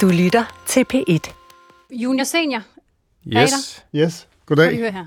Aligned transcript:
Du 0.00 0.06
lytter 0.08 0.44
til 0.66 0.86
P1. 0.94 1.30
Junior 1.90 2.24
Senior, 2.24 2.60
Yes. 3.26 3.84
Yes. 3.94 4.26
Goddag. 4.46 4.68
at 4.68 4.76
høre 4.76 4.90
her. 4.90 5.06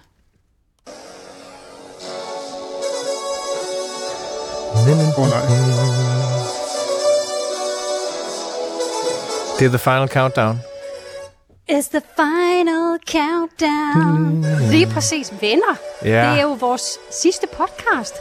Åh 4.73 5.19
oh, 5.19 5.27
nej. 5.29 5.41
Det 9.59 9.65
er 9.65 9.69
the 9.69 9.77
final 9.77 10.07
countdown. 10.09 10.59
It's 11.71 11.89
the 11.89 12.01
final 12.15 12.99
countdown. 13.11 14.45
Lige 14.71 14.87
præcis, 14.87 15.33
venner. 15.41 15.75
Ja. 16.03 16.07
Det 16.09 16.39
er 16.39 16.41
jo 16.41 16.53
vores 16.53 16.99
sidste 17.11 17.47
podcast. 17.57 18.13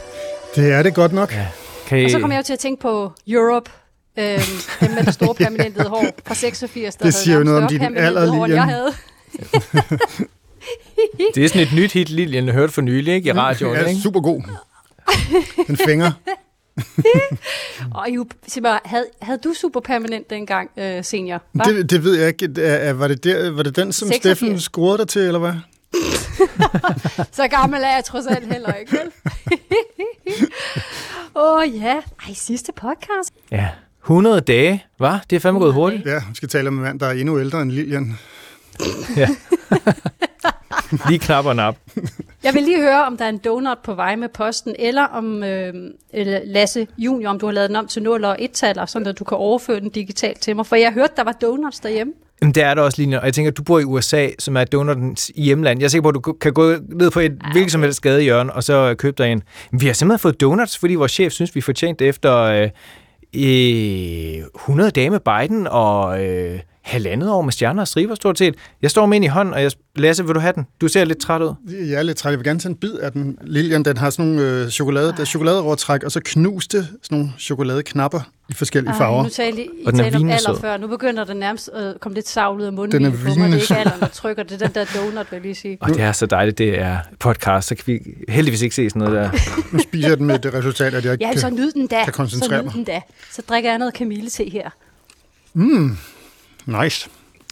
Det 0.55 0.71
er 0.71 0.83
det 0.83 0.95
godt 0.95 1.13
nok. 1.13 1.33
Ja. 1.33 1.47
Kan 1.87 1.99
I... 1.99 2.05
Og 2.05 2.11
så 2.11 2.19
kom 2.19 2.31
jeg 2.31 2.37
jo 2.37 2.43
til 2.43 2.53
at 2.53 2.59
tænke 2.59 2.81
på 2.81 3.11
Europe. 3.27 3.71
Øhm, 4.19 4.39
dem 4.81 4.91
med 4.91 5.03
det 5.03 5.13
store 5.13 5.35
permanente 5.35 5.83
hår 5.83 6.05
fra 6.25 6.35
86. 6.35 6.95
der 6.95 7.05
Det 7.05 7.13
havde 7.13 7.23
siger 7.23 7.37
jo 7.37 7.43
noget 7.43 7.63
om 7.63 7.67
din 7.69 7.97
alder, 7.97 8.27
hår, 8.29 8.45
jeg 8.47 8.63
havde. 8.63 8.93
Det 11.35 11.43
er 11.45 11.47
sådan 11.47 11.61
et 11.61 11.73
nyt 11.73 11.91
hit, 11.91 12.09
Lilian 12.09 12.49
hørte 12.49 12.73
for 12.73 12.81
nylig, 12.81 13.13
ikke? 13.13 13.29
I 13.29 13.31
radioen, 13.31 13.75
Ja, 13.75 13.85
ikke? 13.85 14.01
super 14.01 14.21
god. 14.21 14.41
Den 15.67 15.77
fænger. 15.77 16.11
Og 17.95 18.05
jo, 18.09 18.25
sig 18.47 18.61
mig, 18.61 18.79
havde, 18.85 19.05
havde 19.21 19.39
du 19.43 19.53
super 19.53 19.79
permanent 19.79 20.29
dengang, 20.29 20.69
øh, 20.77 21.03
senior? 21.03 21.41
hva? 21.53 21.63
Det, 21.63 21.89
det 21.89 22.03
ved 22.03 22.19
jeg 22.19 22.27
ikke. 22.27 22.61
Er- 22.61 22.93
Var 22.93 23.07
det, 23.07 23.23
der, 23.23 23.51
var 23.51 23.63
det 23.63 23.75
den, 23.75 23.93
som 23.93 24.07
86. 24.07 24.37
Steffen 24.37 24.59
scorede 24.59 24.97
dig 24.97 25.07
til, 25.07 25.21
eller 25.21 25.39
hvad? 25.39 25.53
Så 27.37 27.47
gammel 27.47 27.83
er 27.83 27.93
jeg 27.95 28.03
trods 28.05 28.27
alt 28.27 28.53
heller 28.53 28.73
ikke, 28.73 28.91
vel? 28.91 29.11
Åh 31.35 31.57
oh, 31.59 31.75
ja, 31.75 31.95
ej, 32.27 32.33
sidste 32.33 32.71
podcast. 32.75 33.31
Ja. 33.51 33.67
100 34.07 34.41
dage, 34.41 34.85
var? 34.99 35.25
Det 35.29 35.35
er 35.35 35.39
fandme 35.39 35.59
gået 35.59 35.73
hurtigt. 35.73 36.05
Ja, 36.05 36.15
vi 36.29 36.35
skal 36.35 36.49
tale 36.49 36.67
om 36.67 36.77
en 36.77 36.83
mand, 36.83 36.99
der 36.99 37.05
er 37.05 37.11
endnu 37.11 37.39
ældre 37.39 37.61
end 37.61 37.71
Lilian. 37.71 38.17
Lige 41.09 41.19
knap 41.19 41.45
og 41.45 41.55
nap. 41.55 41.75
Jeg 42.43 42.53
vil 42.53 42.63
lige 42.63 42.81
høre, 42.81 43.05
om 43.05 43.17
der 43.17 43.25
er 43.25 43.29
en 43.29 43.37
donut 43.37 43.77
på 43.83 43.93
vej 43.93 44.15
med 44.15 44.29
posten, 44.29 44.75
eller 44.79 45.03
om 45.03 45.43
øh, 45.43 45.73
eller 46.13 46.39
Lasse 46.45 46.87
Junior, 46.97 47.29
om 47.29 47.39
du 47.39 47.45
har 47.45 47.53
lavet 47.53 47.69
den 47.69 47.75
om 47.75 47.87
til 47.87 48.03
0 48.03 48.23
og 48.23 48.37
1-taller, 48.41 48.85
sådan 48.85 49.07
at 49.07 49.19
du 49.19 49.23
kan 49.23 49.37
overføre 49.37 49.79
den 49.79 49.89
digitalt 49.89 50.39
til 50.41 50.55
mig. 50.55 50.65
For 50.65 50.75
jeg 50.75 50.93
hørte, 50.93 51.13
der 51.15 51.23
var 51.23 51.31
donuts 51.31 51.79
derhjemme. 51.79 52.13
Jamen, 52.41 52.55
det 52.55 52.63
er 52.63 52.73
der 52.73 52.81
også, 52.81 53.01
Lilian. 53.01 53.19
Og 53.19 53.25
jeg 53.25 53.33
tænker, 53.33 53.51
du 53.51 53.63
bor 53.63 53.79
i 53.79 53.83
USA, 53.83 54.27
som 54.39 54.57
er 54.57 54.63
donutens 54.63 55.31
hjemland. 55.35 55.79
Jeg 55.79 55.85
er 55.85 55.89
sikker 55.89 56.03
på, 56.03 56.09
at 56.09 56.15
du 56.15 56.33
kan 56.33 56.53
gå 56.53 56.75
ned 56.89 57.11
på 57.11 57.19
et 57.19 57.41
hvilket 57.51 57.71
som 57.71 57.81
helst 57.81 58.01
gadehjørne, 58.01 58.53
og 58.53 58.63
så 58.63 58.95
købe 58.97 59.23
dig 59.23 59.31
en. 59.31 59.43
Men 59.71 59.81
vi 59.81 59.85
har 59.85 59.93
simpelthen 59.93 60.19
fået 60.19 60.41
donuts, 60.41 60.77
fordi 60.77 60.95
vores 60.95 61.11
chef 61.11 61.33
synes, 61.33 61.55
vi 61.55 61.61
fortjente 61.61 62.03
det 62.03 62.09
efter 62.09 62.35
øh, 62.41 62.69
øh, 63.35 64.43
100 64.55 64.91
dage 64.91 65.09
med 65.09 65.19
Biden 65.19 65.67
og 65.67 66.25
øh, 66.25 66.59
halvandet 66.87 67.29
år 67.29 67.41
med 67.41 67.51
stjerner 67.51 67.81
og 67.81 67.87
striber, 67.87 68.15
stort 68.15 68.37
set. 68.37 68.55
Jeg 68.81 68.91
står 68.91 69.05
med 69.05 69.17
en 69.17 69.23
i 69.23 69.27
hånden, 69.27 69.53
og 69.53 69.63
jeg, 69.63 69.71
Lasse, 69.95 70.25
vil 70.25 70.35
du 70.35 70.39
have 70.39 70.53
den? 70.53 70.65
Du 70.81 70.87
ser 70.87 71.05
lidt 71.05 71.17
træt 71.17 71.41
ud. 71.41 71.53
Jeg 71.89 71.99
er 71.99 72.03
lidt 72.03 72.17
træt. 72.17 72.31
Jeg 72.31 72.39
vil 72.39 72.45
gerne 72.45 72.59
tage 72.59 72.69
en 72.69 72.75
bid 72.75 72.93
af 72.93 73.11
den. 73.11 73.37
Lilian, 73.41 73.83
den 73.83 73.97
har 73.97 74.09
sådan 74.09 74.25
nogle 74.31 74.51
øh, 74.51 74.69
chokolade, 74.69 75.07
der 75.13 75.19
er 75.21 75.25
chokoladeovertræk, 75.25 76.03
og 76.03 76.11
så 76.11 76.19
knuste 76.25 76.77
sådan 76.83 76.97
nogle 77.17 77.29
chokoladeknapper 77.39 78.19
i 78.49 78.53
forskellige 78.53 78.93
farver. 78.97 79.23
nu 79.23 79.29
talte 79.29 79.61
I, 79.61 79.65
I 79.65 79.85
Og 79.85 79.91
den 79.91 79.99
er 79.99 80.03
talte 80.03 80.17
om 80.17 80.29
alder 80.29 80.59
før. 80.61 80.77
Nu 80.77 80.87
begynder 80.87 81.23
den 81.23 81.37
nærmest 81.37 81.69
at 81.69 81.99
komme 81.99 82.13
lidt 82.15 82.27
savlet 82.27 82.65
af 82.65 82.73
munden 82.73 82.91
Den 83.03 83.05
er 83.05 83.17
på 83.17 83.39
mig. 83.39 83.51
Det 83.51 83.55
er 83.57 83.61
ikke 83.61 83.75
alderen, 83.77 83.99
der 83.99 84.07
trykker. 84.07 84.43
Det 84.43 84.61
er 84.61 84.67
den 84.67 84.75
der 84.75 84.85
donut, 84.95 85.31
vil 85.31 85.37
jeg 85.37 85.41
lige 85.41 85.55
sige. 85.55 85.77
Og 85.81 85.89
det 85.89 86.01
er 86.01 86.11
så 86.11 86.25
dejligt, 86.25 86.57
det 86.57 86.79
er 86.79 86.97
podcast, 87.19 87.67
så 87.67 87.75
kan 87.75 87.83
vi 87.87 87.99
heldigvis 88.29 88.61
ikke 88.61 88.75
se 88.75 88.89
sådan 88.89 88.99
noget 88.99 89.15
der. 89.15 89.31
Nu 89.73 89.79
spiser 89.79 90.07
jeg 90.09 90.17
den 90.17 90.25
med 90.25 90.39
det 90.39 90.53
resultat, 90.53 90.93
at 90.93 91.05
jeg 91.05 91.13
ikke 91.13 91.25
Ja, 91.25 91.35
så 91.35 91.47
kan... 91.47 91.55
nyd 91.57 91.71
den 91.71 91.87
da. 91.87 92.03
kan 92.03 92.13
koncentrere 92.13 92.49
så 92.49 92.57
nyd 92.57 92.63
mig. 92.63 92.73
den 92.73 92.83
da. 92.83 93.01
Så 93.31 93.41
drikker 93.49 93.69
jeg 93.69 93.79
noget 93.79 93.93
kamillete 93.93 94.43
her. 94.43 94.69
Nice. 96.67 97.09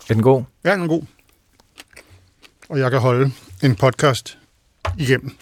Er 0.10 0.14
den 0.14 0.24
god? 0.24 0.44
Ja, 0.64 0.74
den 0.74 0.82
er 0.82 0.88
god. 0.88 1.02
Og 2.70 2.80
jeg 2.80 2.92
kan 2.92 3.00
holde 3.00 3.32
en 3.64 3.76
podcast 3.76 4.38
igennem. 4.98 5.36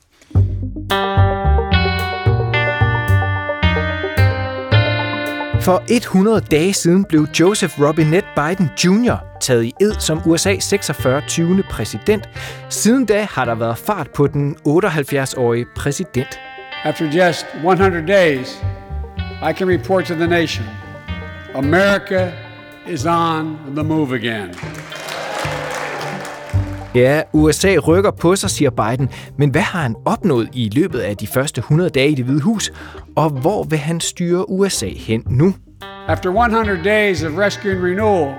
For 5.62 5.84
100 5.90 6.42
dage 6.52 6.74
siden 6.74 7.06
blev 7.06 7.28
Joseph 7.40 7.82
Robinette 7.82 8.28
Biden 8.36 8.70
Jr. 8.84 9.16
taget 9.42 9.64
i 9.64 9.74
ed 9.82 9.94
som 10.00 10.18
USA's 10.18 10.60
46. 10.60 11.22
20. 11.28 11.64
præsident. 11.70 12.30
Siden 12.70 13.06
da 13.06 13.28
har 13.32 13.46
der 13.46 13.56
været 13.56 13.78
fart 13.78 14.10
på 14.12 14.28
den 14.28 14.56
78-årige 14.68 15.66
præsident. 15.76 16.40
After 16.84 17.06
just 17.06 17.46
100 17.56 18.08
days, 18.08 18.64
I 19.50 19.54
can 19.54 19.70
report 19.70 20.06
to 20.06 20.14
the 20.14 20.28
nation 20.28 20.66
America 21.56 22.32
is 22.90 23.06
on 23.06 23.58
the 23.76 23.84
move 23.84 24.16
again. 24.16 24.50
Ja, 26.96 27.22
USA 27.34 27.78
rykker 27.88 28.12
på 28.12 28.36
sig, 28.36 28.50
siger 28.50 28.70
Biden. 28.70 29.10
Men 29.38 29.50
hvad 29.50 29.62
har 29.62 29.82
han 29.82 29.96
opnået 30.06 30.50
i 30.54 30.70
løbet 30.76 31.00
af 31.00 31.18
de 31.18 31.28
første 31.28 31.60
100 31.60 31.90
dage 31.90 32.10
i 32.10 32.16
det 32.16 32.26
hvide 32.26 32.42
hus? 32.42 32.72
Og 33.16 33.30
hvor 33.30 33.64
vil 33.64 33.80
han 33.80 34.00
styre 34.00 34.50
USA 34.50 34.90
hen 34.90 35.24
nu? 35.30 35.54
After 36.08 36.30
100 36.30 36.84
days 36.84 37.24
of 37.24 37.32
rescue 37.38 37.72
and 37.72 37.84
renewal, 37.84 38.36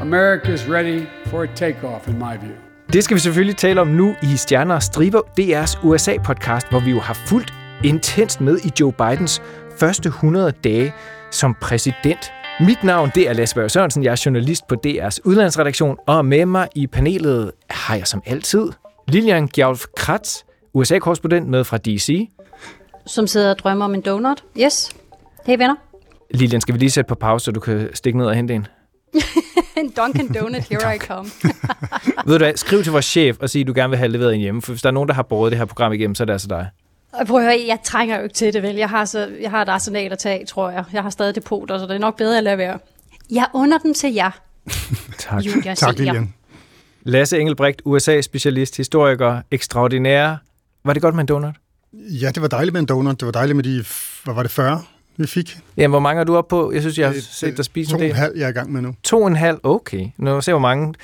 America 0.00 0.52
is 0.52 0.68
ready 0.68 1.02
for 1.26 1.42
a 1.42 1.46
takeoff, 1.54 2.08
in 2.08 2.14
my 2.14 2.36
view. 2.40 2.54
Det 2.92 3.04
skal 3.04 3.14
vi 3.14 3.20
selvfølgelig 3.20 3.56
tale 3.56 3.80
om 3.80 3.86
nu 3.86 4.14
i 4.22 4.36
Stjerner 4.36 4.74
og 4.74 4.82
Striber, 4.82 5.20
DR's 5.20 5.84
USA-podcast, 5.84 6.70
hvor 6.70 6.80
vi 6.80 6.90
jo 6.90 7.00
har 7.00 7.18
fulgt 7.26 7.52
intenst 7.84 8.40
med 8.40 8.58
i 8.64 8.70
Joe 8.80 8.92
Bidens 8.92 9.42
første 9.78 10.08
100 10.08 10.52
dage 10.64 10.94
som 11.30 11.54
præsident. 11.60 12.32
Mit 12.60 12.84
navn 12.84 13.10
det 13.14 13.28
er 13.28 13.32
Lasse 13.32 13.54
Berg 13.54 13.70
Sørensen, 13.70 14.04
jeg 14.04 14.12
er 14.12 14.22
journalist 14.26 14.66
på 14.66 14.74
DR's 14.86 15.18
udlandsredaktion, 15.24 15.96
og 16.06 16.24
med 16.24 16.46
mig 16.46 16.68
i 16.74 16.86
panelet 16.86 17.52
har 17.70 17.96
jeg 17.96 18.06
som 18.06 18.22
altid 18.26 18.68
Lilian 19.08 19.48
Gjaulf 19.48 19.84
Kratz, 19.96 20.36
USA-korrespondent 20.74 21.48
med 21.48 21.64
fra 21.64 21.78
DC. 21.78 22.28
Som 23.06 23.26
sidder 23.26 23.50
og 23.50 23.58
drømmer 23.58 23.84
om 23.84 23.94
en 23.94 24.00
donut. 24.00 24.44
Yes. 24.60 24.90
Hey 25.46 25.58
venner. 25.58 25.74
Lilian, 26.30 26.60
skal 26.60 26.74
vi 26.74 26.78
lige 26.78 26.90
sætte 26.90 27.08
på 27.08 27.14
pause, 27.14 27.44
så 27.44 27.50
du 27.52 27.60
kan 27.60 27.88
stikke 27.94 28.18
ned 28.18 28.26
og 28.26 28.34
hente 28.34 28.54
en? 28.54 28.66
En 29.76 29.92
Dunkin' 29.98 30.38
Donut, 30.38 30.62
here 30.62 30.96
I 30.96 30.98
come. 31.08 31.30
Ved 32.26 32.38
du 32.38 32.44
hvad, 32.44 32.56
skriv 32.56 32.82
til 32.82 32.92
vores 32.92 33.04
chef 33.04 33.36
og 33.40 33.50
sig, 33.50 33.60
at 33.60 33.66
du 33.66 33.72
gerne 33.74 33.90
vil 33.90 33.98
have 33.98 34.08
leveret 34.08 34.34
en 34.34 34.40
hjemme, 34.40 34.62
for 34.62 34.72
hvis 34.72 34.82
der 34.82 34.88
er 34.88 34.92
nogen, 34.92 35.08
der 35.08 35.14
har 35.14 35.22
båret 35.22 35.52
det 35.52 35.58
her 35.58 35.64
program 35.64 35.92
igennem, 35.92 36.14
så 36.14 36.22
er 36.22 36.24
det 36.24 36.32
altså 36.32 36.48
dig. 36.48 36.68
Prøv 37.26 37.38
at 37.38 37.44
høre, 37.44 37.64
jeg 37.68 37.78
trænger 37.84 38.16
jo 38.16 38.22
ikke 38.22 38.34
til 38.34 38.52
det, 38.52 38.62
vel? 38.62 38.76
Jeg 38.76 38.88
har, 38.88 39.04
så, 39.04 39.30
jeg 39.40 39.50
har 39.50 39.62
et 39.62 39.68
arsenal 39.68 40.12
at 40.12 40.18
tage 40.18 40.46
tror 40.46 40.70
jeg. 40.70 40.84
Jeg 40.92 41.02
har 41.02 41.10
stadig 41.10 41.34
depoter, 41.34 41.78
så 41.78 41.84
det 41.86 41.94
er 41.94 41.98
nok 41.98 42.16
bedre 42.16 42.38
at 42.38 42.44
lade 42.44 42.58
være. 42.58 42.78
Jeg 43.30 43.46
under 43.54 43.78
den 43.78 43.94
til 43.94 44.14
jer, 44.14 44.30
Tak. 45.18 45.42
Junior 45.46 45.74
Tak. 45.74 45.98
Lilian. 45.98 46.34
Lasse 47.02 47.38
Engelbrecht, 47.38 47.82
USA-specialist, 47.84 48.76
historiker, 48.76 49.40
ekstraordinær. 49.50 50.36
Var 50.84 50.92
det 50.92 51.02
godt 51.02 51.14
med 51.14 51.20
en 51.22 51.26
donut? 51.28 51.54
Ja, 51.92 52.28
det 52.34 52.42
var 52.42 52.48
dejligt 52.48 52.72
med 52.72 52.80
en 52.80 52.86
donut. 52.86 53.20
Det 53.20 53.26
var 53.26 53.32
dejligt 53.32 53.56
med 53.56 53.64
de, 53.64 53.84
hvad 54.24 54.34
var 54.34 54.42
det, 54.42 54.50
40, 54.52 54.82
vi 55.16 55.26
fik? 55.26 55.58
Jamen, 55.76 55.90
hvor 55.90 55.98
mange 56.00 56.20
er 56.20 56.24
du 56.24 56.36
oppe 56.36 56.50
på? 56.50 56.72
Jeg 56.72 56.80
synes, 56.80 56.98
jeg 56.98 57.08
har 57.08 57.16
set 57.20 57.56
dig 57.56 57.64
spise 57.64 57.90
To 57.90 57.96
en 57.96 58.00
og 58.00 58.04
en 58.06 58.10
del. 58.10 58.16
halv, 58.16 58.32
jeg 58.36 58.44
er 58.44 58.48
i 58.48 58.52
gang 58.52 58.72
med 58.72 58.82
nu. 58.82 58.94
To 59.02 59.22
og 59.22 59.28
en 59.28 59.36
halv? 59.36 59.58
Okay. 59.62 60.06
Nu 60.16 60.40
se, 60.40 60.52
hvor 60.52 60.58
mange 60.60 60.94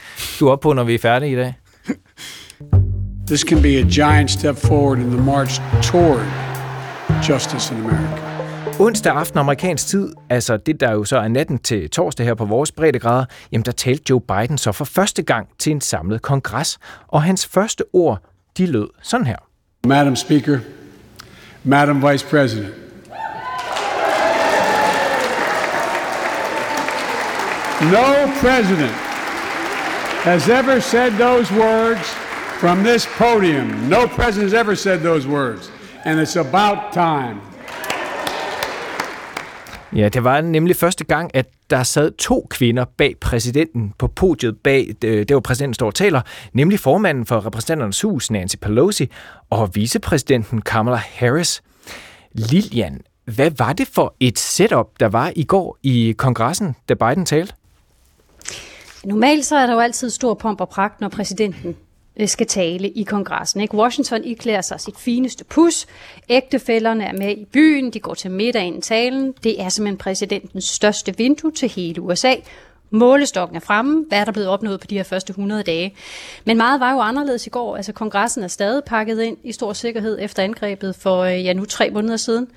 du 0.41 0.47
er 0.47 0.53
oppe 0.53 0.62
på, 0.62 0.72
når 0.72 0.84
vi 0.84 0.94
er 0.94 0.98
færdige 0.98 1.32
i 1.32 1.37
dag. 1.37 1.54
This 3.31 3.45
can 3.45 3.63
be 3.63 3.79
a 3.79 3.85
giant 3.85 4.31
step 4.31 4.57
forward 4.57 4.99
in 4.99 5.11
the 5.11 5.23
march 5.23 5.61
toward 5.83 6.27
justice 7.23 7.75
in 7.75 7.81
America. 7.81 8.23
Onsdag 8.81 9.13
aften 9.13 9.39
amerikansk 9.39 9.87
tid, 9.87 10.13
altså 10.31 10.57
det 10.57 10.81
der 10.81 10.93
jo 10.93 11.05
så 11.05 11.19
er 11.19 11.29
natten 11.29 11.59
til 11.59 11.91
torsdag 11.91 12.27
her 12.27 12.35
på 12.35 12.45
vores 12.45 12.73
breddegrader, 12.73 13.25
jamen 13.53 13.65
der 13.65 13.73
talte 13.73 14.03
Joe 14.11 14.21
Biden 14.21 14.59
så 14.59 14.73
for 14.73 14.85
første 14.85 15.23
gang 15.23 15.49
til 15.59 15.73
en 15.73 15.81
samlet 15.81 16.23
kongres, 16.23 16.79
og 17.09 17.23
hans 17.23 17.47
første 17.47 17.85
ord, 17.93 18.23
de 18.59 18.67
lød 18.67 18.89
sådan 19.03 19.27
her. 19.27 19.37
Madam 19.87 20.17
Speaker, 20.17 20.59
Madam 21.65 22.11
Vice 22.11 22.27
President, 22.27 22.75
no 27.81 28.27
president 28.41 28.95
has 30.22 30.49
ever 30.49 30.81
said 30.81 31.10
those 31.10 31.54
words 31.54 32.29
from 32.60 32.78
this 32.78 33.09
podium. 33.18 33.66
No 33.89 34.07
president 34.07 34.53
has 34.53 34.60
ever 34.60 34.74
said 34.74 34.98
those 35.01 35.28
words. 35.28 35.72
And 36.04 36.21
it's 36.21 36.36
about 36.36 36.78
time. 36.92 37.41
Ja, 39.92 40.09
det 40.09 40.24
var 40.24 40.41
nemlig 40.41 40.77
første 40.77 41.04
gang, 41.04 41.30
at 41.34 41.47
der 41.71 41.83
sad 41.83 42.10
to 42.10 42.47
kvinder 42.51 42.84
bag 42.84 43.15
præsidenten 43.21 43.92
på 43.98 44.07
podiet 44.07 44.59
bag, 44.59 44.95
øh, 45.04 45.18
det 45.28 45.34
var 45.34 45.41
præsidenten 45.41 45.74
står 45.74 45.86
og 45.86 45.95
taler, 45.95 46.21
nemlig 46.53 46.80
formanden 46.80 47.27
for 47.27 47.47
repræsentanternes 47.47 48.01
hus, 48.03 48.30
Nancy 48.30 48.57
Pelosi, 48.63 49.10
og 49.51 49.71
vicepræsidenten 49.74 50.60
Kamala 50.63 50.97
Harris. 50.97 51.63
Lilian, 52.33 53.01
hvad 53.24 53.51
var 53.59 53.72
det 53.72 53.89
for 53.89 54.15
et 54.21 54.39
setup, 54.39 54.86
der 55.01 55.06
var 55.09 55.33
i 55.36 55.45
går 55.45 55.78
i 55.83 56.15
kongressen, 56.18 56.77
da 56.89 56.95
Biden 56.95 57.27
talte? 57.27 57.54
Normalt 59.04 59.45
så 59.45 59.56
er 59.56 59.66
der 59.66 59.72
jo 59.72 59.80
altid 59.80 60.10
stor 60.10 60.34
pomp 60.34 60.60
og 60.60 60.68
pragt, 60.68 61.01
når 61.01 61.09
præsidenten 61.09 61.77
Øh, 62.21 62.28
skal 62.28 62.47
tale 62.47 62.89
i 62.89 63.03
kongressen. 63.03 63.61
Ikke? 63.61 63.75
Washington 63.75 64.25
iklæder 64.25 64.61
sig 64.61 64.81
sit 64.81 64.99
fineste 64.99 65.45
pus. 65.45 65.87
Ægtefælderne 66.28 67.05
er 67.05 67.13
med 67.13 67.37
i 67.37 67.45
byen. 67.45 67.91
De 67.91 68.01
går 68.01 68.15
til 68.15 68.31
middag 68.31 68.63
inden 68.63 68.83
talen. 68.83 69.34
Det 69.45 69.61
er 69.63 69.69
simpelthen 69.69 69.99
præsidentens 69.99 70.65
største 70.65 71.17
vindue 71.17 71.53
til 71.53 71.69
hele 71.69 72.03
USA. 72.03 72.34
Målestokken 72.91 73.57
er 73.57 73.61
fremme, 73.61 74.05
hvad 74.09 74.19
er 74.19 74.25
der 74.25 74.33
blevet 74.33 74.49
opnået 74.49 74.81
på 74.81 74.87
de 74.87 74.97
her 74.97 75.03
første 75.03 75.31
100 75.31 75.63
dage. 75.63 75.95
Men 76.45 76.57
meget 76.57 76.81
var 76.81 76.93
jo 76.93 77.01
anderledes 77.01 77.47
i 77.47 77.51
går. 77.51 77.77
Altså 77.77 77.93
kongressen 77.93 78.43
er 78.43 78.49
stadig 78.49 78.84
pakket 78.84 79.21
ind 79.21 79.37
i 79.45 79.53
stor 79.53 79.73
sikkerhed 79.73 80.19
efter 80.21 80.43
angrebet 80.43 80.97
for 80.97 81.21
øh, 81.21 81.45
ja, 81.45 81.53
nu 81.53 81.65
tre 81.65 81.91
måneder 81.91 82.16
siden. 82.16 82.49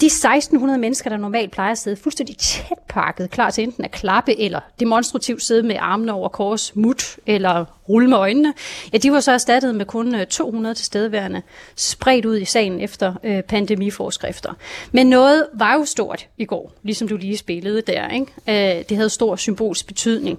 De 0.00 0.06
1600 0.06 0.78
mennesker, 0.78 1.10
der 1.10 1.16
normalt 1.16 1.50
plejer 1.52 1.72
at 1.72 1.78
sidde 1.78 1.96
fuldstændig 1.96 2.36
tæt 2.36 2.78
pakket, 2.88 3.30
klar 3.30 3.50
til 3.50 3.64
enten 3.64 3.84
at 3.84 3.90
klappe 3.90 4.40
eller 4.40 4.60
demonstrativt 4.80 5.42
sidde 5.42 5.62
med 5.62 5.76
armene 5.80 6.12
over 6.12 6.28
kors, 6.28 6.76
mut 6.76 7.16
eller 7.26 7.64
rulle 7.88 8.08
med 8.08 8.18
øjnene, 8.18 8.54
ja, 8.92 8.98
de 8.98 9.12
var 9.12 9.20
så 9.20 9.32
erstattet 9.32 9.74
med 9.74 9.86
kun 9.86 10.14
øh, 10.14 10.26
200 10.26 10.74
tilstedeværende, 10.74 11.42
spredt 11.76 12.24
ud 12.24 12.38
i 12.38 12.44
sagen 12.44 12.80
efter 12.80 13.14
øh, 13.24 13.42
pandemiforskrifter. 13.42 14.52
Men 14.92 15.06
noget 15.06 15.46
var 15.54 15.74
jo 15.74 15.84
stort 15.84 16.26
i 16.38 16.44
går, 16.44 16.72
ligesom 16.82 17.08
du 17.08 17.16
lige 17.16 17.36
spillede 17.36 17.80
der. 17.80 18.08
Ikke? 18.08 18.78
Øh, 18.78 18.84
det 18.88 18.96
havde 18.96 19.10
stor 19.10 19.36
symbolsk 19.36 19.86
betydning 19.86 20.38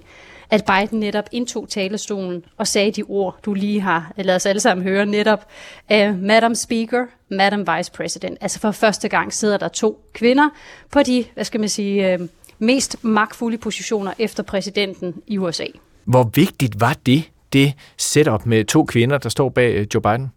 at 0.50 0.64
Biden 0.64 1.00
netop 1.00 1.24
indtog 1.32 1.68
talestolen 1.68 2.44
og 2.56 2.66
sagde 2.66 2.90
de 2.90 3.02
ord, 3.02 3.38
du 3.44 3.54
lige 3.54 3.80
har 3.80 4.12
lavet 4.16 4.36
os 4.36 4.46
alle 4.46 4.60
sammen 4.60 4.84
høre 4.84 5.06
netop. 5.06 5.46
Uh, 5.90 6.18
Madam 6.22 6.54
Speaker, 6.54 7.06
Madam 7.30 7.66
Vice 7.76 7.92
President. 7.92 8.38
Altså 8.40 8.60
for 8.60 8.70
første 8.70 9.08
gang 9.08 9.32
sidder 9.32 9.56
der 9.56 9.68
to 9.68 10.00
kvinder 10.12 10.48
på 10.90 11.02
de, 11.02 11.24
hvad 11.34 11.44
skal 11.44 11.60
man 11.60 11.68
sige, 11.68 12.14
uh, 12.14 12.26
mest 12.58 13.04
magtfulde 13.04 13.58
positioner 13.58 14.12
efter 14.18 14.42
præsidenten 14.42 15.14
i 15.26 15.38
USA. 15.38 15.66
Hvor 16.04 16.30
vigtigt 16.34 16.80
var 16.80 16.96
det, 17.06 17.30
det 17.52 17.72
setup 17.96 18.46
med 18.46 18.64
to 18.64 18.84
kvinder, 18.84 19.18
der 19.18 19.28
står 19.28 19.48
bag 19.48 19.74
øh, 19.74 19.86
Joe 19.94 20.02
Biden? 20.02 20.30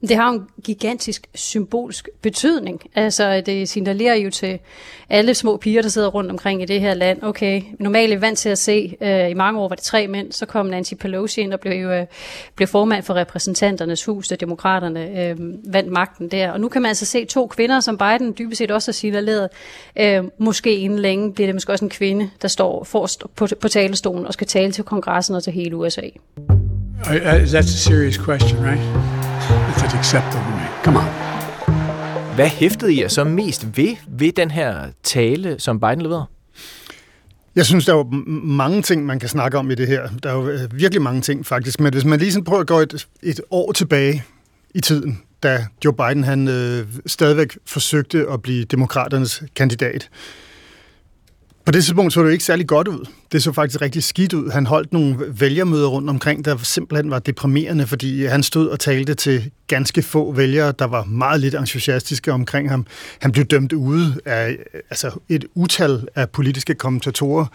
Det 0.00 0.16
har 0.16 0.30
en 0.30 0.46
gigantisk 0.64 1.26
symbolsk 1.34 2.08
betydning. 2.22 2.80
Altså, 2.94 3.42
det 3.46 3.68
signalerer 3.68 4.14
jo 4.14 4.30
til 4.30 4.58
alle 5.10 5.34
små 5.34 5.56
piger, 5.56 5.82
der 5.82 5.88
sidder 5.88 6.08
rundt 6.08 6.30
omkring 6.30 6.62
i 6.62 6.64
det 6.64 6.80
her 6.80 6.94
land. 6.94 7.22
Okay, 7.22 7.62
normalt 7.78 8.12
er 8.12 8.18
vant 8.18 8.38
til 8.38 8.48
at 8.48 8.58
se, 8.58 8.96
øh, 9.00 9.30
i 9.30 9.34
mange 9.34 9.60
år 9.60 9.68
var 9.68 9.74
det 9.74 9.84
tre 9.84 10.06
mænd, 10.06 10.32
så 10.32 10.46
kom 10.46 10.66
Nancy 10.66 10.94
Pelosi 10.94 11.40
ind 11.40 11.52
og 11.52 11.60
blev, 11.60 11.86
øh, 11.86 12.06
blev 12.54 12.68
formand 12.68 13.02
for 13.02 13.14
repræsentanternes 13.14 14.04
hus, 14.04 14.28
da 14.28 14.34
demokraterne 14.34 15.20
øh, 15.20 15.36
vandt 15.72 15.92
magten 15.92 16.28
der. 16.28 16.50
Og 16.50 16.60
nu 16.60 16.68
kan 16.68 16.82
man 16.82 16.88
altså 16.88 17.06
se 17.06 17.24
to 17.24 17.46
kvinder, 17.46 17.80
som 17.80 17.98
Biden 17.98 18.34
dybest 18.38 18.58
set 18.58 18.70
også 18.70 18.88
har 18.88 18.92
signaleret. 18.92 19.48
øh, 19.98 20.24
måske 20.38 20.76
inden 20.76 20.98
længe 20.98 21.32
bliver 21.32 21.48
det 21.48 21.54
måske 21.54 21.72
også 21.72 21.84
en 21.84 21.90
kvinde, 21.90 22.30
der 22.42 22.48
står 22.48 22.84
forrest 22.84 23.24
på, 23.36 23.46
på 23.60 23.68
talestolen 23.68 24.26
og 24.26 24.32
skal 24.32 24.46
tale 24.46 24.72
til 24.72 24.84
kongressen 24.84 25.34
og 25.34 25.42
til 25.42 25.52
hele 25.52 25.76
USA. 25.76 26.08
Uh, 27.06 27.46
that's 27.46 27.54
a 27.54 27.78
serious 27.90 28.16
question, 28.18 28.62
right? 28.62 28.80
It's 29.70 29.94
acceptable 29.94 30.44
to 30.44 30.56
me. 30.56 30.66
Come 30.84 30.96
on. 30.98 31.30
Hvad 32.34 32.48
hæftede 32.48 32.94
I 32.94 33.00
jer 33.00 33.08
så 33.08 33.24
mest 33.24 33.66
ved, 33.76 33.96
ved 34.08 34.32
den 34.32 34.50
her 34.50 34.88
tale, 35.02 35.56
som 35.58 35.80
Biden 35.80 36.02
leverede? 36.02 36.26
Jeg 37.56 37.66
synes, 37.66 37.84
der 37.84 37.92
er 37.92 37.96
jo 37.96 38.06
mange 38.42 38.82
ting, 38.82 39.06
man 39.06 39.18
kan 39.18 39.28
snakke 39.28 39.58
om 39.58 39.70
i 39.70 39.74
det 39.74 39.86
her. 39.86 40.08
Der 40.22 40.30
er 40.30 40.34
jo 40.34 40.48
øh, 40.48 40.60
virkelig 40.72 41.02
mange 41.02 41.20
ting, 41.20 41.46
faktisk. 41.46 41.80
Men 41.80 41.92
hvis 41.92 42.04
man 42.04 42.18
lige 42.18 42.32
sådan 42.32 42.44
prøver 42.44 42.60
at 42.60 42.66
gå 42.66 42.78
et, 42.78 43.06
et 43.22 43.40
år 43.50 43.72
tilbage 43.72 44.24
i 44.74 44.80
tiden, 44.80 45.22
da 45.42 45.66
Joe 45.84 45.92
Biden 45.92 46.24
han 46.24 46.48
øh, 46.48 46.86
stadigvæk 47.06 47.58
forsøgte 47.66 48.26
at 48.32 48.42
blive 48.42 48.64
demokraternes 48.64 49.42
kandidat, 49.56 50.08
på 51.64 51.72
det 51.72 51.84
tidspunkt 51.84 52.12
så 52.12 52.20
det 52.20 52.26
jo 52.26 52.32
ikke 52.32 52.44
særlig 52.44 52.66
godt 52.66 52.88
ud. 52.88 53.06
Det 53.32 53.42
så 53.42 53.52
faktisk 53.52 53.80
rigtig 53.80 54.02
skidt 54.02 54.32
ud. 54.32 54.50
Han 54.50 54.66
holdt 54.66 54.92
nogle 54.92 55.16
vælgermøder 55.28 55.88
rundt 55.88 56.10
omkring, 56.10 56.44
der 56.44 56.56
simpelthen 56.56 57.10
var 57.10 57.18
deprimerende, 57.18 57.86
fordi 57.86 58.24
han 58.24 58.42
stod 58.42 58.68
og 58.68 58.80
talte 58.80 59.14
til 59.14 59.50
ganske 59.66 60.02
få 60.02 60.32
vælgere, 60.32 60.72
der 60.78 60.84
var 60.84 61.04
meget 61.04 61.40
lidt 61.40 61.54
entusiastiske 61.54 62.32
omkring 62.32 62.70
ham. 62.70 62.86
Han 63.18 63.32
blev 63.32 63.44
dømt 63.44 63.72
ude 63.72 64.20
af 64.24 64.56
altså 64.90 65.10
et 65.28 65.44
utal 65.54 66.08
af 66.14 66.30
politiske 66.30 66.74
kommentatorer. 66.74 67.46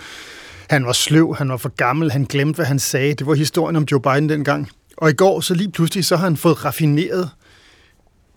Han 0.69 0.85
var 0.85 0.93
sløv, 0.93 1.35
han 1.35 1.49
var 1.49 1.57
for 1.57 1.69
gammel, 1.69 2.11
han 2.11 2.23
glemte, 2.23 2.55
hvad 2.55 2.65
han 2.65 2.79
sagde. 2.79 3.13
Det 3.13 3.27
var 3.27 3.33
historien 3.33 3.75
om 3.75 3.85
Joe 3.91 4.01
Biden 4.01 4.29
dengang. 4.29 4.69
Og 4.97 5.09
i 5.09 5.13
går, 5.13 5.39
så 5.39 5.53
lige 5.53 5.71
pludselig, 5.71 6.05
så 6.05 6.15
har 6.15 6.23
han 6.23 6.37
fået 6.37 6.65
raffineret 6.65 7.29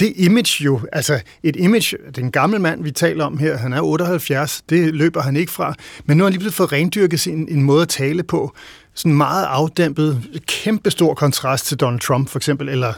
det 0.01 0.13
image 0.17 0.65
jo, 0.65 0.81
altså 0.93 1.21
et 1.43 1.57
image, 1.57 1.97
den 2.17 2.31
gamle 2.31 2.59
mand, 2.59 2.83
vi 2.83 2.91
taler 2.91 3.25
om 3.25 3.39
her, 3.39 3.57
han 3.57 3.73
er 3.73 3.81
78, 3.81 4.63
det 4.69 4.95
løber 4.95 5.23
han 5.23 5.37
ikke 5.37 5.53
fra, 5.53 5.75
men 6.05 6.17
nu 6.17 6.23
har 6.23 6.27
han 6.27 6.33
lige 6.33 6.41
blevet 6.41 6.55
fået 6.55 6.73
rendyrket 6.73 7.21
sin 7.21 7.49
en 7.49 7.63
måde 7.63 7.83
at 7.83 7.89
tale 7.89 8.23
på, 8.23 8.55
sådan 8.95 9.13
meget 9.13 9.45
afdæmpet, 9.45 10.23
kæmpe 10.47 10.91
stor 10.91 11.15
kontrast 11.15 11.67
til 11.67 11.77
Donald 11.77 12.01
Trump 12.01 12.29
for 12.29 12.39
eksempel, 12.39 12.69
eller 12.69 12.93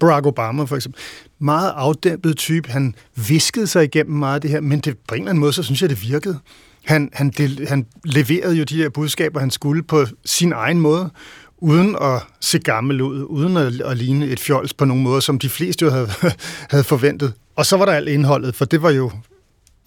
Barack 0.00 0.26
Obama 0.26 0.64
for 0.64 0.76
eksempel. 0.76 1.00
Meget 1.38 1.72
afdæmpet 1.76 2.36
type, 2.36 2.70
han 2.70 2.94
viskede 3.28 3.66
sig 3.66 3.84
igennem 3.84 4.16
meget 4.18 4.34
af 4.34 4.40
det 4.40 4.50
her, 4.50 4.60
men 4.60 4.80
det, 4.80 4.96
på 5.08 5.14
en 5.14 5.20
eller 5.20 5.30
anden 5.30 5.40
måde, 5.40 5.52
så 5.52 5.62
synes 5.62 5.82
jeg, 5.82 5.90
det 5.90 6.02
virkede. 6.02 6.38
Han, 6.84 7.10
han, 7.12 7.30
del, 7.30 7.66
han 7.68 7.86
leverede 8.04 8.54
jo 8.56 8.64
de 8.64 8.76
her 8.76 8.88
budskaber, 8.88 9.40
han 9.40 9.50
skulle 9.50 9.82
på 9.82 10.06
sin 10.24 10.52
egen 10.52 10.80
måde, 10.80 11.10
uden 11.66 11.96
at 12.00 12.22
se 12.40 12.58
gammel 12.58 13.00
ud, 13.00 13.22
uden 13.22 13.56
at, 13.56 13.80
at 13.80 13.96
ligne 13.96 14.26
et 14.26 14.40
fjols 14.40 14.74
på 14.74 14.84
nogen 14.84 15.02
måde, 15.02 15.22
som 15.22 15.38
de 15.38 15.48
fleste 15.48 15.84
jo 15.84 15.90
havde, 15.90 16.08
havde 16.70 16.84
forventet. 16.84 17.32
Og 17.56 17.66
så 17.66 17.76
var 17.76 17.84
der 17.84 17.92
alt 17.92 18.08
indholdet, 18.08 18.54
for 18.54 18.64
det 18.64 18.82
var 18.82 18.90
jo 18.90 19.10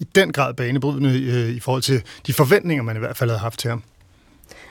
i 0.00 0.04
den 0.14 0.32
grad 0.32 0.54
banebrydende 0.54 1.18
i, 1.18 1.56
i 1.56 1.60
forhold 1.60 1.82
til 1.82 2.02
de 2.26 2.32
forventninger, 2.32 2.84
man 2.84 2.96
i 2.96 2.98
hvert 2.98 3.16
fald 3.16 3.30
havde 3.30 3.40
haft 3.40 3.58
til 3.58 3.70
ham. 3.70 3.82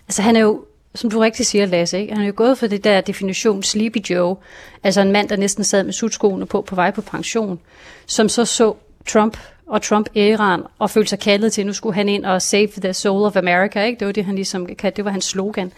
Altså 0.07 0.21
han 0.21 0.35
er 0.35 0.39
jo, 0.39 0.65
som 0.95 1.09
du 1.09 1.19
rigtig 1.19 1.45
siger, 1.45 1.65
Lasse, 1.65 1.99
ikke? 1.99 2.13
han 2.13 2.21
er 2.23 2.27
jo 2.27 2.33
gået 2.35 2.57
for 2.57 2.67
det 2.67 2.83
der 2.83 3.01
definition 3.01 3.63
Sleepy 3.63 4.09
Joe, 4.09 4.35
altså 4.83 5.01
en 5.01 5.11
mand, 5.11 5.29
der 5.29 5.35
næsten 5.35 5.63
sad 5.63 5.83
med 5.83 5.93
sutskoene 5.93 6.45
på 6.45 6.61
på 6.61 6.75
vej 6.75 6.91
på 6.91 7.01
pension, 7.01 7.59
som 8.05 8.29
så 8.29 8.45
så 8.45 8.75
Trump 9.13 9.37
og 9.67 9.81
Trump-æraen, 9.81 10.61
og 10.79 10.89
følte 10.89 11.09
sig 11.09 11.19
kaldet 11.19 11.53
til, 11.53 11.61
at 11.61 11.67
nu 11.67 11.73
skulle 11.73 11.95
han 11.95 12.09
ind 12.09 12.25
og 12.25 12.41
save 12.41 12.67
the 12.67 12.93
soul 12.93 13.25
of 13.25 13.35
America. 13.35 13.83
Ikke? 13.83 13.99
Det 13.99 14.05
var 14.07 14.13
det, 14.13 14.25
han 14.25 14.35
ligesom 14.35 14.65
kaldte, 14.65 14.97
det 14.97 15.05
var 15.05 15.11
hans 15.11 15.25
slogan. 15.25 15.71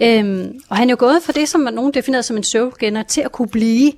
Øhm, 0.00 0.60
og 0.68 0.76
han 0.76 0.88
er 0.88 0.92
jo 0.92 0.96
gået 0.98 1.22
fra 1.22 1.32
det, 1.32 1.48
som 1.48 1.60
nogen 1.60 1.94
definerede 1.94 2.22
som 2.22 2.36
en 2.36 2.42
søvgener, 2.42 3.02
til 3.02 3.20
at 3.20 3.32
kunne 3.32 3.48
blive, 3.48 3.92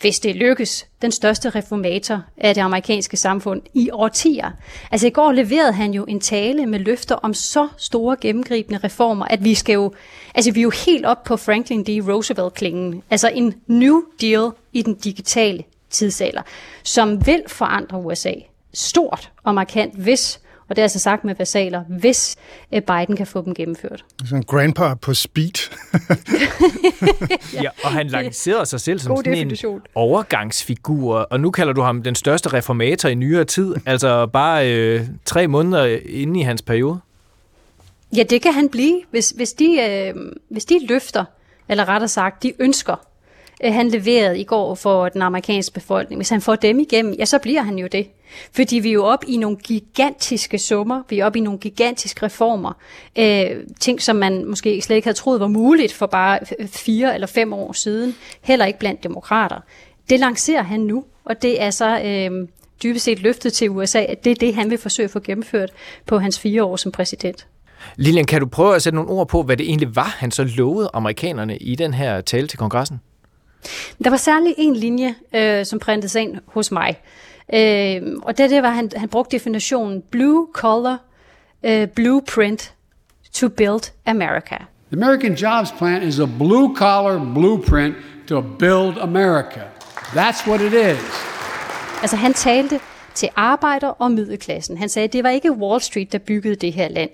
hvis 0.00 0.20
det 0.20 0.36
lykkes, 0.36 0.86
den 1.02 1.12
største 1.12 1.50
reformator 1.50 2.22
af 2.36 2.54
det 2.54 2.60
amerikanske 2.60 3.16
samfund 3.16 3.62
i 3.74 3.90
årtier. 3.92 4.50
Altså 4.90 5.06
i 5.06 5.10
går 5.10 5.32
leverede 5.32 5.72
han 5.72 5.94
jo 5.94 6.04
en 6.04 6.20
tale 6.20 6.66
med 6.66 6.78
løfter 6.78 7.14
om 7.14 7.34
så 7.34 7.68
store 7.76 8.16
gennemgribende 8.20 8.80
reformer, 8.84 9.24
at 9.24 9.44
vi 9.44 9.54
skal 9.54 9.72
jo, 9.72 9.92
altså 10.34 10.52
vi 10.52 10.60
er 10.60 10.62
jo 10.62 10.72
helt 10.86 11.06
op 11.06 11.24
på 11.24 11.36
Franklin 11.36 11.84
D. 11.84 11.88
Roosevelt-klingen. 12.08 13.02
Altså 13.10 13.28
en 13.28 13.54
new 13.66 14.02
deal 14.20 14.50
i 14.72 14.82
den 14.82 14.94
digitale 14.94 15.64
tidsalder, 15.90 16.42
som 16.82 17.26
vil 17.26 17.42
forandre 17.46 18.00
USA 18.00 18.32
stort 18.74 19.32
og 19.44 19.54
markant, 19.54 19.94
hvis 19.94 20.40
og 20.68 20.76
det 20.76 20.82
er 20.82 20.84
altså 20.84 20.98
sagt 20.98 21.24
med 21.24 21.34
versaler, 21.34 21.84
hvis 21.88 22.36
øh, 22.72 22.82
Biden 22.82 23.16
kan 23.16 23.26
få 23.26 23.44
dem 23.44 23.54
gennemført. 23.54 24.04
Sådan 24.24 24.36
en 24.36 24.42
grandpa 24.42 24.94
på 24.94 25.14
speed. 25.14 25.70
ja, 27.62 27.70
og 27.84 27.90
han 27.90 28.06
lancerede 28.06 28.66
sig 28.66 28.80
selv 28.80 28.98
som 28.98 29.16
sådan 29.16 29.32
definition. 29.32 29.74
en 29.74 29.82
overgangsfigur, 29.94 31.14
og 31.14 31.40
nu 31.40 31.50
kalder 31.50 31.72
du 31.72 31.80
ham 31.80 32.02
den 32.02 32.14
største 32.14 32.52
reformator 32.52 33.08
i 33.08 33.14
nyere 33.14 33.44
tid, 33.44 33.74
altså 33.86 34.26
bare 34.26 34.72
øh, 34.72 35.06
tre 35.24 35.48
måneder 35.48 35.98
inde 36.08 36.40
i 36.40 36.42
hans 36.42 36.62
periode. 36.62 37.00
Ja, 38.16 38.22
det 38.22 38.42
kan 38.42 38.52
han 38.52 38.68
blive, 38.68 39.02
hvis, 39.10 39.30
hvis, 39.30 39.52
de, 39.52 39.80
øh, 39.90 40.14
hvis 40.50 40.64
de 40.64 40.86
løfter, 40.86 41.24
eller 41.68 41.88
rettere 41.88 42.08
sagt, 42.08 42.42
de 42.42 42.52
ønsker, 42.58 43.07
Øh, 43.64 43.74
han 43.74 43.88
leverede 43.88 44.40
i 44.40 44.44
går 44.44 44.74
for 44.74 45.08
den 45.08 45.22
amerikanske 45.22 45.74
befolkning, 45.74 46.18
hvis 46.18 46.28
han 46.28 46.40
får 46.40 46.54
dem 46.56 46.80
igennem, 46.80 47.14
ja, 47.18 47.24
så 47.24 47.38
bliver 47.38 47.62
han 47.62 47.78
jo 47.78 47.86
det. 47.86 48.06
Fordi 48.52 48.78
vi 48.78 48.88
er 48.88 48.92
jo 48.92 49.04
oppe 49.04 49.28
i 49.28 49.36
nogle 49.36 49.56
gigantiske 49.56 50.58
summer, 50.58 51.02
vi 51.08 51.18
er 51.18 51.26
oppe 51.26 51.38
i 51.38 51.42
nogle 51.42 51.58
gigantiske 51.58 52.26
reformer, 52.26 52.72
øh, 53.18 53.46
ting 53.80 54.02
som 54.02 54.16
man 54.16 54.44
måske 54.44 54.82
slet 54.82 54.96
ikke 54.96 55.06
havde 55.06 55.18
troet 55.18 55.40
var 55.40 55.48
muligt 55.48 55.92
for 55.92 56.06
bare 56.06 56.38
fire 56.66 57.14
eller 57.14 57.26
fem 57.26 57.52
år 57.52 57.72
siden, 57.72 58.14
heller 58.40 58.66
ikke 58.66 58.78
blandt 58.78 59.02
demokrater. 59.02 59.60
Det 60.10 60.20
lancerer 60.20 60.62
han 60.62 60.80
nu, 60.80 61.04
og 61.24 61.42
det 61.42 61.62
er 61.62 61.70
så 61.70 62.00
øh, 62.04 62.48
dybest 62.82 63.04
set 63.04 63.22
løftet 63.22 63.52
til 63.52 63.70
USA, 63.70 63.98
at 63.98 64.24
det 64.24 64.30
er 64.30 64.34
det, 64.34 64.54
han 64.54 64.70
vil 64.70 64.78
forsøge 64.78 65.04
at 65.04 65.10
få 65.10 65.20
gennemført 65.20 65.70
på 66.06 66.18
hans 66.18 66.38
fire 66.38 66.64
år 66.64 66.76
som 66.76 66.92
præsident. 66.92 67.46
Lilian, 67.96 68.24
kan 68.24 68.40
du 68.40 68.46
prøve 68.46 68.74
at 68.74 68.82
sætte 68.82 68.96
nogle 68.96 69.10
ord 69.10 69.28
på, 69.28 69.42
hvad 69.42 69.56
det 69.56 69.66
egentlig 69.66 69.96
var, 69.96 70.16
han 70.18 70.30
så 70.30 70.44
lovede 70.44 70.90
amerikanerne 70.94 71.56
i 71.56 71.74
den 71.74 71.94
her 71.94 72.20
tale 72.20 72.46
til 72.46 72.58
kongressen? 72.58 73.00
Der 74.04 74.10
var 74.10 74.16
særlig 74.16 74.54
en 74.58 74.76
linje, 74.76 75.14
øh, 75.34 75.66
som 75.66 75.78
printede 75.78 76.08
sig 76.08 76.22
ind 76.22 76.36
hos 76.46 76.70
mig. 76.70 77.00
Øh, 77.54 78.02
og 78.22 78.38
det, 78.38 78.50
det 78.50 78.62
var, 78.62 78.70
han, 78.70 78.90
han 78.96 79.08
brugte 79.08 79.36
definitionen 79.36 80.02
blue 80.10 80.48
collar 80.52 80.98
uh, 81.68 81.88
blueprint 81.96 82.74
to 83.32 83.48
build 83.48 83.92
America. 84.06 84.56
The 84.92 85.04
American 85.04 85.34
Jobs 85.34 85.70
Plan 85.78 86.02
is 86.02 86.18
a 86.18 86.26
blue 86.38 86.74
collar 86.76 87.32
blueprint 87.34 87.94
to 88.26 88.40
build 88.40 88.98
America. 89.00 89.60
That's 90.14 90.46
what 90.46 90.60
it 90.60 90.72
is. 90.72 90.98
Altså 92.02 92.16
han 92.16 92.34
talte 92.34 92.80
til 93.18 93.28
arbejder 93.36 93.88
og 93.88 94.10
middelklassen. 94.10 94.78
Han 94.78 94.88
sagde, 94.88 95.04
at 95.04 95.12
det 95.12 95.24
var 95.24 95.30
ikke 95.30 95.52
Wall 95.52 95.80
Street, 95.80 96.12
der 96.12 96.18
byggede 96.18 96.54
det 96.54 96.72
her 96.72 96.88
land. 96.88 97.10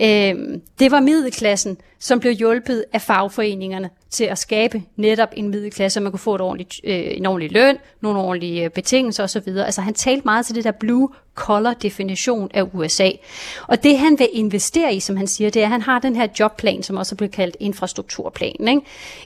Øh, 0.00 0.58
det 0.78 0.90
var 0.90 1.00
middelklassen, 1.00 1.76
som 1.98 2.20
blev 2.20 2.32
hjulpet 2.32 2.84
af 2.92 3.02
fagforeningerne 3.02 3.90
til 4.10 4.24
at 4.24 4.38
skabe 4.38 4.82
netop 4.96 5.28
en 5.36 5.48
middelklasse, 5.48 5.94
så 5.94 6.00
man 6.00 6.12
kunne 6.12 6.18
få 6.18 6.34
et 6.34 6.40
ordentligt, 6.40 6.80
øh, 6.84 7.16
en 7.16 7.26
ordentlig 7.26 7.52
løn, 7.52 7.76
nogle 8.00 8.20
ordentlige 8.20 8.64
øh, 8.64 8.70
betingelser 8.70 9.24
osv. 9.24 9.48
Altså 9.48 9.80
han 9.80 9.94
talte 9.94 10.22
meget 10.24 10.46
til 10.46 10.54
det 10.54 10.64
der 10.64 10.70
blue 10.70 11.08
collar 11.34 11.74
definition 11.74 12.50
af 12.54 12.64
USA. 12.72 13.10
Og 13.66 13.82
det 13.82 13.98
han 13.98 14.18
vil 14.18 14.28
investere 14.32 14.94
i, 14.94 15.00
som 15.00 15.16
han 15.16 15.26
siger, 15.26 15.50
det 15.50 15.62
er, 15.62 15.66
at 15.66 15.72
han 15.72 15.82
har 15.82 15.98
den 15.98 16.16
her 16.16 16.26
jobplan, 16.40 16.82
som 16.82 16.96
også 16.96 17.16
bliver 17.16 17.30
kaldt 17.30 17.56
infrastrukturplan. 17.60 18.68
Ikke? 18.68 18.80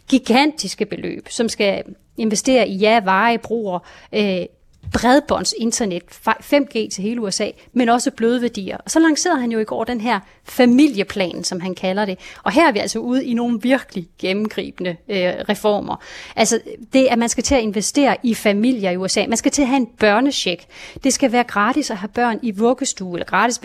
Gigantiske 0.08 0.86
beløb, 0.86 1.28
som 1.30 1.48
skal 1.48 1.82
investere 2.16 2.68
i 2.68 2.76
ja, 2.76 3.00
veje, 3.04 3.38
broer, 3.38 3.78
øh, 4.12 4.46
bredbånds 4.92 5.54
internet, 5.58 6.02
5G 6.28 6.72
til 6.72 7.02
hele 7.02 7.20
USA, 7.20 7.50
men 7.72 7.88
også 7.88 8.10
bløde 8.10 8.42
værdier. 8.42 8.76
Og 8.76 8.90
så 8.90 8.98
lancerede 8.98 9.40
han 9.40 9.52
jo 9.52 9.58
i 9.58 9.64
går 9.64 9.84
den 9.84 10.00
her 10.00 10.20
familieplan, 10.44 11.44
som 11.44 11.60
han 11.60 11.74
kalder 11.74 12.04
det. 12.04 12.18
Og 12.42 12.52
her 12.52 12.68
er 12.68 12.72
vi 12.72 12.78
altså 12.78 12.98
ude 12.98 13.24
i 13.24 13.34
nogle 13.34 13.60
virkelig 13.62 14.08
gennemgribende 14.18 14.96
øh, 15.08 15.32
reformer. 15.48 15.96
Altså 16.36 16.60
det, 16.92 17.06
at 17.10 17.18
man 17.18 17.28
skal 17.28 17.44
til 17.44 17.54
at 17.54 17.62
investere 17.62 18.16
i 18.22 18.34
familier 18.34 18.90
i 18.90 18.96
USA. 18.96 19.24
Man 19.28 19.36
skal 19.36 19.52
til 19.52 19.62
at 19.62 19.68
have 19.68 19.76
en 19.76 19.86
børnecheck. 19.86 20.64
Det 21.04 21.12
skal 21.12 21.32
være 21.32 21.44
gratis 21.44 21.90
at 21.90 21.96
have 21.96 22.08
børn 22.08 22.38
i 22.42 22.50
vuggestue, 22.50 23.14
eller 23.14 23.26
gratis 23.26 23.60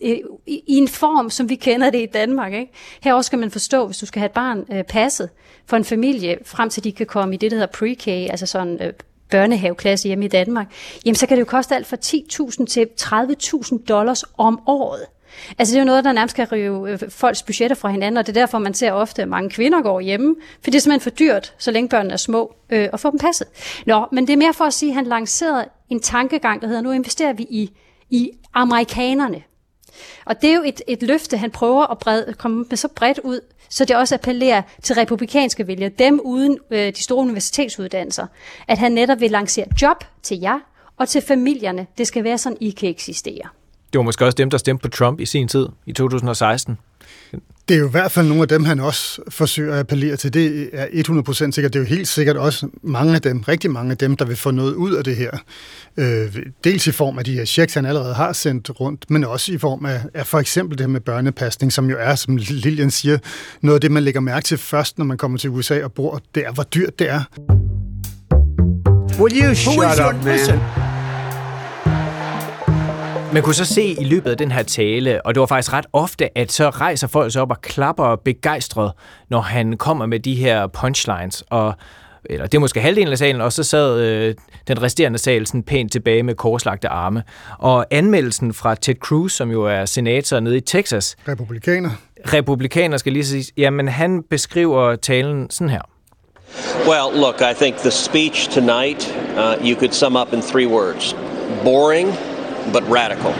i 0.00 0.10
øh, 0.10 0.18
en 0.46 0.88
form, 0.88 1.30
som 1.30 1.48
vi 1.48 1.54
kender 1.54 1.90
det 1.90 2.02
i 2.02 2.06
Danmark. 2.06 2.52
Ikke? 2.52 2.72
Her 3.00 3.14
også 3.14 3.26
skal 3.26 3.38
man 3.38 3.50
forstå, 3.50 3.86
hvis 3.86 3.98
du 3.98 4.06
skal 4.06 4.20
have 4.20 4.26
et 4.26 4.32
barn 4.32 4.64
øh, 4.72 4.84
passet 4.84 5.28
for 5.66 5.76
en 5.76 5.84
familie, 5.84 6.38
frem 6.44 6.70
til 6.70 6.84
de 6.84 6.92
kan 6.92 7.06
komme 7.06 7.34
i 7.34 7.38
det, 7.38 7.50
der 7.50 7.56
hedder 7.56 7.72
pre-K, 7.76 8.08
altså 8.08 8.46
sådan 8.46 8.78
øh, 8.82 8.92
børnehaveklasse 9.30 10.08
hjemme 10.08 10.24
i 10.24 10.28
Danmark, 10.28 10.66
jamen 11.04 11.14
så 11.14 11.26
kan 11.26 11.36
det 11.36 11.40
jo 11.40 11.46
koste 11.46 11.74
alt 11.74 11.86
fra 11.86 11.96
10.000 12.04 12.66
til 12.66 12.86
30.000 13.00 13.84
dollars 13.84 14.24
om 14.38 14.60
året. 14.66 15.06
Altså 15.58 15.72
det 15.72 15.78
er 15.78 15.82
jo 15.82 15.86
noget, 15.86 16.04
der 16.04 16.12
nærmest 16.12 16.36
kan 16.36 16.52
rive 16.52 16.90
øh, 16.90 17.10
folks 17.10 17.42
budgetter 17.42 17.76
fra 17.76 17.88
hinanden, 17.88 18.16
og 18.16 18.26
det 18.26 18.36
er 18.36 18.40
derfor, 18.40 18.58
man 18.58 18.74
ser 18.74 18.92
ofte, 18.92 19.22
at 19.22 19.28
mange 19.28 19.50
kvinder 19.50 19.82
går 19.82 20.00
hjemme, 20.00 20.36
for 20.62 20.70
det 20.70 20.74
er 20.74 20.80
simpelthen 20.80 21.12
for 21.12 21.16
dyrt, 21.16 21.54
så 21.58 21.70
længe 21.70 21.88
børnene 21.88 22.12
er 22.12 22.16
små, 22.16 22.54
øh, 22.70 22.88
at 22.92 23.00
få 23.00 23.10
dem 23.10 23.18
passet. 23.18 23.46
Nå, 23.86 24.06
men 24.12 24.26
det 24.26 24.32
er 24.32 24.36
mere 24.36 24.54
for 24.54 24.64
at 24.64 24.74
sige, 24.74 24.90
at 24.90 24.94
han 24.94 25.06
lancerede 25.06 25.68
en 25.88 26.00
tankegang, 26.00 26.62
der 26.62 26.68
hedder, 26.68 26.82
nu 26.82 26.90
investerer 26.90 27.32
vi 27.32 27.42
i, 27.42 27.70
i 28.10 28.30
amerikanerne. 28.54 29.42
Og 30.24 30.42
det 30.42 30.50
er 30.50 30.54
jo 30.54 30.62
et, 30.64 30.82
et 30.88 31.02
løfte, 31.02 31.36
han 31.36 31.50
prøver 31.50 31.86
at 31.86 31.98
brede, 31.98 32.34
komme 32.38 32.64
med 32.70 32.76
så 32.76 32.88
bredt 32.88 33.18
ud, 33.18 33.40
så 33.68 33.84
det 33.84 33.96
også 33.96 34.14
appellerer 34.14 34.62
til 34.82 34.94
republikanske 34.94 35.66
vælgere, 35.66 35.90
dem 35.98 36.20
uden 36.24 36.58
øh, 36.70 36.92
de 36.92 37.02
store 37.02 37.18
universitetsuddannelser, 37.18 38.26
at 38.68 38.78
han 38.78 38.92
netop 38.92 39.20
vil 39.20 39.30
lancere 39.30 39.66
job 39.82 40.04
til 40.22 40.40
jer 40.40 40.58
og 40.96 41.08
til 41.08 41.22
familierne. 41.28 41.86
Det 41.98 42.06
skal 42.06 42.24
være 42.24 42.38
sådan, 42.38 42.58
I 42.60 42.70
kan 42.70 42.88
eksistere. 42.88 43.42
Det 43.92 43.98
var 43.98 44.02
måske 44.02 44.24
også 44.24 44.36
dem, 44.36 44.50
der 44.50 44.58
stemte 44.58 44.82
på 44.82 44.88
Trump 44.88 45.20
i 45.20 45.26
sin 45.26 45.48
tid, 45.48 45.68
i 45.86 45.92
2016. 45.92 46.78
Det 47.68 47.74
er 47.74 47.78
jo 47.78 47.86
i 47.86 47.90
hvert 47.90 48.12
fald 48.12 48.28
nogle 48.28 48.42
af 48.42 48.48
dem, 48.48 48.64
han 48.64 48.80
også 48.80 49.22
forsøger 49.28 49.72
at 49.72 49.78
appellere 49.78 50.16
til. 50.16 50.34
Det 50.34 50.70
er 50.72 50.86
100% 50.86 51.50
sikkert. 51.50 51.72
Det 51.72 51.78
er 51.78 51.82
jo 51.82 51.88
helt 51.88 52.08
sikkert 52.08 52.36
også 52.36 52.68
mange 52.82 53.14
af 53.14 53.22
dem, 53.22 53.40
rigtig 53.40 53.70
mange 53.70 53.90
af 53.90 53.98
dem, 53.98 54.16
der 54.16 54.24
vil 54.24 54.36
få 54.36 54.50
noget 54.50 54.74
ud 54.74 54.92
af 54.92 55.04
det 55.04 55.16
her. 55.16 55.30
Øh, 55.96 56.36
dels 56.64 56.86
i 56.86 56.92
form 56.92 57.18
af 57.18 57.24
de 57.24 57.34
her 57.34 57.44
checks, 57.44 57.74
han 57.74 57.86
allerede 57.86 58.14
har 58.14 58.32
sendt 58.32 58.80
rundt, 58.80 59.10
men 59.10 59.24
også 59.24 59.52
i 59.52 59.58
form 59.58 59.86
af, 59.86 60.00
af 60.14 60.26
for 60.26 60.38
eksempel 60.38 60.78
det 60.78 60.86
her 60.86 60.92
med 60.92 61.00
børnepasning, 61.00 61.72
som 61.72 61.90
jo 61.90 61.96
er, 62.00 62.14
som 62.14 62.36
Lilian 62.36 62.90
siger, 62.90 63.18
noget 63.60 63.74
af 63.74 63.80
det, 63.80 63.90
man 63.90 64.02
lægger 64.02 64.20
mærke 64.20 64.44
til 64.44 64.58
først, 64.58 64.98
når 64.98 65.04
man 65.04 65.16
kommer 65.16 65.38
til 65.38 65.50
USA 65.50 65.84
og 65.84 65.92
bor. 65.92 66.22
Det 66.34 66.46
er, 66.46 66.52
hvor 66.52 66.62
dyrt 66.62 66.98
det 66.98 67.10
er. 67.10 67.22
Will 69.20 69.44
you 69.44 69.54
shut 69.54 70.14
up, 70.14 70.24
man? 70.24 70.85
Man 73.32 73.42
kunne 73.42 73.54
så 73.54 73.64
se 73.64 73.82
i 74.00 74.04
løbet 74.04 74.30
af 74.30 74.36
den 74.36 74.52
her 74.52 74.62
tale, 74.62 75.26
og 75.26 75.34
det 75.34 75.40
var 75.40 75.46
faktisk 75.46 75.72
ret 75.72 75.86
ofte, 75.92 76.38
at 76.38 76.52
så 76.52 76.70
rejser 76.70 77.06
folk 77.06 77.32
sig 77.32 77.42
op 77.42 77.50
og 77.50 77.60
klapper 77.60 78.16
begejstret, 78.16 78.92
når 79.30 79.40
han 79.40 79.76
kommer 79.76 80.06
med 80.06 80.20
de 80.20 80.34
her 80.34 80.66
punchlines, 80.66 81.44
og 81.50 81.74
eller 82.30 82.46
det 82.46 82.54
er 82.54 82.60
måske 82.60 82.80
halvdelen 82.80 83.12
af 83.12 83.18
salen, 83.18 83.40
og 83.40 83.52
så 83.52 83.62
sad 83.62 84.00
øh, 84.00 84.34
den 84.68 84.82
resterende 84.82 85.18
sal 85.18 85.46
sådan 85.46 85.62
pænt 85.62 85.92
tilbage 85.92 86.22
med 86.22 86.34
korslagte 86.34 86.88
arme. 86.88 87.22
Og 87.58 87.86
anmeldelsen 87.90 88.54
fra 88.54 88.74
Ted 88.74 88.94
Cruz, 88.94 89.32
som 89.32 89.50
jo 89.50 89.64
er 89.64 89.84
senator 89.84 90.40
nede 90.40 90.56
i 90.56 90.60
Texas. 90.60 91.16
Republikaner. 91.28 91.90
Republikaner 92.32 92.96
skal 92.96 93.12
lige 93.12 93.24
sige, 93.24 93.44
jamen 93.56 93.88
han 93.88 94.22
beskriver 94.30 94.96
talen 94.96 95.50
sådan 95.50 95.70
her. 95.70 95.82
Well, 96.88 97.20
look, 97.20 97.40
I 97.40 97.54
think 97.54 97.76
the 97.76 97.90
speech 97.90 98.50
tonight 98.50 99.16
uh, 99.36 99.68
you 99.68 99.78
could 99.78 99.92
sum 99.92 100.16
up 100.16 100.32
in 100.32 100.42
three 100.42 100.68
words. 100.68 101.16
Boring, 101.64 102.08
but 102.72 102.82
radical. 102.90 103.34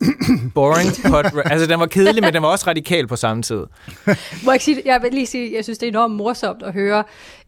Boring, 0.54 0.90
but, 1.10 1.42
altså 1.52 1.66
den 1.66 1.80
var 1.80 1.86
kedelig, 1.86 2.22
men 2.22 2.34
den 2.34 2.42
var 2.42 2.48
også 2.48 2.64
radikal 2.66 3.06
på 3.06 3.16
samme 3.16 3.42
tid. 3.42 3.64
Må 4.44 4.52
jeg, 4.52 4.60
sige, 4.60 4.82
jeg 4.84 5.02
vil 5.02 5.12
lige 5.12 5.26
sige, 5.26 5.54
jeg 5.56 5.64
synes, 5.64 5.78
det 5.78 5.86
er 5.86 5.90
enormt 5.90 6.14
morsomt 6.14 6.62
at 6.62 6.72
høre 6.72 7.04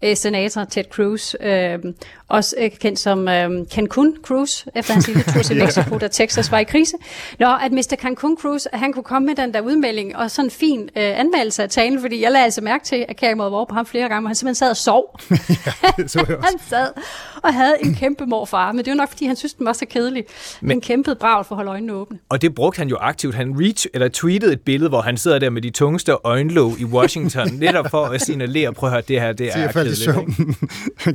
uh, 0.07 0.15
senator 0.15 0.65
Ted 0.65 0.85
Cruz, 0.91 1.35
uh, 1.35 1.93
også 2.29 2.57
uh, 2.63 2.79
kendt 2.79 2.99
som 2.99 3.19
uh, 3.19 3.67
Cancun 3.75 4.17
Cruz, 4.23 4.65
efter 4.75 4.93
hans 4.93 5.07
lille 5.07 5.23
tur 5.23 5.43
til 5.43 5.57
Mexico, 5.63 5.99
da 5.99 6.09
Texas 6.09 6.53
var 6.53 6.59
i 6.59 6.65
krise. 6.65 6.97
Nå, 7.39 7.47
at 7.63 7.73
Mr. 7.73 7.97
Cancun 8.01 8.37
Cruz, 8.41 8.65
han 8.73 8.93
kunne 8.93 9.03
komme 9.03 9.27
med 9.27 9.35
den 9.35 9.55
der 9.55 9.61
udmelding, 9.61 10.17
og 10.17 10.31
sådan 10.31 10.47
en 10.47 10.51
fin 10.51 10.81
uh, 10.81 10.89
anmeldelse 10.95 11.63
af 11.63 11.71
talen, 11.71 12.01
fordi 12.01 12.23
jeg 12.23 12.33
lagde 12.33 12.45
altså 12.45 12.61
mærke 12.61 12.85
til, 12.85 13.05
at 13.09 13.17
Kære 13.17 13.35
måde 13.35 13.51
på 13.51 13.75
ham 13.75 13.87
flere 13.87 14.09
gange, 14.09 14.21
hvor 14.21 14.29
han 14.29 14.35
simpelthen 14.35 14.55
sad 14.55 14.71
og 14.71 14.77
sov. 14.77 15.21
ja, 15.31 16.07
så 16.07 16.25
jeg 16.29 16.37
han 16.51 16.59
sad 16.69 16.89
og 17.43 17.55
havde 17.55 17.77
en 17.85 17.95
kæmpe 17.95 18.27
morfar, 18.27 18.73
men 18.73 18.85
det 18.85 18.91
var 18.91 18.97
nok, 18.97 19.09
fordi 19.09 19.27
han 19.27 19.37
synes, 19.37 19.55
den 19.55 19.67
var 19.67 19.73
så 19.73 19.87
kedelig. 19.87 20.25
Men, 20.61 20.71
han 20.71 20.81
kæmpede 20.81 21.17
bravt 21.17 21.47
for 21.47 21.55
at 21.55 21.57
holde 21.57 21.71
øjnene 21.71 21.93
åbne. 21.93 22.19
Og 22.29 22.43
det 22.43 22.55
brugte 22.55 22.79
han 22.79 22.89
jo 22.89 22.97
aktivt. 23.01 23.35
Han 23.35 23.55
reach, 23.61 23.87
eller 23.95 24.09
tweetede 24.09 24.53
et 24.53 24.61
billede, 24.61 24.89
hvor 24.89 25.01
han 25.01 25.17
sidder 25.17 25.39
der 25.39 25.51
med 25.51 25.63
de 25.63 25.71
tungeste 25.71 26.13
øjenlåg 26.25 26.81
i 26.81 26.85
Washington, 26.85 27.49
netop 27.53 27.91
for 27.91 28.05
at 28.05 28.23
signalere, 28.23 28.73
prøv 28.73 28.89
at 28.89 28.93
høre, 28.93 29.03
det 29.03 29.21
her, 29.21 29.33
det 29.33 29.51
er 29.57 29.95
søvn. 29.95 30.57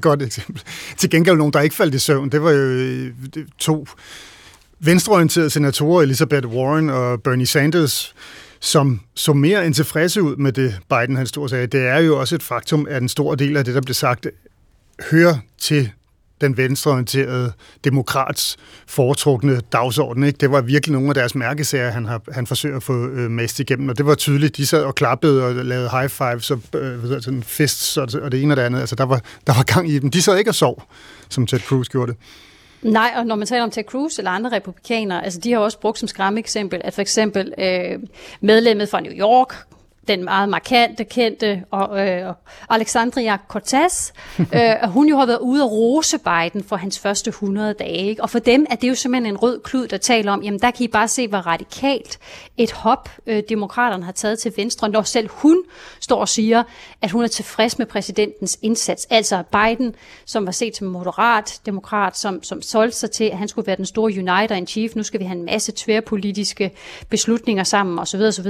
Godt 0.01 0.21
eksempel. 0.21 0.63
Til 1.03 1.09
gengæld 1.09 1.37
nogen, 1.37 1.53
der 1.53 1.61
ikke 1.61 1.75
faldt 1.75 1.95
i 1.95 1.99
søvn. 1.99 2.29
Det 2.29 2.43
var 2.43 2.51
jo 2.51 2.57
øh, 2.57 3.13
to 3.57 3.87
venstreorienterede 4.79 5.49
senatorer, 5.49 6.01
Elizabeth 6.01 6.47
Warren 6.47 6.89
og 6.89 7.23
Bernie 7.23 7.45
Sanders, 7.45 8.15
som 8.59 9.01
så 9.13 9.33
mere 9.33 9.65
end 9.65 9.73
tilfredse 9.73 10.21
ud 10.21 10.35
med 10.35 10.51
det, 10.51 10.79
Biden 10.89 11.15
han 11.15 11.27
stod 11.27 11.43
og 11.43 11.49
sagde. 11.49 11.67
Det 11.67 11.87
er 11.87 11.97
jo 11.97 12.19
også 12.19 12.35
et 12.35 12.43
faktum, 12.43 12.87
at 12.89 13.01
en 13.01 13.09
stor 13.09 13.35
del 13.35 13.57
af 13.57 13.65
det, 13.65 13.75
der 13.75 13.81
blev 13.81 13.93
sagt, 13.93 14.27
hører 15.11 15.37
til 15.57 15.91
den 16.43 16.57
venstreorienterede 16.57 17.53
demokrats 17.83 18.57
foretrukne 18.87 19.61
dagsorden. 19.71 20.23
Ikke? 20.23 20.37
Det 20.37 20.51
var 20.51 20.61
virkelig 20.61 20.93
nogle 20.93 21.09
af 21.09 21.15
deres 21.15 21.35
mærkesager, 21.35 21.91
han, 21.91 22.05
har, 22.05 22.21
han 22.31 22.47
forsøger 22.47 22.75
at 22.75 22.83
få 22.83 23.07
øh, 23.07 23.31
mest 23.31 23.59
igennem, 23.59 23.89
og 23.89 23.97
det 23.97 24.05
var 24.05 24.15
tydeligt. 24.15 24.57
De 24.57 24.65
sad 24.65 24.83
og 24.83 24.95
klappede 24.95 25.45
og 25.45 25.53
lavede 25.53 25.89
high 25.89 26.09
fives 26.09 26.51
og 26.51 26.61
øh, 26.75 27.03
ved, 27.03 27.21
sådan 27.21 27.43
fists 27.43 27.97
og, 27.97 28.07
og 28.21 28.31
det 28.31 28.41
ene 28.41 28.53
og 28.53 28.57
det 28.57 28.63
andet. 28.63 28.79
Altså, 28.79 28.95
der 28.95 29.03
var, 29.03 29.21
der 29.47 29.53
var 29.53 29.63
gang 29.63 29.89
i 29.89 29.99
dem. 29.99 30.11
De 30.11 30.21
sad 30.21 30.37
ikke 30.37 30.51
og 30.51 30.55
sov, 30.55 30.83
som 31.29 31.47
Ted 31.47 31.59
Cruz 31.59 31.89
gjorde 31.89 32.11
det. 32.11 32.19
Nej, 32.81 33.13
og 33.15 33.25
når 33.25 33.35
man 33.35 33.47
taler 33.47 33.63
om 33.63 33.71
Ted 33.71 33.83
Cruz 33.83 34.17
eller 34.17 34.31
andre 34.31 34.51
republikanere, 34.51 35.25
altså 35.25 35.39
de 35.39 35.51
har 35.51 35.59
også 35.59 35.79
brugt 35.79 35.99
som 35.99 36.07
skræmme 36.07 36.39
eksempel, 36.39 36.81
at 36.83 36.93
for 36.93 37.01
eksempel 37.01 37.53
øh, 37.57 37.99
medlemmet 38.41 38.89
fra 38.89 38.99
New 38.99 39.11
York, 39.11 39.55
den 40.07 40.23
meget 40.23 40.49
markante, 40.49 41.03
kendte 41.03 41.63
og, 41.71 42.09
øh, 42.09 42.33
Alexandria 42.69 43.37
Cortez, 43.47 44.11
øh, 44.39 44.89
hun 44.89 45.07
jo 45.07 45.17
har 45.17 45.25
været 45.25 45.39
ude 45.39 45.63
og 45.63 45.71
rose 45.71 46.17
Biden 46.17 46.63
for 46.63 46.75
hans 46.75 46.99
første 46.99 47.29
100 47.29 47.73
dage. 47.73 48.07
Ikke? 48.09 48.21
Og 48.23 48.29
for 48.29 48.39
dem 48.39 48.65
er 48.69 48.75
det 48.75 48.89
jo 48.89 48.95
simpelthen 48.95 49.33
en 49.33 49.37
rød 49.37 49.59
klud, 49.59 49.87
der 49.87 49.97
taler 49.97 50.31
om, 50.31 50.41
jamen 50.41 50.59
der 50.59 50.71
kan 50.71 50.83
I 50.83 50.87
bare 50.87 51.07
se, 51.07 51.27
hvor 51.27 51.37
radikalt 51.37 52.19
et 52.57 52.71
hop 52.71 53.09
øh, 53.27 53.43
demokraterne 53.49 54.03
har 54.03 54.11
taget 54.11 54.39
til 54.39 54.53
venstre, 54.57 54.89
når 54.89 55.01
selv 55.01 55.29
hun 55.31 55.63
står 56.03 56.19
og 56.19 56.29
siger, 56.29 56.63
at 57.01 57.11
hun 57.11 57.23
er 57.23 57.27
tilfreds 57.27 57.77
med 57.77 57.85
præsidentens 57.85 58.59
indsats. 58.61 59.07
Altså 59.09 59.43
Biden, 59.51 59.95
som 60.25 60.45
var 60.45 60.51
set 60.51 60.77
som 60.77 60.87
moderat 60.87 61.61
demokrat, 61.65 62.17
som, 62.17 62.43
som 62.43 62.61
solgte 62.61 62.97
sig 62.97 63.11
til, 63.11 63.23
at 63.23 63.37
han 63.37 63.47
skulle 63.47 63.67
være 63.67 63.75
den 63.75 63.85
store 63.85 64.11
uniter 64.11 64.55
in 64.55 64.67
chief. 64.67 64.95
Nu 64.95 65.03
skal 65.03 65.19
vi 65.19 65.25
have 65.25 65.37
en 65.37 65.45
masse 65.45 65.73
tværpolitiske 65.75 66.71
beslutninger 67.09 67.63
sammen 67.63 67.99
osv. 67.99 68.21
osv. 68.21 68.47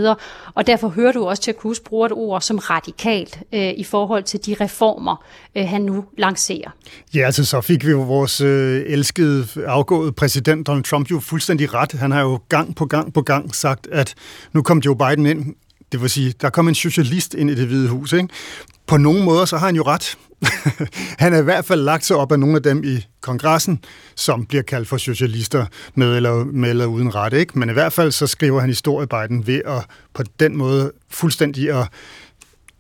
Og 0.54 0.68
derfor 0.68 0.88
hører 0.88 1.12
du 1.12 1.26
også 1.26 1.44
til 1.44 1.52
at 1.52 1.58
kunne 1.58 1.76
bruge 1.86 2.06
et 2.06 2.12
ord 2.12 2.42
som 2.42 2.58
radikalt 2.58 3.40
øh, 3.54 3.74
i 3.78 3.84
forhold 3.84 4.24
til 4.24 4.46
de 4.46 4.56
reformer, 4.62 5.26
øh, 5.56 5.68
han 5.68 5.82
nu 5.82 6.06
lancerer. 6.18 6.70
Ja, 7.16 7.26
altså 7.26 7.46
så 7.46 7.62
fik 7.62 7.86
vi 7.86 7.92
jo 7.92 8.02
vores 8.02 8.42
øh, 8.42 8.84
elskede 8.88 9.48
afgåede 9.66 10.12
præsident 10.12 10.68
Donald 10.68 10.84
Trump 10.84 11.12
jo 11.12 11.20
fuldstændig 11.20 11.74
ret. 11.74 11.92
Han 11.92 12.12
har 12.12 12.22
jo 12.22 12.40
gang 12.50 12.76
på 12.76 12.86
gang 12.86 13.14
på 13.14 13.22
gang 13.22 13.56
sagt, 13.56 13.88
at 13.92 14.16
nu 14.54 14.62
kom 14.62 14.80
Joe 14.80 14.98
Biden 14.98 15.26
ind, 15.26 15.56
det 15.94 16.02
vil 16.02 16.10
sige, 16.10 16.34
der 16.42 16.50
kom 16.50 16.68
en 16.68 16.76
socialist 16.76 17.34
ind 17.34 17.50
i 17.50 17.56
det 17.56 17.68
hvide 17.68 17.90
hus. 17.90 18.14
Ikke? 18.14 18.28
På 18.88 18.98
nogle 18.98 19.24
måder, 19.24 19.46
så 19.46 19.58
har 19.58 19.66
han 19.66 19.76
jo 19.76 19.84
ret. 19.84 20.18
han 21.24 21.34
er 21.34 21.38
i 21.38 21.44
hvert 21.44 21.66
fald 21.66 21.82
lagt 21.82 22.06
sig 22.06 22.16
op 22.16 22.32
af 22.32 22.40
nogle 22.40 22.56
af 22.56 22.64
dem 22.64 22.84
i 22.84 23.06
kongressen, 23.22 23.84
som 24.16 24.46
bliver 24.46 24.64
kaldt 24.64 24.88
for 24.88 24.98
socialister 24.98 25.66
med 25.96 26.16
eller, 26.16 26.46
med 26.46 26.70
eller 26.70 26.86
uden 26.86 27.16
ret. 27.16 27.34
Ikke? 27.34 27.60
Men 27.60 27.70
i 27.70 27.74
hvert 27.74 27.94
fald 27.94 28.12
så 28.12 28.28
skriver 28.28 28.60
han 28.60 28.70
historie 28.70 29.08
Biden 29.08 29.48
ved 29.48 29.62
at 29.66 29.86
på 30.14 30.24
den 30.40 30.58
måde 30.58 30.92
fuldstændig 31.10 31.72
at 31.72 31.88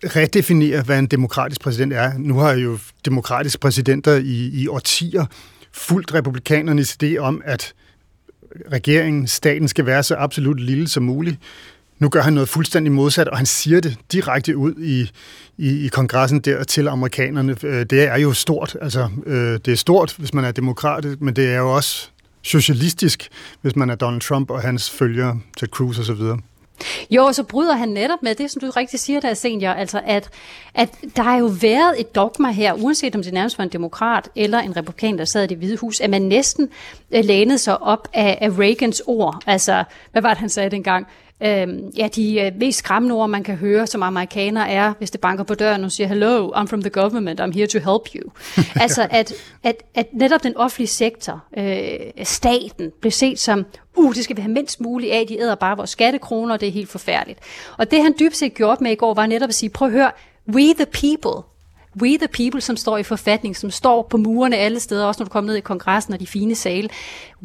redefinere, 0.03 0.81
hvad 0.81 0.99
en 0.99 1.07
demokratisk 1.07 1.61
præsident 1.61 1.93
er. 1.93 2.11
Nu 2.17 2.37
har 2.37 2.51
jo 2.53 2.79
demokratiske 3.05 3.59
præsidenter 3.59 4.15
i, 4.15 4.49
i 4.53 4.67
årtier 4.67 5.25
fuldt 5.71 6.13
republikanernes 6.13 6.97
idé 7.03 7.17
om, 7.17 7.41
at 7.45 7.73
regeringen, 8.71 9.27
staten 9.27 9.67
skal 9.67 9.85
være 9.85 10.03
så 10.03 10.15
absolut 10.15 10.59
lille 10.59 10.87
som 10.87 11.03
muligt. 11.03 11.37
Nu 12.03 12.09
gør 12.09 12.21
han 12.21 12.33
noget 12.33 12.49
fuldstændig 12.49 12.91
modsat, 12.91 13.27
og 13.27 13.37
han 13.37 13.45
siger 13.45 13.81
det 13.81 13.97
direkte 14.11 14.57
ud 14.57 14.73
i, 14.73 15.11
i, 15.57 15.85
i 15.85 15.87
kongressen 15.87 16.39
der 16.39 16.63
til 16.63 16.87
amerikanerne. 16.87 17.55
Øh, 17.63 17.85
det 17.85 18.03
er 18.03 18.17
jo 18.17 18.33
stort. 18.33 18.77
Altså, 18.81 19.09
øh, 19.25 19.59
det 19.65 19.67
er 19.67 19.75
stort, 19.75 20.15
hvis 20.17 20.33
man 20.33 20.45
er 20.45 20.51
demokratisk, 20.51 21.21
men 21.21 21.35
det 21.35 21.53
er 21.53 21.57
jo 21.57 21.75
også 21.75 22.09
socialistisk, 22.41 23.29
hvis 23.61 23.75
man 23.75 23.89
er 23.89 23.95
Donald 23.95 24.21
Trump 24.21 24.49
og 24.51 24.61
hans 24.61 24.89
følgere, 24.89 25.39
Ted 25.57 25.67
Cruz 25.67 25.99
osv. 25.99 26.21
Jo, 27.09 27.31
så 27.31 27.43
bryder 27.43 27.75
han 27.75 27.89
netop 27.89 28.23
med 28.23 28.35
det, 28.35 28.51
som 28.51 28.59
du 28.59 28.69
rigtig 28.69 28.99
siger 28.99 29.19
der, 29.19 29.33
Senior, 29.33 29.71
altså 29.71 30.01
at, 30.05 30.29
at 30.73 30.89
der 31.15 31.23
har 31.23 31.37
jo 31.37 31.45
været 31.45 31.99
et 31.99 32.15
dogma 32.15 32.51
her, 32.51 32.73
uanset 32.73 33.15
om 33.15 33.23
det 33.23 33.33
nærmest 33.33 33.57
var 33.57 33.63
en 33.63 33.69
demokrat 33.69 34.29
eller 34.35 34.59
en 34.59 34.77
republikan, 34.77 35.17
der 35.17 35.25
sad 35.25 35.43
i 35.43 35.47
det 35.47 35.57
hvide 35.57 35.77
hus, 35.77 35.99
at 35.99 36.09
man 36.09 36.21
næsten 36.21 36.69
øh, 37.11 37.25
lænede 37.25 37.57
sig 37.57 37.81
op 37.81 38.07
af, 38.13 38.37
af 38.41 38.49
Reagans 38.59 39.01
ord. 39.07 39.43
Altså, 39.47 39.83
hvad 40.11 40.21
var 40.21 40.29
det, 40.29 40.37
han 40.37 40.49
sagde 40.49 40.69
dengang? 40.69 41.07
Øhm, 41.45 41.91
ja, 41.97 42.07
de 42.15 42.41
øh, 42.41 42.51
mest 42.59 42.79
skræmmende 42.79 43.15
ord, 43.15 43.29
man 43.29 43.43
kan 43.43 43.55
høre 43.55 43.87
som 43.87 44.03
amerikaner 44.03 44.61
er, 44.61 44.93
hvis 44.97 45.11
det 45.11 45.21
banker 45.21 45.43
på 45.43 45.55
døren 45.55 45.83
og 45.83 45.91
siger, 45.91 46.07
hello, 46.07 46.51
I'm 46.51 46.65
from 46.65 46.81
the 46.81 46.89
government, 46.89 47.41
I'm 47.41 47.51
here 47.53 47.67
to 47.67 47.79
help 47.79 48.15
you. 48.15 48.31
altså, 48.83 49.07
at, 49.11 49.33
at, 49.63 49.83
at 49.95 50.07
netop 50.13 50.43
den 50.43 50.57
offentlige 50.57 50.87
sektor, 50.87 51.43
øh, 51.57 52.25
staten, 52.25 52.91
blev 53.01 53.11
set 53.11 53.39
som, 53.39 53.65
uh, 53.95 54.15
det 54.15 54.23
skal 54.23 54.35
vi 54.35 54.41
have 54.41 54.51
mindst 54.51 54.81
muligt 54.81 55.13
af, 55.13 55.27
de 55.27 55.39
æder 55.39 55.55
bare 55.55 55.77
vores 55.77 55.89
skattekroner, 55.89 56.53
og 56.53 56.59
det 56.59 56.67
er 56.67 56.71
helt 56.71 56.89
forfærdeligt. 56.89 57.39
Og 57.77 57.91
det 57.91 58.03
han 58.03 58.15
dybt 58.19 58.37
set 58.37 58.53
gjorde 58.53 58.83
med 58.83 58.91
i 58.91 58.95
går, 58.95 59.13
var 59.13 59.25
netop 59.25 59.49
at 59.49 59.55
sige, 59.55 59.69
prøv 59.69 59.87
at 59.87 59.91
høre, 59.91 60.11
we 60.47 60.73
the 60.73 60.85
people, 60.85 61.43
We 62.01 62.17
the 62.17 62.27
people, 62.27 62.61
som 62.61 62.77
står 62.77 62.97
i 62.97 63.03
forfatning, 63.03 63.55
som 63.55 63.71
står 63.71 64.01
på 64.01 64.17
murene 64.17 64.57
alle 64.57 64.79
steder, 64.79 65.05
også 65.05 65.21
når 65.21 65.25
du 65.25 65.29
kommer 65.29 65.47
ned 65.47 65.57
i 65.57 65.61
kongressen 65.61 66.13
og 66.13 66.19
de 66.19 66.27
fine 66.27 66.55
sale. 66.55 66.89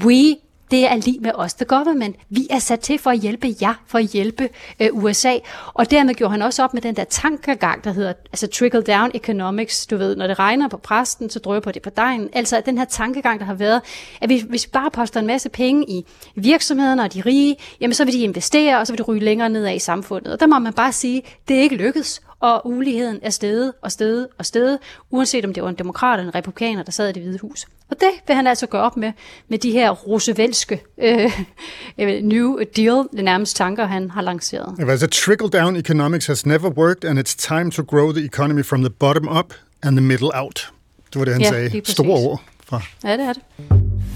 We 0.05 0.37
det 0.71 0.87
er 0.87 0.97
lige 0.97 1.21
med 1.21 1.31
os, 1.35 1.55
the 1.55 1.65
government. 1.65 2.17
Vi 2.31 2.47
er 2.51 2.59
sat 2.59 2.81
til 2.81 2.99
for 2.99 3.11
at 3.11 3.19
hjælpe 3.19 3.55
jer, 3.63 3.75
for 3.87 3.99
at 3.99 4.05
hjælpe 4.05 4.49
øh, 4.81 4.89
USA. 4.93 5.35
Og 5.75 5.91
dermed 5.91 6.15
gjorde 6.15 6.31
han 6.31 6.43
også 6.43 6.65
op 6.65 6.75
med 6.75 6.83
den 6.83 6.97
der 6.97 7.05
tankegang, 7.05 7.85
der 7.85 7.93
hedder 7.93 8.13
altså 8.33 8.47
trickle-down 8.47 9.11
economics. 9.15 9.87
Du 9.87 9.97
ved, 9.97 10.17
når 10.17 10.27
det 10.27 10.39
regner 10.39 10.69
på 10.69 10.77
præsten, 10.77 11.31
så 11.31 11.39
drøber 11.39 11.73
det 11.73 11.83
på 11.83 11.91
dejen. 11.91 12.29
Altså 12.33 12.63
den 12.67 12.79
her 12.79 12.85
tankegang, 12.85 13.41
der 13.41 13.47
har 13.47 13.55
været, 13.55 13.81
at 14.21 14.29
hvis, 14.29 14.43
hvis 14.43 14.67
vi 14.67 14.71
bare 14.73 14.91
poster 14.91 15.21
en 15.21 15.27
masse 15.27 15.49
penge 15.49 15.85
i 15.89 16.05
virksomhederne 16.35 17.03
og 17.03 17.15
de 17.15 17.23
rige, 17.27 17.57
jamen 17.81 17.95
så 17.95 18.05
vil 18.05 18.15
de 18.15 18.21
investere, 18.21 18.79
og 18.79 18.87
så 18.87 18.93
vil 18.93 18.99
de 18.99 19.03
ryge 19.03 19.21
længere 19.21 19.49
nedad 19.49 19.75
i 19.75 19.79
samfundet. 19.79 20.33
Og 20.33 20.41
der 20.41 20.47
må 20.47 20.59
man 20.59 20.73
bare 20.73 20.93
sige, 20.93 21.23
det 21.49 21.57
er 21.57 21.61
ikke 21.61 21.77
lykkedes 21.77 22.21
og 22.41 22.67
uligheden 22.67 23.19
er 23.23 23.31
steget 23.31 23.73
og 23.83 23.93
steget 23.93 24.29
og 24.39 24.47
steget, 24.47 24.79
uanset 25.11 25.45
om 25.45 25.55
det 25.55 25.63
var 25.63 25.69
en 25.69 25.75
demokrat 25.75 26.19
eller 26.19 26.33
en 26.33 26.35
republikaner, 26.35 26.83
der 26.83 26.93
sad 26.93 27.09
i 27.09 27.13
det 27.13 27.23
hvide 27.23 27.39
hus. 27.39 27.67
Og 27.91 27.97
det 28.01 28.11
vil 28.27 28.37
han 28.37 28.47
altså 28.47 28.67
gøre 28.67 28.83
op 28.83 28.97
med, 28.97 29.13
med 29.49 29.59
de 29.59 29.71
her 29.71 29.91
rooseveltske 29.91 30.83
øh, 30.99 31.41
øh 31.99 32.23
New 32.23 32.59
Deal, 32.77 33.05
det 33.17 33.25
nærmest 33.25 33.57
tanker, 33.57 33.87
han 33.87 34.11
har 34.11 34.23
lanceret. 34.23 34.77
It 34.79 34.85
was 34.85 35.03
a 35.03 35.07
trickle-down 35.07 35.77
economics 35.77 36.27
has 36.27 36.47
never 36.47 36.71
worked, 36.71 37.11
and 37.11 37.19
it's 37.19 37.35
time 37.37 37.71
to 37.71 37.83
grow 37.83 38.13
the 38.13 38.25
economy 38.25 38.65
from 38.65 38.81
the 38.81 38.91
bottom 38.91 39.29
up 39.39 39.55
and 39.83 39.97
the 39.97 40.07
middle 40.07 40.31
out. 40.35 40.73
Det 41.13 41.19
var 41.19 41.25
det, 41.25 41.35
han 41.35 41.43
ja, 41.43 41.51
sagde. 41.51 41.83
Store 41.85 42.09
ord 42.09 42.43
fra. 42.65 42.83
Ja, 43.05 43.13
det 43.13 43.21
er 43.21 43.33
det. 43.33 43.43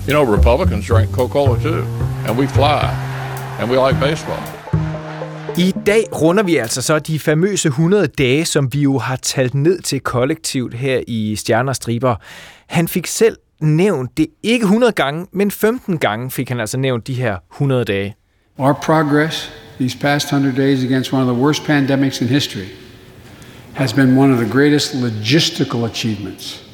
You 0.09 0.25
know, 0.25 0.35
Republicans 0.37 0.89
drink 0.89 1.11
Coca-Cola 1.11 1.63
too, 1.63 1.85
and 2.27 2.39
we 2.39 2.49
fly, 2.49 2.91
and 3.61 3.71
we 3.71 3.77
like 3.89 4.01
baseball. 4.01 4.62
I 5.59 5.75
dag 5.87 6.05
runder 6.23 6.43
vi 6.43 6.57
altså 6.57 6.83
så 6.83 6.99
de 6.99 7.19
famøse 7.19 7.69
100 7.69 8.07
dage, 8.07 8.45
som 8.45 8.73
vi 8.73 8.81
jo 8.81 8.99
har 8.99 9.17
talt 9.17 9.55
ned 9.55 9.81
til 9.81 10.01
kollektivt 10.01 10.75
her 10.75 11.01
i 11.07 11.37
Stjerner 11.37 11.73
Striber. 11.73 12.15
Han 12.67 12.89
fik 12.89 13.07
selv 13.07 13.37
nævnt 13.61 14.17
det 14.17 14.27
ikke 14.43 14.63
100 14.63 14.93
gange, 14.93 15.27
men 15.33 15.51
15 15.51 15.99
gange 15.99 16.31
fik 16.31 16.49
han 16.49 16.61
altså 16.61 16.79
nævnt 16.79 17.07
de 17.07 17.15
her 17.15 17.37
100 17.53 17.85
dage. 17.85 18.15
Our 18.59 18.73
progress 18.73 19.53
these 19.81 19.99
past 19.99 20.27
100 20.33 20.57
days 20.57 20.85
against 20.85 21.13
one 21.13 21.23
of 21.23 21.35
the 21.35 21.45
worst 21.45 21.63
pandemics 21.65 22.21
in 22.21 22.27
history 22.29 22.69
has 23.75 23.93
been 23.93 24.19
one 24.19 24.33
of 24.35 24.39
the 24.39 24.53
greatest 24.53 24.95
logistical 24.95 25.85
achievements. 25.85 26.67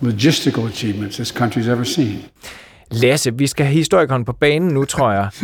Logistical 0.00 0.66
achievements 0.66 1.16
this 1.16 1.30
country's 1.30 1.70
ever 1.70 1.84
seen. 1.84 2.18
Lasse, 2.90 3.34
vi 3.34 3.46
skal 3.46 3.66
have 3.66 3.74
historikeren 3.74 4.24
på 4.24 4.32
banen 4.32 4.68
nu, 4.68 4.84
tror 4.84 5.12
jeg. 5.12 5.28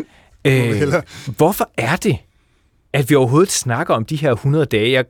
Øh, 0.46 0.92
hvorfor 1.36 1.70
er 1.78 1.96
det, 1.96 2.18
at 2.92 3.10
vi 3.10 3.14
overhovedet 3.14 3.52
snakker 3.52 3.94
om 3.94 4.04
de 4.04 4.16
her 4.16 4.32
100 4.32 4.64
dage. 4.64 4.92
Jeg, 4.92 5.04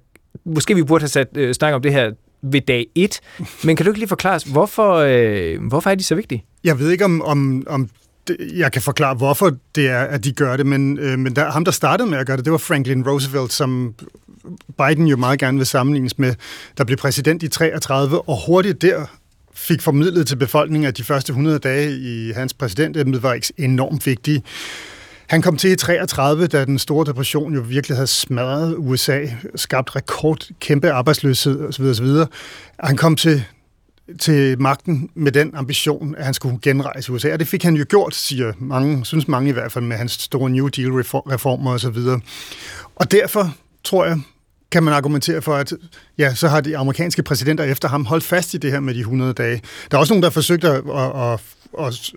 måske 0.44 0.74
vi 0.74 0.82
burde 0.82 1.02
have 1.02 1.08
sat, 1.08 1.28
øh, 1.36 1.54
snakket 1.54 1.74
om 1.74 1.82
det 1.82 1.92
her 1.92 2.10
ved 2.42 2.60
dag 2.60 2.86
1, 2.94 3.20
men 3.64 3.76
kan 3.76 3.86
du 3.86 3.90
ikke 3.90 4.00
lige 4.00 4.08
forklare 4.08 4.34
os, 4.34 4.42
hvorfor, 4.42 4.94
øh, 4.94 5.66
hvorfor 5.68 5.90
er 5.90 5.94
de 5.94 6.04
så 6.04 6.14
vigtige? 6.14 6.44
Jeg 6.64 6.78
ved 6.78 6.90
ikke, 6.90 7.04
om, 7.04 7.22
om, 7.22 7.64
om 7.66 7.88
det, 8.28 8.36
jeg 8.56 8.72
kan 8.72 8.82
forklare, 8.82 9.14
hvorfor 9.14 9.50
det 9.74 9.88
er, 9.88 10.00
at 10.00 10.24
de 10.24 10.32
gør 10.32 10.56
det, 10.56 10.66
men, 10.66 10.98
øh, 10.98 11.18
men 11.18 11.36
der, 11.36 11.50
ham, 11.50 11.64
der 11.64 11.72
startede 11.72 12.10
med 12.10 12.18
at 12.18 12.26
gøre 12.26 12.36
det, 12.36 12.44
det 12.44 12.52
var 12.52 12.58
Franklin 12.58 13.08
Roosevelt, 13.08 13.52
som 13.52 13.94
Biden 14.78 15.06
jo 15.06 15.16
meget 15.16 15.38
gerne 15.38 15.58
vil 15.58 15.66
sammenlignes 15.66 16.18
med, 16.18 16.34
der 16.78 16.84
blev 16.84 16.98
præsident 16.98 17.42
i 17.42 17.48
33, 17.48 18.28
og 18.28 18.46
hurtigt 18.46 18.82
der 18.82 19.06
fik 19.54 19.82
formidlet 19.82 20.26
til 20.26 20.36
befolkningen, 20.36 20.88
at 20.88 20.96
de 20.96 21.04
første 21.04 21.30
100 21.30 21.58
dage 21.58 21.98
i 21.98 22.32
hans 22.32 22.54
præsidentemne 22.54 23.22
var 23.22 23.40
enormt 23.58 24.06
vigtige. 24.06 24.42
Han 25.32 25.42
kom 25.42 25.56
til 25.56 25.70
i 25.70 25.76
33, 25.76 26.46
da 26.46 26.64
den 26.64 26.78
store 26.78 27.06
depression 27.06 27.54
jo 27.54 27.60
virkelig 27.60 27.96
havde 27.96 28.06
smadret 28.06 28.74
USA, 28.78 29.20
skabt 29.56 29.96
rekord, 29.96 30.48
kæmpe 30.60 30.90
arbejdsløshed 30.90 31.68
osv. 31.68 31.84
osv. 31.84 32.06
Han 32.80 32.96
kom 32.96 33.16
til 33.16 33.44
til 34.20 34.60
magten 34.60 35.10
med 35.14 35.32
den 35.32 35.50
ambition, 35.54 36.14
at 36.14 36.24
han 36.24 36.34
skulle 36.34 36.58
genrejse 36.62 37.12
USA. 37.12 37.32
Og 37.32 37.38
det 37.38 37.48
fik 37.48 37.62
han 37.62 37.76
jo 37.76 37.84
gjort, 37.88 38.14
siger 38.14 38.52
mange, 38.58 39.04
synes 39.04 39.28
mange 39.28 39.50
i 39.50 39.52
hvert 39.52 39.72
fald, 39.72 39.84
med 39.84 39.96
hans 39.96 40.12
store 40.12 40.50
New 40.50 40.68
Deal-reformer 40.68 41.72
osv. 41.72 41.98
Og 42.96 43.12
derfor 43.12 43.54
tror 43.84 44.04
jeg, 44.04 44.20
kan 44.70 44.82
man 44.82 44.94
argumentere 44.94 45.42
for, 45.42 45.54
at 45.54 45.72
ja, 46.18 46.34
så 46.34 46.48
har 46.48 46.60
de 46.60 46.76
amerikanske 46.76 47.22
præsidenter 47.22 47.64
efter 47.64 47.88
ham 47.88 48.04
holdt 48.06 48.24
fast 48.24 48.54
i 48.54 48.56
det 48.56 48.72
her 48.72 48.80
med 48.80 48.94
de 48.94 49.00
100 49.00 49.32
dage. 49.32 49.62
Der 49.90 49.96
er 49.96 50.00
også 50.00 50.12
nogen, 50.12 50.22
der 50.22 50.28
har 50.28 50.32
forsøgt 50.32 50.64
at, 50.64 50.82
at, 50.94 51.32
at 51.32 51.40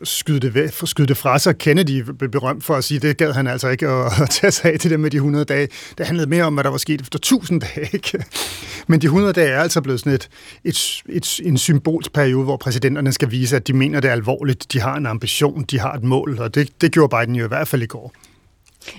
skyde, 0.03 0.39
det 0.39 0.53
væk, 0.53 0.69
skyde 0.83 1.07
det 1.07 1.17
fra 1.17 1.39
sig. 1.39 1.57
Kennedy 1.57 2.01
blev 2.19 2.31
berømt 2.31 2.63
for 2.63 2.75
at 2.75 2.83
sige, 2.83 2.99
det 2.99 3.17
gad 3.17 3.33
han 3.33 3.47
altså 3.47 3.69
ikke 3.69 3.87
at, 3.87 4.21
at 4.23 4.29
tage 4.29 4.51
sig 4.51 4.73
af 4.73 4.79
til 4.79 4.91
det 4.91 4.99
med 4.99 5.11
de 5.11 5.17
100 5.17 5.45
dage. 5.45 5.67
Det 5.97 6.05
handlede 6.05 6.29
mere 6.29 6.43
om, 6.43 6.53
hvad 6.53 6.63
der 6.63 6.69
var 6.69 6.77
sket 6.77 7.01
efter 7.01 7.17
1000 7.17 7.61
dage. 7.61 7.89
Ikke? 7.93 8.25
Men 8.87 9.01
de 9.01 9.05
100 9.05 9.33
dage 9.33 9.49
er 9.49 9.61
altså 9.61 9.81
blevet 9.81 9.99
sådan 9.99 10.13
et, 10.13 10.29
et, 10.63 11.03
et, 11.09 11.39
en 11.43 11.57
symbolsk 11.57 12.13
periode, 12.13 12.43
hvor 12.43 12.57
præsidenterne 12.57 13.11
skal 13.11 13.31
vise, 13.31 13.55
at 13.55 13.67
de 13.67 13.73
mener 13.73 13.99
det 13.99 14.07
er 14.07 14.11
alvorligt, 14.11 14.73
de 14.73 14.81
har 14.81 14.95
en 14.95 15.05
ambition, 15.05 15.63
de 15.63 15.79
har 15.79 15.93
et 15.93 16.03
mål, 16.03 16.39
og 16.39 16.55
det, 16.55 16.81
det 16.81 16.91
gjorde 16.91 17.15
Biden 17.19 17.35
jo 17.35 17.45
i 17.45 17.47
hvert 17.47 17.67
fald 17.67 17.83
i 17.83 17.85
går. 17.85 18.13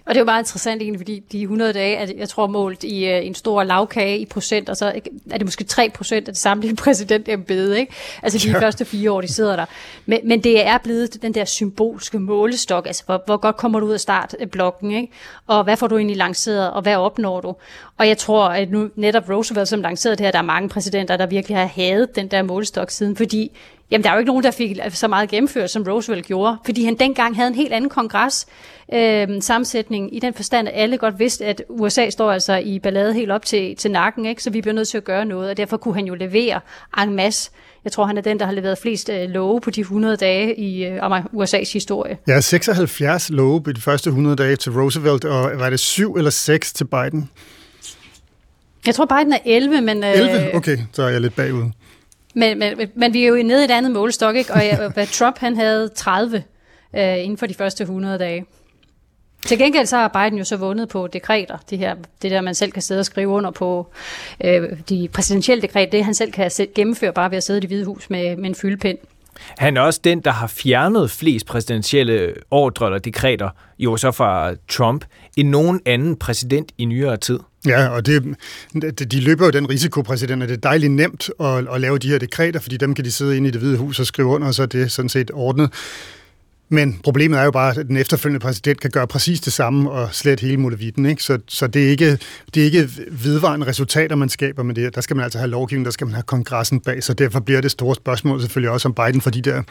Og 0.07 0.15
det 0.15 0.17
er 0.17 0.21
jo 0.21 0.25
meget 0.25 0.41
interessant 0.41 0.83
egentlig, 0.83 1.01
fordi 1.01 1.23
de 1.33 1.43
100 1.43 1.73
dage, 1.73 1.97
er, 1.97 2.07
jeg 2.17 2.29
tror 2.29 2.47
målt 2.47 2.85
i 2.85 3.05
uh, 3.05 3.27
en 3.27 3.35
stor 3.35 3.63
lavkage 3.63 4.19
i 4.19 4.25
procent, 4.25 4.69
og 4.69 4.77
så 4.77 4.87
er 5.31 5.39
det 5.39 5.45
måske 5.45 5.65
3 5.65 5.91
procent 5.91 6.29
af 6.29 6.35
det 6.35 6.43
samlede 6.43 6.77
præsidentembede, 6.85 7.81
ikke? 7.81 7.93
Altså 8.23 8.39
de 8.39 8.53
ja. 8.53 8.61
første 8.61 8.85
fire 8.85 9.13
år, 9.13 9.21
de 9.21 9.29
sidder 9.29 9.57
der. 9.57 9.65
Men, 10.07 10.21
men 10.25 10.45
det 10.45 10.67
er 10.67 10.79
blevet 10.79 11.23
den 11.23 11.35
der 11.35 11.45
symbolske 11.45 12.19
målestok, 12.19 12.87
altså 12.87 13.03
hvor, 13.07 13.23
hvor 13.27 13.37
godt 13.37 13.57
kommer 13.57 13.81
du 13.81 13.87
ud 13.87 13.93
af 13.93 14.01
startblokken, 14.01 14.91
ikke? 14.91 15.13
Og 15.47 15.65
hvad 15.65 15.77
får 15.77 15.87
du 15.87 15.97
egentlig 15.97 16.17
lanceret, 16.17 16.71
og 16.71 16.83
hvad 16.83 16.97
opnår 16.97 17.41
du? 17.41 17.55
Og 17.99 18.09
jeg 18.09 18.19
tror, 18.19 18.49
at 18.49 18.71
nu 18.71 18.91
netop 18.97 19.29
Roosevelt, 19.29 19.69
som 19.69 19.81
lancerede 19.81 20.17
det 20.17 20.25
her, 20.25 20.31
der 20.31 20.39
er 20.39 20.43
mange 20.43 20.69
præsidenter, 20.69 21.17
der 21.17 21.27
virkelig 21.27 21.57
har 21.57 21.67
hadet 21.67 22.17
den 22.17 22.29
der 22.29 22.43
målestok 22.43 22.91
siden, 22.91 23.17
fordi 23.17 23.53
Jamen, 23.91 24.05
der 24.05 24.11
er 24.11 24.15
jo 24.15 24.19
ikke 24.19 24.29
nogen, 24.29 24.45
der 24.45 24.51
fik 24.51 24.77
så 24.91 25.09
meget 25.09 25.29
gennemført, 25.29 25.71
som 25.71 25.83
Roosevelt 25.83 26.27
gjorde, 26.27 26.57
fordi 26.65 26.85
han 26.85 26.95
dengang 26.95 27.37
havde 27.37 27.49
en 27.49 27.55
helt 27.55 27.73
anden 27.73 27.91
kongres 27.91 28.47
øh, 28.95 29.29
sammensætning, 29.43 30.17
i 30.17 30.19
den 30.19 30.35
forstand, 30.35 30.69
at 30.69 30.75
alle 30.77 30.99
godt 30.99 31.19
vidste, 31.19 31.45
at 31.45 31.63
USA 31.69 32.11
står 32.11 32.33
altså 32.33 32.57
i 32.57 32.79
ballade 32.79 33.15
helt 33.15 33.31
op 33.31 33.45
til, 33.45 33.77
til 33.77 33.91
nakken, 33.91 34.27
ikke? 34.27 34.43
så 34.43 34.51
vi 34.51 34.61
bliver 34.61 34.75
nødt 34.75 34.89
til 34.89 34.97
at 34.97 35.05
gøre 35.05 35.25
noget, 35.25 35.51
og 35.51 35.57
derfor 35.57 35.77
kunne 35.77 35.95
han 35.95 36.07
jo 36.07 36.15
levere 36.15 36.61
en 37.03 37.17
masse. 37.17 37.51
Jeg 37.85 37.93
tror, 37.93 38.05
han 38.05 38.19
er 38.19 38.23
den, 38.23 38.41
der 38.41 38.47
har 38.47 38.53
leveret 38.53 38.79
flest 38.79 39.09
øh, 39.09 39.29
love 39.29 39.61
på 39.61 39.71
de 39.71 39.81
100 39.81 40.17
dage 40.17 40.57
i 40.57 40.85
øh, 40.85 41.17
USA's 41.17 41.73
historie. 41.73 42.19
Ja, 42.29 42.41
76 42.41 43.31
love 43.31 43.63
på 43.63 43.73
de 43.73 43.81
første 43.81 44.09
100 44.09 44.37
dage 44.37 44.57
til 44.57 44.73
Roosevelt, 44.73 45.25
og 45.25 45.59
var 45.59 45.71
det 45.71 45.81
7 45.81 46.15
eller 46.15 46.31
6 46.31 46.73
til 46.73 46.85
Biden? 46.85 47.31
Jeg 48.87 48.95
tror, 48.95 49.05
Biden 49.05 49.33
er 49.33 49.39
11, 49.45 49.81
men... 49.81 50.05
Øh, 50.05 50.13
11? 50.13 50.55
Okay, 50.55 50.79
så 50.93 51.03
er 51.03 51.09
jeg 51.09 51.21
lidt 51.21 51.37
bagud. 51.37 51.65
Men, 52.35 52.59
men, 52.59 52.79
men 52.95 53.13
vi 53.13 53.25
er 53.25 53.29
jo 53.29 53.43
nede 53.43 53.63
i 53.63 53.65
et 53.65 53.71
andet 53.71 53.93
målestok, 53.93 54.37
ikke? 54.37 54.53
og 54.53 54.67
jeg, 54.67 54.93
Trump 55.19 55.39
han 55.39 55.57
havde 55.57 55.89
30 55.89 56.43
øh, 56.97 57.25
inden 57.25 57.39
for 57.39 57.47
de 57.47 57.55
første 57.55 57.83
100 57.83 58.19
dage. 58.19 58.45
Til 59.47 59.59
gengæld 59.59 59.87
så 59.87 59.97
har 59.97 60.09
Biden 60.09 60.39
jo 60.39 60.45
så 60.45 60.57
vundet 60.57 60.89
på 60.89 61.07
dekreter, 61.07 61.57
det 61.71 61.79
her, 61.79 61.95
det 62.23 62.31
der 62.31 62.41
man 62.41 62.55
selv 62.55 62.73
kan 62.73 62.83
sidde 62.83 63.01
og 63.01 63.05
skrive 63.07 63.29
under 63.29 63.51
på, 63.51 63.93
øh, 64.45 64.63
de 64.89 65.09
præsidentielle 65.13 65.63
dekret, 65.63 65.93
det 65.93 66.05
han 66.05 66.15
selv 66.15 66.33
kan 66.33 66.51
gennemføre 66.75 67.13
bare 67.13 67.31
ved 67.31 67.37
at 67.37 67.43
sidde 67.43 67.59
i 67.59 67.61
det 67.61 67.71
hvide 67.71 67.85
hus 67.85 68.11
med, 68.11 68.37
med 68.37 68.49
en 68.49 68.55
fyldpind. 68.55 68.99
Han 69.59 69.77
er 69.77 69.81
også 69.81 70.01
den, 70.05 70.21
der 70.21 70.31
har 70.31 70.47
fjernet 70.47 71.11
flest 71.11 71.47
præsidentielle 71.47 72.35
ordre 72.51 72.87
eller 72.87 72.99
dekreter, 72.99 73.51
jo 73.79 73.97
så 73.97 74.11
fra 74.11 74.55
Trump, 74.69 75.05
end 75.37 75.49
nogen 75.49 75.81
anden 75.87 76.17
præsident 76.17 76.73
i 76.79 76.85
nyere 76.85 77.17
tid. 77.17 77.39
Ja, 77.67 77.89
og 77.89 78.07
det, 78.07 78.37
de 79.13 79.21
løber 79.21 79.45
jo 79.45 79.51
den 79.51 79.69
risiko, 79.71 80.03
præsident, 80.03 80.43
at 80.43 80.49
det 80.49 80.57
er 80.57 80.61
dejligt 80.61 80.93
nemt 80.93 81.31
at, 81.41 81.69
at 81.75 81.81
lave 81.81 81.99
de 81.99 82.09
her 82.09 82.19
dekreter, 82.19 82.61
fordi 82.61 82.77
dem 82.77 82.95
kan 82.95 83.05
de 83.05 83.13
sidde 83.13 83.37
inde 83.37 83.49
i 83.49 83.53
det 83.53 83.61
hvide 83.61 83.77
hus 83.77 84.01
og 84.01 84.07
skrive 84.07 84.29
under, 84.29 84.49
og 84.49 84.55
så 84.55 84.63
er 84.63 84.67
det 84.67 84.93
sådan 84.93 85.09
set 85.09 85.31
ordnet. 85.35 85.71
Men 86.69 87.01
problemet 87.05 87.39
er 87.39 87.45
jo 87.45 87.51
bare, 87.51 87.79
at 87.79 87.87
den 87.89 87.97
efterfølgende 87.97 88.41
præsident 88.41 88.81
kan 88.81 88.91
gøre 88.91 89.07
præcis 89.07 89.41
det 89.41 89.53
samme 89.53 89.91
og 89.91 90.09
slet 90.15 90.41
hele 90.41 90.57
muligheden. 90.57 91.07
Ikke? 91.07 91.23
Så, 91.23 91.39
så 91.49 91.67
det, 91.67 91.87
er 91.87 91.91
ikke, 91.91 92.19
det 92.55 92.61
er 92.61 92.65
ikke 92.65 92.89
vedvarende 93.11 93.67
resultater, 93.67 94.17
man 94.17 94.29
skaber 94.29 94.63
med 94.63 94.75
det. 94.75 94.95
Der 94.95 95.01
skal 95.01 95.17
man 95.17 95.25
altså 95.25 95.39
have 95.39 95.51
lovgivning, 95.51 95.85
der 95.85 95.91
skal 95.91 96.07
man 96.07 96.15
have 96.15 96.23
kongressen 96.23 96.81
bag, 96.81 97.03
så 97.03 97.15
derfor 97.15 97.41
bliver 97.41 97.61
det 97.61 97.71
store 97.71 97.95
spørgsmål 97.95 98.41
selvfølgelig 98.41 98.71
også 98.71 98.89
om 98.89 98.95
Biden 98.95 99.21
for 99.21 99.31
de 99.31 99.43
der 99.43 99.63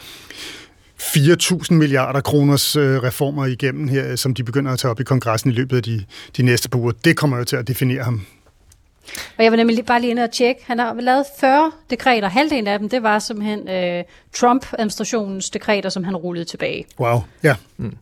4.000 1.00 1.74
milliarder 1.74 2.20
kroners 2.20 2.76
øh, 2.76 3.02
reformer 3.02 3.46
igennem 3.46 3.88
her, 3.88 4.16
som 4.16 4.34
de 4.34 4.44
begynder 4.44 4.72
at 4.72 4.78
tage 4.78 4.90
op 4.90 5.00
i 5.00 5.04
kongressen 5.04 5.50
i 5.50 5.54
løbet 5.54 5.76
af 5.76 5.82
de, 5.82 6.04
de 6.36 6.42
næste 6.42 6.68
par 6.68 6.78
uger. 6.78 6.92
Det 7.04 7.16
kommer 7.16 7.38
jo 7.38 7.44
til 7.44 7.56
at 7.56 7.68
definere 7.68 8.04
ham 8.04 8.26
og 9.38 9.44
jeg 9.44 9.52
var 9.52 9.56
nemlig 9.56 9.86
bare 9.86 10.00
lige 10.00 10.10
inde 10.10 10.22
og 10.24 10.30
tjekke. 10.30 10.60
Han 10.66 10.78
har 10.78 10.94
lavet 10.94 11.24
40 11.40 11.72
dekreter. 11.90 12.28
Halvdelen 12.28 12.66
af 12.66 12.78
dem, 12.78 12.88
det 12.88 13.02
var 13.02 13.18
simpelthen 13.18 13.68
øh, 13.68 14.04
Trump-administrationens 14.34 15.50
dekreter, 15.50 15.88
som 15.88 16.04
han 16.04 16.16
rullede 16.16 16.44
tilbage. 16.44 16.84
Wow, 17.00 17.22
ja. 17.42 17.56
Mm. 17.76 17.96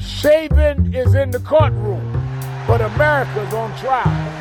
Saban 0.00 0.86
is 0.86 1.14
in 1.14 1.32
the 1.32 1.44
courtroom, 1.46 2.00
but 2.66 2.80
America's 2.80 3.54
on 3.54 3.70
trial. 3.80 4.32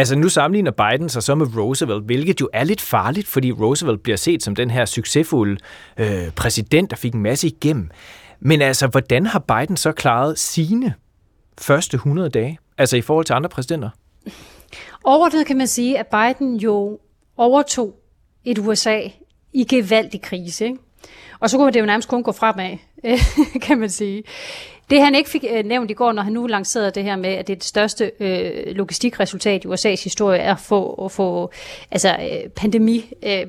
Altså 0.00 0.16
nu 0.16 0.28
sammenligner 0.28 0.70
Biden 0.70 1.08
sig 1.08 1.22
så 1.22 1.34
med 1.34 1.56
Roosevelt, 1.56 2.04
hvilket 2.04 2.40
jo 2.40 2.48
er 2.52 2.64
lidt 2.64 2.80
farligt, 2.80 3.26
fordi 3.26 3.52
Roosevelt 3.52 4.02
bliver 4.02 4.16
set 4.16 4.42
som 4.42 4.54
den 4.54 4.70
her 4.70 4.84
succesfulde 4.84 5.56
øh, 5.96 6.30
præsident, 6.36 6.90
der 6.90 6.96
fik 6.96 7.14
en 7.14 7.22
masse 7.22 7.46
igennem. 7.46 7.90
Men 8.40 8.62
altså, 8.62 8.86
hvordan 8.86 9.26
har 9.26 9.38
Biden 9.38 9.76
så 9.76 9.92
klaret 9.92 10.38
sine 10.38 10.94
første 11.58 11.94
100 11.94 12.28
dage? 12.28 12.58
Altså 12.78 12.96
i 12.96 13.00
forhold 13.00 13.24
til 13.24 13.32
andre 13.32 13.48
præsidenter? 13.48 13.90
Overordnet 15.04 15.46
kan 15.46 15.58
man 15.58 15.66
sige, 15.66 15.98
at 15.98 16.06
Biden 16.06 16.56
jo 16.56 16.98
overtog 17.36 17.94
et 18.44 18.58
USA 18.58 19.00
i 19.52 19.64
gevaldig 19.64 20.22
krise. 20.22 20.64
Ikke? 20.64 20.78
Og 21.40 21.50
så 21.50 21.56
kunne 21.56 21.72
det 21.72 21.80
jo 21.80 21.86
nærmest 21.86 22.08
kun 22.08 22.22
gå 22.22 22.32
fremad, 22.32 22.78
kan 23.66 23.78
man 23.78 23.90
sige. 23.90 24.22
Det 24.90 25.02
han 25.02 25.14
ikke 25.14 25.30
fik 25.30 25.44
øh, 25.50 25.64
nævnt 25.64 25.90
i 25.90 25.94
går, 25.94 26.12
når 26.12 26.22
han 26.22 26.32
nu 26.32 26.46
lancerede 26.46 26.90
det 26.90 27.04
her 27.04 27.16
med, 27.16 27.30
at 27.30 27.46
det 27.46 27.52
er 27.52 27.56
det 27.56 27.64
største 27.64 28.12
øh, 28.20 28.76
logistikresultat 28.76 29.64
i 29.64 29.68
USA's 29.68 30.04
historie, 30.04 30.38
er 30.38 30.54
at 30.54 30.60
få, 30.60 31.04
at 31.04 31.12
få 31.12 31.50
altså, 31.90 32.08
øh, 32.08 32.50
pandemi, 32.50 33.12
øh, 33.22 33.46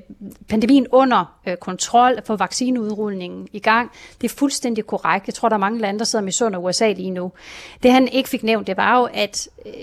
pandemien 0.49 0.87
under 0.91 1.39
øh, 1.47 1.57
kontrol, 1.57 2.13
at 2.17 2.27
få 2.27 2.35
vaccineudrulningen 2.35 3.47
i 3.51 3.59
gang. 3.59 3.91
Det 4.21 4.31
er 4.31 4.35
fuldstændig 4.35 4.85
korrekt. 4.85 5.27
Jeg 5.27 5.33
tror, 5.33 5.49
der 5.49 5.55
er 5.55 5.59
mange 5.59 5.79
lande, 5.79 5.99
der 5.99 6.05
sidder 6.05 6.23
med 6.25 6.31
sund 6.31 6.57
USA 6.57 6.91
lige 6.91 7.11
nu. 7.11 7.31
Det 7.83 7.91
han 7.91 8.07
ikke 8.07 8.29
fik 8.29 8.43
nævnt, 8.43 8.67
det 8.67 8.77
var 8.77 8.99
jo, 8.99 9.07
at 9.13 9.47
øh, 9.65 9.73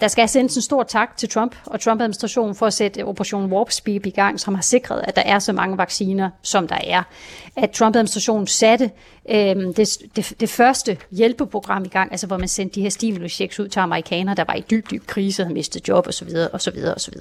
der 0.00 0.08
skal 0.08 0.28
sendes 0.28 0.56
en 0.56 0.62
stor 0.62 0.82
tak 0.82 1.16
til 1.16 1.28
Trump 1.28 1.56
og 1.66 1.80
Trump-administrationen 1.80 2.54
for 2.54 2.66
at 2.66 2.74
sætte 2.74 3.04
Operation 3.04 3.52
Warp 3.52 3.70
Speed 3.70 4.06
i 4.06 4.10
gang, 4.10 4.40
som 4.40 4.54
har 4.54 4.62
sikret, 4.62 5.04
at 5.04 5.16
der 5.16 5.22
er 5.22 5.38
så 5.38 5.52
mange 5.52 5.78
vacciner, 5.78 6.30
som 6.42 6.68
der 6.68 6.78
er. 6.84 7.02
At 7.56 7.70
Trump-administrationen 7.70 8.46
satte 8.46 8.90
øh, 9.30 9.56
det, 9.76 9.98
det, 10.16 10.32
det 10.40 10.50
første 10.50 10.96
hjælpeprogram 11.10 11.84
i 11.84 11.88
gang, 11.88 12.12
altså 12.12 12.26
hvor 12.26 12.38
man 12.38 12.48
sendte 12.48 12.74
de 12.74 12.82
her 12.82 12.90
stimulus 12.90 13.40
ud 13.40 13.68
til 13.68 13.80
amerikanere, 13.80 14.34
der 14.34 14.44
var 14.46 14.54
i 14.54 14.64
dyb, 14.70 14.90
dyb 14.90 15.06
krise, 15.06 15.42
havde 15.42 15.54
mistet 15.54 15.88
job 15.88 16.06
osv. 16.08 16.28
osv. 16.52 16.78
osv. 16.96 17.14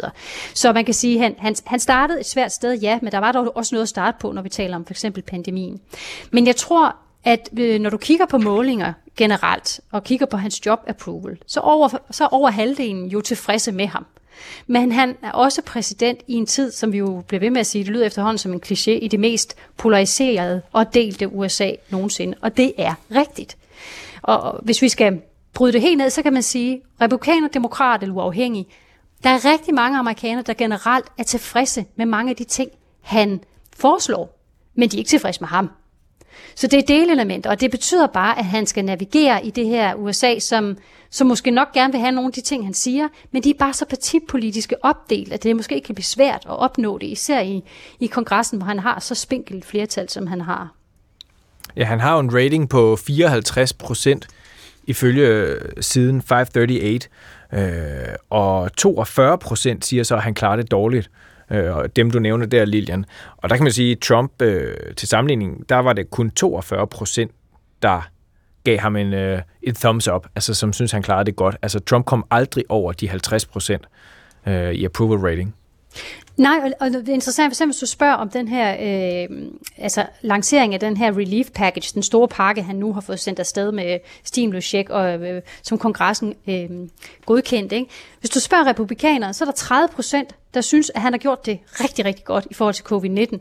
Så 0.54 0.74
man 0.74 0.86
kan 0.86 0.94
sige, 0.94 1.16
at 1.16 1.22
han, 1.24 1.36
han, 1.38 1.56
han 1.66 1.80
startede 1.80 2.20
et 2.20 2.26
svært 2.26 2.52
sted, 2.52 2.74
ja, 2.74 3.00
men 3.02 3.12
der 3.12 3.18
var 3.18 3.32
dog 3.32 3.58
også 3.58 3.76
noget 3.76 3.84
at 3.84 3.90
starte 3.90 4.18
på, 4.22 4.32
når 4.32 4.42
vi 4.42 4.50
taler 4.50 4.76
om 4.76 4.86
for 4.86 4.94
eksempel 4.94 5.24
pandemien. 5.24 5.82
Men 6.32 6.48
jeg 6.48 6.56
tror, 6.56 6.96
at 7.24 7.50
øh, 7.60 7.80
når 7.80 7.90
du 7.90 7.98
kigger 7.98 8.26
på 8.26 8.38
målinger 8.38 8.94
generelt, 9.18 9.80
og 9.92 10.04
kigger 10.04 10.26
på 10.26 10.38
hans 10.38 10.66
job 10.66 10.80
approval, 10.88 11.38
så 11.48 11.60
over, 11.60 11.90
så 12.12 12.28
over 12.32 12.50
halvdelen 12.50 13.08
jo 13.08 13.22
tilfredse 13.22 13.72
med 13.72 13.88
ham. 13.88 14.06
Men 14.68 14.92
han 14.92 15.16
er 15.24 15.32
også 15.32 15.62
præsident 15.62 16.20
i 16.28 16.34
en 16.34 16.46
tid, 16.46 16.72
som 16.72 16.94
vi 16.94 16.98
jo 16.98 17.24
bliver 17.28 17.40
ved 17.40 17.50
med 17.50 17.60
at 17.60 17.68
sige, 17.68 17.84
det 17.84 17.94
lyder 17.94 18.06
efterhånden 18.06 18.38
som 18.38 18.54
en 18.54 18.62
kliché, 18.66 18.92
i 18.92 19.08
det 19.08 19.20
mest 19.20 19.56
polariserede 19.78 20.62
og 20.72 20.94
delte 20.94 21.28
USA 21.28 21.72
nogensinde. 21.90 22.38
Og 22.42 22.58
det 22.58 22.74
er 22.78 22.94
rigtigt. 23.12 23.58
Og 24.22 24.60
hvis 24.64 24.82
vi 24.82 24.90
skal 24.90 25.22
bryde 25.54 25.74
det 25.74 25.82
helt 25.82 25.98
ned, 25.98 26.10
så 26.10 26.22
kan 26.22 26.34
man 26.34 26.44
sige, 26.44 26.82
republikaner, 27.02 27.48
demokrat 27.48 28.02
eller 28.02 28.16
uafhængig, 28.16 28.68
der 29.24 29.30
er 29.30 29.46
rigtig 29.46 29.74
mange 29.74 30.00
amerikanere, 30.00 30.44
der 30.44 30.54
generelt 30.54 31.06
er 31.18 31.24
tilfredse 31.24 31.86
med 31.96 32.06
mange 32.06 32.30
af 32.30 32.36
de 32.36 32.44
ting, 32.44 32.72
han 33.02 33.42
foreslår, 33.78 34.40
men 34.76 34.90
de 34.90 34.98
er 34.98 35.00
ikke 35.00 35.10
tilfredse 35.10 35.40
med 35.40 35.48
ham. 35.48 35.70
Så 36.56 36.68
det 36.68 36.80
er 36.80 36.84
delelementer, 36.88 37.50
og 37.50 37.60
det 37.62 37.72
betyder 37.72 38.08
bare, 38.08 38.40
at 38.40 38.46
han 38.46 38.66
skal 38.66 38.86
navigere 38.86 39.46
i 39.46 39.50
det 39.50 39.68
her 39.68 39.96
USA, 39.96 40.40
som, 40.40 40.78
som 41.10 41.28
måske 41.28 41.52
nok 41.52 41.74
gerne 41.74 41.94
vil 41.94 42.02
have 42.02 42.12
nogle 42.12 42.28
af 42.28 42.34
de 42.34 42.42
ting, 42.42 42.66
han 42.66 42.74
siger, 42.74 43.08
men 43.32 43.44
de 43.44 43.50
er 43.50 43.54
bare 43.60 43.74
så 43.74 43.86
partipolitiske 43.86 44.76
opdelt, 44.86 45.34
at 45.34 45.44
det 45.44 45.56
måske 45.56 45.82
kan 45.86 45.96
blive 45.96 46.06
svært 46.06 46.46
at 46.46 46.60
opnå 46.60 46.98
det, 46.98 47.08
især 47.08 47.42
i, 47.42 47.64
i 48.00 48.08
kongressen, 48.08 48.58
hvor 48.58 48.68
han 48.68 48.80
har 48.80 49.00
så 49.00 49.16
spinkelt 49.16 49.66
flertal, 49.66 50.10
som 50.10 50.28
han 50.28 50.42
har. 50.42 50.74
Ja, 51.76 51.84
han 51.84 52.00
har 52.00 52.14
jo 52.14 52.20
en 52.20 52.36
rating 52.36 52.70
på 52.70 52.96
54 52.96 53.74
procent 53.74 54.28
ifølge 54.88 55.28
øh, 55.28 55.62
siden 55.82 56.22
538, 56.22 57.00
øh, 57.54 58.16
og 58.30 58.76
42 58.76 59.38
procent 59.38 59.86
siger 59.86 60.04
så, 60.04 60.16
at 60.16 60.22
han 60.22 60.34
klarer 60.34 60.56
det 60.56 60.72
dårligt. 60.72 61.10
Øh, 61.14 61.27
Øh, 61.52 61.76
og 61.76 61.96
dem, 61.96 62.12
du 62.12 62.20
nævner 62.20 62.46
der, 62.46 62.66
Lilian. 62.66 63.06
Og 63.38 63.50
der 63.50 63.56
kan 63.56 63.64
man 63.64 63.72
sige, 63.72 63.92
at 63.92 64.00
Trump 64.00 64.42
øh, 64.42 64.76
til 64.98 65.08
sammenligning, 65.08 65.70
der 65.70 65.76
var 65.76 65.94
det 65.94 66.10
kun 66.10 66.32
42 66.32 66.88
procent, 66.88 67.32
der 67.82 68.10
gav 68.64 68.80
ham 68.80 68.96
en, 68.96 69.14
øh, 69.14 69.42
et 69.62 69.76
thumbs 69.76 70.08
up, 70.08 70.28
altså 70.36 70.54
som 70.54 70.74
synes, 70.74 70.92
han 70.92 71.04
klarede 71.04 71.26
det 71.26 71.36
godt. 71.36 71.58
Altså 71.62 71.80
Trump 71.80 72.06
kom 72.06 72.26
aldrig 72.32 72.64
over 72.70 72.92
de 72.92 73.10
50 73.10 73.46
procent 73.46 73.86
øh, 74.48 74.72
i 74.72 74.86
approval 74.86 75.20
rating. 75.20 75.56
Nej, 76.38 76.60
og, 76.64 76.72
og 76.80 76.92
det 76.92 77.10
er 77.10 77.14
interessant, 77.14 77.50
for 77.50 77.54
eksempel, 77.54 77.74
hvis 77.74 77.80
du 77.80 77.86
spørger 77.86 78.14
om 78.14 78.30
den 78.30 78.48
her, 78.48 78.76
øh, 78.80 79.38
altså 79.78 80.06
lancering 80.22 80.74
af 80.74 80.80
den 80.80 80.98
her 80.98 81.18
relief 81.18 81.48
package, 81.54 81.92
den 81.94 82.04
store 82.04 82.28
pakke, 82.28 82.64
han 82.64 82.76
nu 82.76 82.94
har 82.94 83.02
fået 83.02 83.20
sendt 83.20 83.40
afsted 83.40 83.72
med 83.72 84.00
stimulus 84.24 84.64
check, 84.64 84.90
og 84.90 85.28
øh, 85.28 85.42
som 85.64 85.78
kongressen 85.78 86.34
øh, 86.48 86.70
godkendt. 87.26 87.72
Ikke? 87.72 87.92
Hvis 88.20 88.30
du 88.30 88.40
spørger 88.40 88.68
republikanere, 88.68 89.34
så 89.34 89.44
er 89.44 89.46
der 89.46 89.54
30 89.54 89.88
procent, 89.88 90.36
der 90.54 90.62
synes, 90.62 90.92
at 90.96 91.02
han 91.02 91.14
har 91.14 91.18
gjort 91.18 91.46
det 91.46 91.60
rigtig, 91.66 92.06
rigtig 92.06 92.26
godt 92.26 92.48
i 92.52 92.54
forhold 92.54 92.76
til 92.76 92.84
covid-19. 92.84 93.32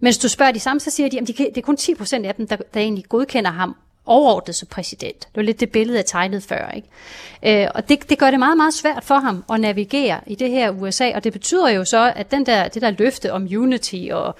Men 0.00 0.06
hvis 0.06 0.18
du 0.18 0.28
spørger 0.28 0.52
de 0.52 0.60
samme, 0.60 0.80
så 0.80 0.90
siger 0.90 1.08
de, 1.08 1.18
at 1.20 1.28
det 1.28 1.56
er 1.56 1.60
kun 1.60 1.76
10 1.76 1.94
procent 1.94 2.26
af 2.26 2.34
dem, 2.34 2.46
der, 2.46 2.56
der 2.74 2.80
egentlig 2.80 3.04
godkender 3.08 3.50
ham 3.50 3.76
overordnet 4.08 4.54
som 4.54 4.68
præsident. 4.70 5.20
Det 5.20 5.36
var 5.36 5.42
lidt 5.42 5.60
det 5.60 5.70
billede, 5.70 5.98
jeg 5.98 6.06
tegnede 6.06 6.40
før. 6.40 6.70
Ikke? 6.70 7.62
Øh, 7.64 7.70
og 7.74 7.88
det, 7.88 8.10
det 8.10 8.18
gør 8.18 8.30
det 8.30 8.38
meget, 8.38 8.56
meget 8.56 8.74
svært 8.74 9.04
for 9.04 9.18
ham 9.18 9.44
at 9.52 9.60
navigere 9.60 10.20
i 10.26 10.34
det 10.34 10.50
her 10.50 10.70
USA, 10.70 11.10
og 11.14 11.24
det 11.24 11.32
betyder 11.32 11.68
jo 11.68 11.84
så, 11.84 12.12
at 12.16 12.30
den 12.30 12.46
der, 12.46 12.68
det 12.68 12.82
der 12.82 12.90
løfte 12.90 13.32
om 13.32 13.42
unity 13.42 14.08
og 14.12 14.36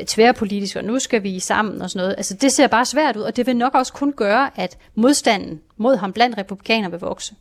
øh, 0.00 0.06
tværpolitisk, 0.06 0.76
og 0.76 0.84
nu 0.84 0.98
skal 0.98 1.22
vi 1.22 1.40
sammen 1.40 1.82
og 1.82 1.90
sådan 1.90 2.00
noget, 2.04 2.14
altså 2.18 2.34
det 2.34 2.52
ser 2.52 2.66
bare 2.66 2.86
svært 2.86 3.16
ud, 3.16 3.22
og 3.22 3.36
det 3.36 3.46
vil 3.46 3.56
nok 3.56 3.74
også 3.74 3.92
kun 3.92 4.12
gøre, 4.12 4.50
at 4.56 4.76
modstanden 4.94 5.60
mod 5.76 5.96
ham 5.96 6.12
blandt 6.12 6.38
republikanere 6.38 6.90
vil 6.90 7.00
vokse. 7.00 7.34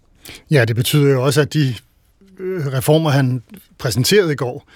Ja, 0.51 0.65
det 0.65 0.75
betyder 0.75 1.11
jo 1.11 1.25
også, 1.25 1.41
at 1.41 1.53
de 1.53 1.75
øh, 2.39 2.67
reformer, 2.67 3.09
han 3.09 3.43
præsenterede 3.77 4.31
i 4.31 4.35
går, 4.35 4.67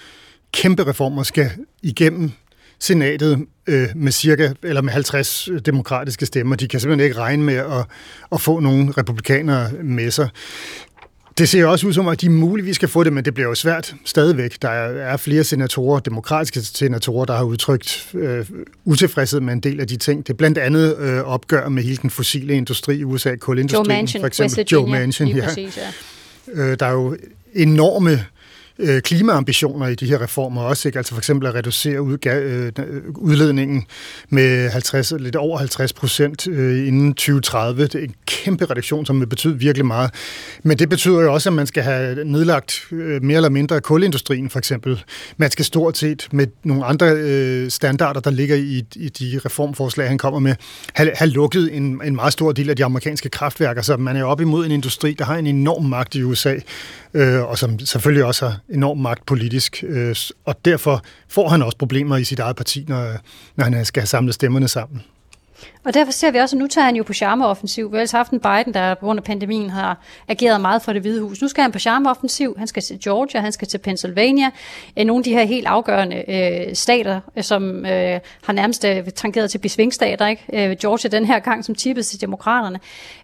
kæmpe 0.51 0.87
reformer, 0.87 1.23
skal 1.23 1.51
igennem 1.81 2.31
senatet 2.81 3.45
øh, 3.67 3.87
med 3.95 4.11
cirka 4.11 4.49
eller 4.63 4.81
med 4.81 4.93
50 4.93 5.49
demokratiske 5.65 6.25
stemmer. 6.25 6.55
De 6.55 6.67
kan 6.67 6.79
simpelthen 6.79 7.05
ikke 7.05 7.19
regne 7.19 7.43
med 7.43 7.55
at, 7.55 7.85
at 8.31 8.41
få 8.41 8.59
nogle 8.59 8.91
republikanere 8.91 9.71
med 9.83 10.11
sig. 10.11 10.29
Det 11.37 11.49
ser 11.49 11.65
også 11.65 11.87
ud 11.87 11.93
som, 11.93 12.07
at 12.07 12.21
de 12.21 12.29
muligvis 12.29 12.75
skal 12.75 12.89
få 12.89 13.03
det, 13.03 13.13
men 13.13 13.25
det 13.25 13.33
bliver 13.33 13.49
jo 13.49 13.55
svært 13.55 13.95
stadigvæk. 14.05 14.61
Der 14.61 14.69
er 14.69 15.17
flere 15.17 15.43
senatorer, 15.43 15.99
demokratiske 15.99 16.61
senatorer, 16.61 17.25
der 17.25 17.35
har 17.35 17.43
udtrykt 17.43 18.09
øh, 18.13 18.45
utilfredshed 18.85 19.39
med 19.39 19.53
en 19.53 19.59
del 19.59 19.79
af 19.79 19.87
de 19.87 19.97
ting. 19.97 20.27
Det 20.27 20.33
er 20.33 20.37
blandt 20.37 20.57
andet 20.57 20.97
øh, 20.97 21.19
opgør 21.19 21.69
med 21.69 21.83
hele 21.83 21.97
den 21.97 22.09
fossile 22.09 22.53
industri 22.53 22.95
i 22.95 23.03
USA, 23.03 23.35
kulindustrien. 23.35 23.85
Joe 23.85 23.97
Manchin, 23.97 24.21
for 24.21 24.27
eksempel. 24.27 24.65
Joe 24.71 24.89
Manchin, 24.89 25.27
ja. 25.27 25.45
Præcis, 25.45 25.77
ja. 25.77 26.61
Øh, 26.61 26.79
der 26.79 26.85
er 26.85 26.91
jo 26.91 27.17
enorme 27.53 28.11
øh, 28.11 28.19
Øh, 28.81 29.01
klimaambitioner 29.01 29.87
i 29.87 29.95
de 29.95 30.05
her 30.05 30.21
reformer 30.21 30.61
også, 30.61 30.87
ikke? 30.87 30.97
altså 30.97 31.13
for 31.13 31.19
eksempel 31.19 31.47
at 31.47 31.55
reducere 31.55 31.99
udga- 31.99 32.29
øh, 32.29 32.71
udledningen 33.15 33.85
med 34.29 34.69
50, 34.69 35.13
lidt 35.19 35.35
over 35.35 35.57
50 35.57 35.93
procent 35.93 36.47
øh, 36.47 36.87
inden 36.87 37.13
2030. 37.13 37.83
Det 37.83 37.95
er 37.95 37.99
en 37.99 38.15
kæmpe 38.25 38.65
reduktion, 38.65 39.05
som 39.05 39.19
vil 39.19 39.25
betyde 39.25 39.59
virkelig 39.59 39.85
meget. 39.85 40.11
Men 40.63 40.79
det 40.79 40.89
betyder 40.89 41.21
jo 41.21 41.33
også, 41.33 41.49
at 41.49 41.53
man 41.53 41.67
skal 41.67 41.83
have 41.83 42.23
nedlagt 42.23 42.81
øh, 42.91 43.23
mere 43.23 43.35
eller 43.35 43.49
mindre 43.49 43.81
kulindustrien 43.81 44.49
for 44.49 44.59
eksempel. 44.59 45.03
Man 45.37 45.51
skal 45.51 45.65
stort 45.65 45.97
set 45.97 46.27
med 46.31 46.47
nogle 46.63 46.85
andre 46.85 47.11
øh, 47.11 47.69
standarder, 47.69 48.19
der 48.19 48.31
ligger 48.31 48.55
i, 48.55 48.83
i 48.95 49.09
de 49.09 49.39
reformforslag, 49.45 50.07
han 50.07 50.17
kommer 50.17 50.39
med, 50.39 50.55
have, 50.93 51.11
have 51.15 51.29
lukket 51.29 51.75
en, 51.77 52.01
en 52.03 52.15
meget 52.15 52.33
stor 52.33 52.51
del 52.51 52.69
af 52.69 52.75
de 52.75 52.85
amerikanske 52.85 53.29
kraftværker. 53.29 53.81
Så 53.81 53.97
man 53.97 54.15
er 54.15 54.23
op 54.23 54.41
imod 54.41 54.65
en 54.65 54.71
industri, 54.71 55.13
der 55.13 55.25
har 55.25 55.35
en 55.35 55.47
enorm 55.47 55.85
magt 55.85 56.15
i 56.15 56.23
USA, 56.23 56.55
øh, 57.13 57.43
og 57.43 57.57
som 57.57 57.79
selvfølgelig 57.79 58.25
også 58.25 58.45
har 58.45 58.59
enorm 58.71 58.97
magt 58.97 59.25
politisk, 59.25 59.83
øh, 59.87 60.15
og 60.45 60.65
derfor 60.65 61.01
får 61.27 61.49
han 61.49 61.61
også 61.61 61.77
problemer 61.77 62.17
i 62.17 62.23
sit 62.23 62.39
eget 62.39 62.55
parti, 62.55 62.85
når, 62.87 63.11
når 63.55 63.65
han 63.65 63.85
skal 63.85 64.01
have 64.01 64.07
samlet 64.07 64.33
stemmerne 64.33 64.67
sammen. 64.67 65.01
Og 65.83 65.93
derfor 65.93 66.11
ser 66.11 66.31
vi 66.31 66.37
også, 66.37 66.55
at 66.55 66.59
nu 66.59 66.67
tager 66.67 66.85
han 66.85 66.95
jo 66.95 67.03
på 67.03 67.13
charmeoffensiv. 67.13 67.91
Vi 67.91 67.95
har 67.95 67.99
altså 67.99 68.17
haft 68.17 68.31
en 68.31 68.39
Biden, 68.39 68.73
der 68.73 68.93
på 68.93 69.05
grund 69.05 69.19
af 69.19 69.23
pandemien 69.23 69.69
har 69.69 70.01
ageret 70.27 70.61
meget 70.61 70.81
for 70.81 70.93
det 70.93 71.01
hvide 71.01 71.21
hus. 71.21 71.41
Nu 71.41 71.47
skal 71.47 71.61
han 71.61 71.71
på 71.71 71.79
charmeoffensiv. 71.79 72.55
Han 72.57 72.67
skal 72.67 72.83
til 72.83 72.99
Georgia, 73.03 73.41
han 73.41 73.51
skal 73.51 73.67
til 73.67 73.77
Pennsylvania. 73.77 74.49
Øh, 74.99 75.05
nogle 75.05 75.19
af 75.19 75.23
de 75.23 75.33
her 75.33 75.43
helt 75.43 75.67
afgørende 75.67 76.23
øh, 76.27 76.75
stater, 76.75 77.19
øh, 77.37 77.43
som 77.43 77.85
øh, 77.85 78.19
har 78.43 78.53
nærmest 78.53 78.85
øh, 78.85 79.09
tangeret 79.15 79.51
til 79.51 79.57
besvingstater. 79.57 80.27
Ikke? 80.27 80.71
Øh, 80.71 80.77
Georgia 80.77 81.09
den 81.09 81.25
her 81.25 81.39
gang, 81.39 81.65
som 81.65 81.75
tippede 81.75 82.07
til 82.07 82.21
demokraterne. 82.21 82.79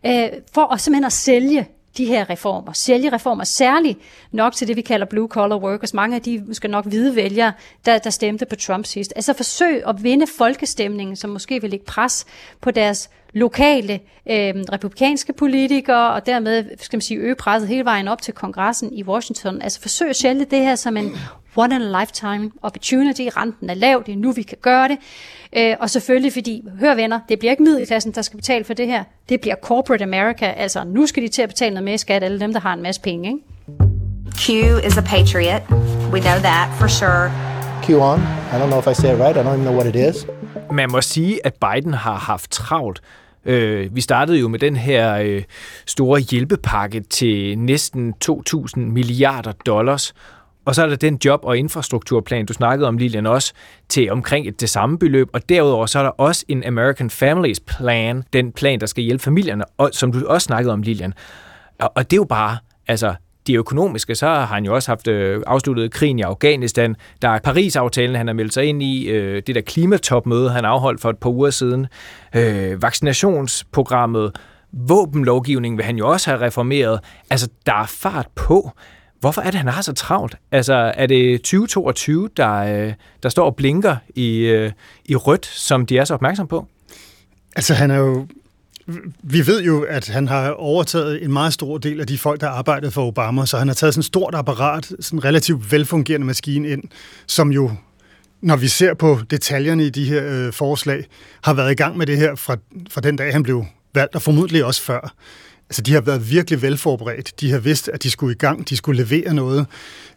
Øh, 0.05 0.27
for 0.53 0.73
at 0.73 0.81
simpelthen 0.81 1.05
at 1.05 1.13
sælge 1.13 1.67
de 1.97 2.05
her 2.05 2.29
reformer, 2.29 2.73
sælge 2.73 3.13
reformer, 3.13 3.43
særligt 3.43 3.99
nok 4.31 4.53
til 4.53 4.67
det, 4.67 4.75
vi 4.75 4.81
kalder 4.81 5.05
blue 5.05 5.27
collar 5.27 5.57
workers. 5.57 5.93
Mange 5.93 6.15
af 6.15 6.21
de 6.21 6.43
måske 6.47 6.67
nok 6.67 6.85
hvide 6.85 7.15
vælgere, 7.15 7.53
der, 7.85 7.97
der 7.97 8.09
stemte 8.09 8.45
på 8.45 8.55
Trump 8.55 8.85
sidst. 8.85 9.13
Altså 9.15 9.33
forsøg 9.33 9.83
at 9.87 10.03
vinde 10.03 10.27
folkestemningen, 10.37 11.15
som 11.15 11.29
måske 11.29 11.61
vil 11.61 11.69
lægge 11.69 11.85
pres 11.85 12.25
på 12.61 12.71
deres 12.71 13.09
lokale 13.33 13.93
øh, 14.29 14.53
republikanske 14.71 15.33
politikere, 15.33 16.13
og 16.13 16.25
dermed 16.25 16.65
skal 16.79 16.97
man 16.97 17.01
sige, 17.01 17.19
øge 17.19 17.35
presset 17.35 17.69
hele 17.69 17.85
vejen 17.85 18.07
op 18.07 18.21
til 18.21 18.33
kongressen 18.33 18.93
i 18.93 19.03
Washington. 19.03 19.61
Altså 19.61 19.81
forsøg 19.81 20.09
at 20.09 20.15
sælge 20.15 20.45
det 20.45 20.59
her 20.59 20.75
som 20.75 20.97
en 20.97 21.17
one 21.55 21.75
in 21.75 21.81
a 21.81 21.99
lifetime 21.99 22.51
opportunity. 22.61 23.21
Renten 23.37 23.69
er 23.69 23.73
lav, 23.73 24.03
det 24.05 24.11
er 24.11 24.17
nu, 24.17 24.31
vi 24.31 24.41
kan 24.41 24.57
gøre 24.61 24.87
det. 24.87 24.97
Øh, 25.57 25.75
og 25.79 25.89
selvfølgelig 25.89 26.33
fordi, 26.33 26.63
hør 26.79 26.95
venner, 26.95 27.19
det 27.29 27.39
bliver 27.39 27.51
ikke 27.51 27.63
middelklassen, 27.63 28.11
der 28.11 28.21
skal 28.21 28.37
betale 28.37 28.63
for 28.63 28.73
det 28.73 28.87
her. 28.87 29.03
Det 29.29 29.41
bliver 29.41 29.55
corporate 29.63 30.03
America. 30.03 30.45
Altså 30.45 30.83
nu 30.83 31.05
skal 31.05 31.23
de 31.23 31.27
til 31.27 31.41
at 31.41 31.49
betale 31.49 31.73
noget 31.73 31.83
mere 31.83 31.97
skat, 31.97 32.23
alle 32.23 32.39
dem, 32.39 32.53
der 32.53 32.59
har 32.59 32.73
en 32.73 32.81
masse 32.81 33.01
penge. 33.01 33.29
Ikke? 33.29 33.43
Q 34.37 34.49
is 34.87 34.97
a 34.97 35.01
patriot. 35.01 35.61
We 36.13 36.19
know 36.19 36.37
that 36.37 36.69
for 36.79 36.87
sure. 36.87 37.56
QAnon. 37.87 38.01
on. 38.01 38.19
I 38.19 38.59
don't 38.59 38.69
know 38.69 38.79
if 38.79 38.87
I 38.87 38.93
say 38.93 39.13
it 39.13 39.19
right. 39.19 39.37
I 39.37 39.43
don't 39.43 39.53
even 39.53 39.65
know 39.65 39.75
what 39.75 39.95
it 39.95 40.15
is. 40.15 40.27
Man 40.71 40.91
må 40.91 41.01
sige, 41.01 41.45
at 41.45 41.53
Biden 41.53 41.93
har 41.93 42.15
haft 42.15 42.51
travlt. 42.51 43.01
Øh, 43.45 43.95
vi 43.95 44.01
startede 44.01 44.39
jo 44.39 44.47
med 44.47 44.59
den 44.59 44.75
her 44.75 45.17
øh, 45.17 45.43
store 45.85 46.19
hjælpepakke 46.19 46.99
til 46.99 47.59
næsten 47.59 48.13
2.000 48.29 48.79
milliarder 48.79 49.51
dollars, 49.51 50.13
og 50.65 50.75
så 50.75 50.83
er 50.83 50.87
der 50.87 50.95
den 50.95 51.19
job- 51.25 51.45
og 51.45 51.57
infrastrukturplan, 51.57 52.45
du 52.45 52.53
snakkede 52.53 52.87
om, 52.87 52.97
Lilian, 52.97 53.25
også 53.25 53.53
til 53.89 54.11
omkring 54.11 54.47
et 54.47 54.61
det 54.61 54.69
samme 54.69 54.99
beløb. 54.99 55.29
Og 55.33 55.49
derudover 55.49 55.85
så 55.85 55.99
er 55.99 56.03
der 56.03 56.09
også 56.09 56.45
en 56.47 56.63
American 56.63 57.09
Families 57.09 57.59
Plan, 57.59 58.23
den 58.33 58.51
plan, 58.51 58.79
der 58.79 58.85
skal 58.85 59.03
hjælpe 59.03 59.23
familierne, 59.23 59.63
og, 59.77 59.89
som 59.93 60.11
du 60.11 60.27
også 60.27 60.45
snakkede 60.45 60.73
om, 60.73 60.81
Lilian. 60.81 61.13
Og, 61.79 61.91
og 61.95 62.11
det 62.11 62.13
er 62.13 62.19
jo 62.19 62.25
bare, 62.29 62.57
altså, 62.87 63.15
de 63.47 63.53
økonomiske, 63.53 64.15
så 64.15 64.25
har 64.25 64.45
han 64.45 64.65
jo 64.65 64.75
også 64.75 64.91
haft 64.91 65.07
øh, 65.07 65.41
afsluttet 65.47 65.91
krigen 65.91 66.19
i 66.19 66.21
Afghanistan. 66.21 66.95
Der 67.21 67.29
er 67.29 67.39
Paris-aftalen, 67.39 68.15
han 68.15 68.27
har 68.27 68.33
meldt 68.33 68.53
sig 68.53 68.65
ind 68.65 68.83
i, 68.83 69.07
øh, 69.07 69.41
det 69.47 69.55
der 69.55 69.61
klimatopmøde, 69.61 70.49
han 70.49 70.65
afholdt 70.65 71.01
for 71.01 71.09
et 71.09 71.17
par 71.17 71.29
uger 71.29 71.49
siden, 71.49 71.87
øh, 72.35 72.81
vaccinationsprogrammet, 72.81 74.31
våbenlovgivningen 74.73 75.77
vil 75.77 75.85
han 75.85 75.97
jo 75.97 76.07
også 76.09 76.29
have 76.29 76.41
reformeret. 76.41 76.99
Altså, 77.29 77.49
der 77.65 77.73
er 77.73 77.85
fart 77.85 78.27
på. 78.35 78.71
Hvorfor 79.19 79.41
er 79.41 79.51
det, 79.51 79.55
han 79.55 79.67
har 79.67 79.81
så 79.81 79.93
travlt? 79.93 80.35
Altså, 80.51 80.73
er 80.73 81.05
det 81.05 81.41
2022, 81.41 82.29
der, 82.37 82.53
øh, 82.53 82.93
der 83.23 83.29
står 83.29 83.45
og 83.45 83.55
blinker 83.55 83.95
i, 84.15 84.37
øh, 84.37 84.71
i 85.05 85.15
rødt, 85.15 85.45
som 85.45 85.85
de 85.85 85.97
er 85.97 86.05
så 86.05 86.13
opmærksom 86.13 86.47
på? 86.47 86.67
Altså, 87.55 87.73
han 87.73 87.91
er 87.91 87.97
jo... 87.97 88.27
Vi 89.23 89.47
ved 89.47 89.63
jo, 89.63 89.81
at 89.81 90.07
han 90.07 90.27
har 90.27 90.49
overtaget 90.49 91.23
en 91.23 91.33
meget 91.33 91.53
stor 91.53 91.77
del 91.77 91.99
af 92.01 92.07
de 92.07 92.17
folk, 92.17 92.41
der 92.41 92.49
arbejdede 92.49 92.91
for 92.91 93.07
Obama, 93.07 93.45
så 93.45 93.57
han 93.57 93.67
har 93.67 93.75
taget 93.75 93.93
sådan 93.93 93.99
et 94.01 94.05
stort 94.05 94.35
apparat, 94.35 94.85
sådan 94.99 95.19
en 95.19 95.23
relativt 95.23 95.71
velfungerende 95.71 96.27
maskine 96.27 96.69
ind, 96.69 96.83
som 97.27 97.51
jo 97.51 97.71
når 98.41 98.55
vi 98.55 98.67
ser 98.67 98.93
på 98.93 99.19
detaljerne 99.29 99.85
i 99.85 99.89
de 99.89 100.05
her 100.05 100.23
øh, 100.25 100.53
forslag, 100.53 101.05
har 101.43 101.53
været 101.53 101.71
i 101.71 101.75
gang 101.75 101.97
med 101.97 102.05
det 102.05 102.17
her 102.17 102.35
fra, 102.35 102.57
fra 102.89 103.01
den 103.01 103.15
dag, 103.15 103.33
han 103.33 103.43
blev 103.43 103.65
valgt, 103.93 104.15
og 104.15 104.21
formodentlig 104.21 104.65
også 104.65 104.81
før. 104.81 105.13
Altså, 105.69 105.81
de 105.81 105.93
har 105.93 106.01
været 106.01 106.29
virkelig 106.29 106.61
velforberedt. 106.61 107.41
De 107.41 107.51
har 107.51 107.59
vidst, 107.59 107.89
at 107.93 108.03
de 108.03 108.11
skulle 108.11 108.33
i 108.33 108.37
gang, 108.37 108.69
de 108.69 108.77
skulle 108.77 109.03
levere 109.03 109.33
noget, 109.33 109.65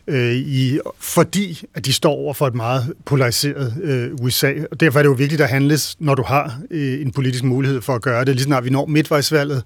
øh, 0.06 0.34
i, 0.34 0.80
fordi 0.98 1.62
at 1.74 1.84
de 1.86 1.92
står 1.92 2.12
over 2.12 2.34
for 2.34 2.46
et 2.46 2.54
meget 2.54 2.92
polariseret 3.04 3.74
øh, 3.82 4.10
USA. 4.14 4.52
Og 4.70 4.80
derfor 4.80 4.98
er 4.98 5.02
det 5.02 5.08
jo 5.08 5.14
vigtigt 5.14 5.40
at 5.40 5.48
handles, 5.48 5.96
når 5.98 6.14
du 6.14 6.22
har 6.22 6.60
øh, 6.70 7.00
en 7.00 7.10
politisk 7.12 7.44
mulighed 7.44 7.80
for 7.80 7.94
at 7.94 8.02
gøre 8.02 8.24
det. 8.24 8.34
Lige 8.34 8.44
snart 8.44 8.64
vi 8.64 8.70
når 8.70 8.86
midtvejsvalget, 8.86 9.62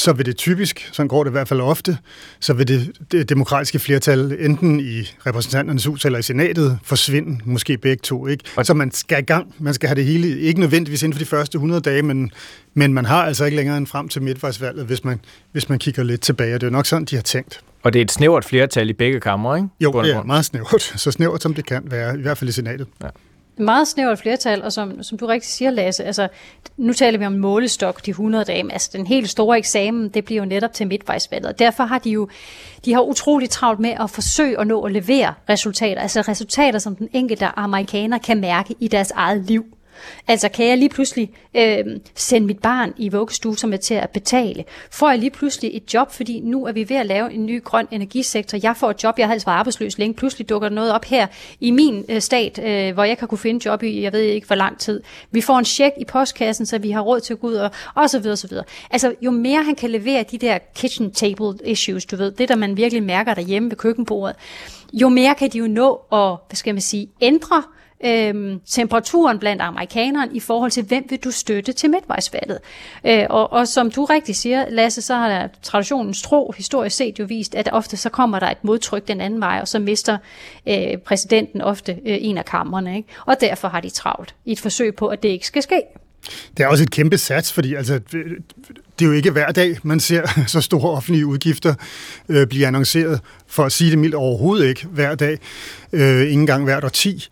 så 0.00 0.12
vil 0.12 0.26
det 0.26 0.36
typisk, 0.36 0.88
sådan 0.92 1.08
går 1.08 1.24
det 1.24 1.30
i 1.30 1.32
hvert 1.32 1.48
fald 1.48 1.60
ofte, 1.60 1.98
så 2.40 2.52
vil 2.52 2.68
det, 2.68 2.92
det 3.12 3.28
demokratiske 3.28 3.78
flertal 3.78 4.36
enten 4.40 4.80
i 4.80 5.00
repræsentanternes 5.26 5.84
hus 5.84 6.04
eller 6.04 6.18
i 6.18 6.22
senatet 6.22 6.78
forsvinde, 6.82 7.38
måske 7.44 7.78
begge 7.78 8.00
to. 8.02 8.26
Ikke? 8.26 8.44
Så 8.62 8.74
man 8.74 8.90
skal 8.90 9.18
i 9.18 9.22
gang, 9.22 9.54
man 9.58 9.74
skal 9.74 9.88
have 9.88 9.96
det 9.96 10.04
hele, 10.04 10.38
ikke 10.40 10.60
nødvendigvis 10.60 11.02
inden 11.02 11.12
for 11.12 11.18
de 11.18 11.24
første 11.24 11.56
100 11.56 11.80
dage, 11.80 12.02
men, 12.02 12.30
men 12.74 12.94
man 12.94 13.04
har 13.04 13.24
altså 13.24 13.44
ikke 13.44 13.56
længere 13.56 13.76
end 13.76 13.86
frem 13.86 14.08
til 14.08 14.22
midtvejsvalget, 14.22 14.86
hvis 14.86 15.04
man, 15.04 15.20
hvis 15.52 15.68
man 15.68 15.78
kigger 15.78 16.02
lidt 16.02 16.20
tilbage. 16.20 16.54
Det 16.54 16.62
er 16.62 16.70
nok 16.70 16.86
sådan, 16.86 17.04
de 17.04 17.16
har 17.16 17.22
tænkt. 17.22 17.60
Og 17.82 17.92
det 17.92 17.98
er 17.98 18.04
et 18.04 18.12
snævert 18.12 18.44
flertal 18.44 18.90
i 18.90 18.92
begge 18.92 19.20
kammer, 19.20 19.56
ikke? 19.56 19.68
Jo, 19.80 20.02
det 20.02 20.14
er 20.14 20.22
meget 20.22 20.44
snævert. 20.44 20.82
Så 21.02 21.10
snævert 21.10 21.42
som 21.42 21.54
det 21.54 21.66
kan 21.66 21.82
være, 21.84 22.18
i 22.18 22.22
hvert 22.22 22.38
fald 22.38 22.48
i 22.48 22.52
senatet. 22.52 22.86
Ja 23.02 23.08
meget 23.56 23.88
snævert 23.88 24.18
flertal, 24.18 24.62
og 24.62 24.72
som, 24.72 25.02
som 25.02 25.18
du 25.18 25.26
rigtig 25.26 25.50
siger, 25.50 25.70
Lasse, 25.70 26.04
altså, 26.04 26.28
nu 26.76 26.92
taler 26.92 27.18
vi 27.18 27.26
om 27.26 27.32
målestok, 27.32 28.06
de 28.06 28.10
100 28.10 28.44
dage, 28.44 28.62
men 28.62 28.70
altså 28.70 28.90
den 28.92 29.06
helt 29.06 29.30
store 29.30 29.58
eksamen, 29.58 30.08
det 30.08 30.24
bliver 30.24 30.42
jo 30.42 30.48
netop 30.48 30.72
til 30.72 30.86
midtvejsvalget, 30.86 31.58
derfor 31.58 31.84
har 31.84 31.98
de 31.98 32.10
jo 32.10 32.28
de 32.84 32.92
har 32.92 33.00
utrolig 33.00 33.50
travlt 33.50 33.80
med 33.80 33.94
at 34.00 34.10
forsøge 34.10 34.60
at 34.60 34.66
nå 34.66 34.82
at 34.82 34.92
levere 34.92 35.34
resultater, 35.48 36.02
altså 36.02 36.20
resultater, 36.20 36.78
som 36.78 36.96
den 36.96 37.08
enkelte 37.12 37.46
amerikaner 37.46 38.18
kan 38.18 38.40
mærke 38.40 38.74
i 38.80 38.88
deres 38.88 39.10
eget 39.10 39.44
liv. 39.44 39.64
Altså 40.28 40.48
kan 40.48 40.66
jeg 40.66 40.78
lige 40.78 40.88
pludselig 40.88 41.30
øh, 41.54 41.84
sende 42.14 42.46
mit 42.46 42.58
barn 42.58 42.92
i 42.96 43.08
vuggestue, 43.08 43.58
som 43.58 43.72
er 43.72 43.76
til 43.76 43.94
at 43.94 44.10
betale? 44.10 44.64
Får 44.90 45.10
jeg 45.10 45.18
lige 45.18 45.30
pludselig 45.30 45.70
et 45.76 45.94
job, 45.94 46.12
fordi 46.12 46.40
nu 46.40 46.66
er 46.66 46.72
vi 46.72 46.88
ved 46.88 46.96
at 46.96 47.06
lave 47.06 47.32
en 47.32 47.46
ny 47.46 47.64
grøn 47.64 47.88
energisektor. 47.90 48.58
Jeg 48.62 48.76
får 48.76 48.90
et 48.90 49.02
job, 49.04 49.18
jeg 49.18 49.26
har 49.26 49.32
altså 49.32 49.46
været 49.46 49.58
arbejdsløs 49.58 49.98
længe. 49.98 50.14
Pludselig 50.14 50.48
dukker 50.48 50.68
der 50.68 50.74
noget 50.74 50.92
op 50.92 51.04
her 51.04 51.26
i 51.60 51.70
min 51.70 52.04
øh, 52.08 52.20
stat, 52.20 52.58
øh, 52.64 52.94
hvor 52.94 53.04
jeg 53.04 53.18
kan 53.18 53.28
kunne 53.28 53.38
finde 53.38 53.66
job 53.66 53.82
i, 53.82 54.02
jeg 54.02 54.12
ved 54.12 54.20
ikke 54.20 54.46
hvor 54.46 54.56
lang 54.56 54.78
tid. 54.78 55.02
Vi 55.30 55.40
får 55.40 55.58
en 55.58 55.64
check 55.64 55.94
i 56.00 56.04
postkassen, 56.04 56.66
så 56.66 56.78
vi 56.78 56.90
har 56.90 57.00
råd 57.00 57.20
til 57.20 57.32
at 57.32 57.40
gå 57.40 57.46
ud 57.46 57.54
og, 57.54 57.70
og 57.94 58.10
så 58.10 58.18
videre, 58.18 58.34
og 58.34 58.38
så 58.38 58.48
videre. 58.48 58.64
Altså 58.90 59.14
jo 59.22 59.30
mere 59.30 59.62
han 59.62 59.74
kan 59.74 59.90
levere 59.90 60.24
de 60.30 60.38
der 60.38 60.58
kitchen 60.74 61.10
table 61.10 61.54
issues, 61.64 62.06
du 62.06 62.16
ved, 62.16 62.30
det 62.30 62.48
der 62.48 62.56
man 62.56 62.76
virkelig 62.76 63.02
mærker 63.02 63.34
derhjemme 63.34 63.70
ved 63.70 63.76
køkkenbordet, 63.76 64.36
jo 64.92 65.08
mere 65.08 65.34
kan 65.34 65.50
de 65.50 65.58
jo 65.58 65.66
nå 65.66 66.00
at, 66.12 66.36
hvad 66.48 66.56
skal 66.56 66.74
man 66.74 66.80
sige, 66.80 67.08
ændre 67.20 67.62
øhm, 68.04 68.60
temperaturen 68.66 69.38
blandt 69.38 69.62
amerikanerne 69.62 70.32
i 70.34 70.40
forhold 70.40 70.70
til, 70.70 70.84
hvem 70.84 71.04
vil 71.08 71.18
du 71.18 71.30
støtte 71.30 71.72
til 71.72 71.90
midtvejsvalget. 71.90 72.58
Øh, 73.06 73.26
og, 73.30 73.52
og 73.52 73.68
som 73.68 73.90
du 73.90 74.04
rigtig 74.04 74.36
siger, 74.36 74.64
Lasse, 74.68 75.02
så 75.02 75.14
har 75.14 75.28
der 75.28 75.48
traditionens 75.62 76.22
tro 76.22 76.54
historisk 76.56 76.96
set 76.96 77.18
jo 77.18 77.24
vist, 77.24 77.54
at 77.54 77.68
ofte 77.72 77.96
så 77.96 78.08
kommer 78.08 78.38
der 78.38 78.50
et 78.50 78.64
modtryk 78.64 79.08
den 79.08 79.20
anden 79.20 79.40
vej, 79.40 79.58
og 79.60 79.68
så 79.68 79.78
mister 79.78 80.18
øh, 80.68 80.98
præsidenten 81.06 81.60
ofte 81.60 81.92
øh, 81.92 82.18
en 82.20 82.38
af 82.38 82.44
kammerne. 82.44 82.96
Ikke? 82.96 83.08
Og 83.26 83.36
derfor 83.40 83.68
har 83.68 83.80
de 83.80 83.90
travlt 83.90 84.34
i 84.44 84.52
et 84.52 84.60
forsøg 84.60 84.94
på, 84.94 85.06
at 85.06 85.22
det 85.22 85.28
ikke 85.28 85.46
skal 85.46 85.62
ske. 85.62 85.82
Det 86.56 86.64
er 86.64 86.66
også 86.66 86.82
et 86.82 86.90
kæmpe 86.90 87.18
sats, 87.18 87.52
fordi 87.52 87.74
altså, 87.74 88.00
det 88.98 89.04
er 89.04 89.06
jo 89.06 89.12
ikke 89.12 89.30
hver 89.30 89.52
dag, 89.52 89.76
man 89.82 90.00
ser 90.00 90.22
så 90.46 90.60
store 90.60 90.90
offentlige 90.90 91.26
udgifter 91.26 91.74
øh, 92.28 92.46
blive 92.46 92.66
annonceret, 92.66 93.20
for 93.46 93.64
at 93.64 93.72
sige 93.72 93.90
det 93.90 93.98
mildt 93.98 94.14
overhovedet 94.14 94.68
ikke 94.68 94.86
hver 94.86 95.14
dag, 95.14 95.38
øh, 95.92 96.32
ingen 96.32 96.46
gang 96.46 96.64
hvert 96.64 96.84
årti 96.84 97.28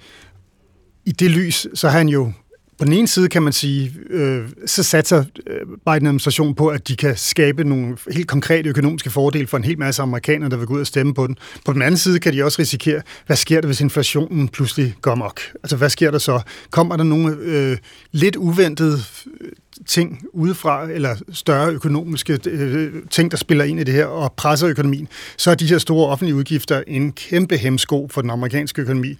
i 1.09 1.13
det 1.13 1.31
lys, 1.31 1.67
så 1.75 1.89
har 1.89 1.99
han 1.99 2.09
jo 2.09 2.33
på 2.79 2.85
den 2.85 2.93
ene 2.93 3.09
side 3.09 3.29
kan 3.29 3.43
man 3.43 3.53
sige, 3.53 3.95
øh, 4.11 4.49
så 4.67 4.83
satser 4.83 5.25
øh, 5.47 5.61
Biden-administrationen 5.87 6.55
på, 6.55 6.69
at 6.69 6.89
de 6.89 6.97
kan 6.97 7.17
skabe 7.17 7.65
nogle 7.65 7.97
helt 8.13 8.29
konkrete 8.29 8.69
økonomiske 8.69 9.11
fordele 9.11 9.47
for 9.47 9.57
en 9.57 9.65
hel 9.65 9.79
masse 9.79 10.03
amerikanere, 10.03 10.51
der 10.51 10.57
vil 10.57 10.67
gå 10.67 10.75
ud 10.75 10.81
og 10.81 10.87
stemme 10.87 11.15
på 11.15 11.27
den. 11.27 11.39
På 11.65 11.73
den 11.73 11.83
anden 11.83 11.99
side 11.99 12.19
kan 12.19 12.33
de 12.33 12.45
også 12.45 12.63
risikere, 12.63 13.03
hvad 13.27 13.37
sker 13.37 13.61
der, 13.61 13.67
hvis 13.67 13.81
inflationen 13.81 14.49
pludselig 14.49 14.95
går 15.03 15.15
mok? 15.15 15.41
Altså, 15.63 15.77
hvad 15.77 15.91
sker 15.91 16.11
der 16.11 16.19
så? 16.19 16.41
Kommer 16.71 16.97
der 16.97 17.05
nogle 17.05 17.37
øh, 17.41 17.77
lidt 18.13 18.37
uventede 18.37 18.99
øh, 19.41 19.49
ting 19.87 20.23
udefra, 20.33 20.91
eller 20.91 21.17
større 21.33 21.73
økonomiske 21.73 22.39
øh, 22.47 22.93
ting, 23.11 23.31
der 23.31 23.37
spiller 23.37 23.65
ind 23.65 23.81
i 23.81 23.85
det 23.85 23.95
her 23.95 24.07
og 24.07 24.33
presser 24.33 24.69
økonomien, 24.69 25.09
så 25.37 25.51
er 25.51 25.55
de 25.55 25.67
her 25.67 25.79
store 25.79 26.09
offentlige 26.09 26.35
udgifter 26.35 26.83
en 26.87 27.13
kæmpe 27.13 27.57
hemsko 27.57 28.09
for 28.11 28.21
den 28.21 28.31
amerikanske 28.31 28.83
økonomi 28.83 29.19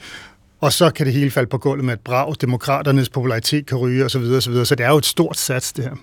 og 0.61 0.73
så 0.73 0.91
kan 0.91 1.07
det 1.07 1.15
hele 1.15 1.31
falde 1.31 1.49
på 1.49 1.59
gulvet 1.59 1.85
med 1.85 1.95
et 1.95 2.01
brag. 2.01 2.35
Demokraternes 2.41 3.09
popularitet 3.09 3.67
kan 3.67 3.79
ryge 3.79 4.05
osv. 4.05 4.23
osv. 4.23 4.65
Så 4.65 4.75
det 4.75 4.87
er 4.87 4.91
jo 4.91 4.99
et 4.99 5.07
stort 5.07 5.37
sats, 5.37 5.73
det 5.73 5.85
her. 5.85 5.95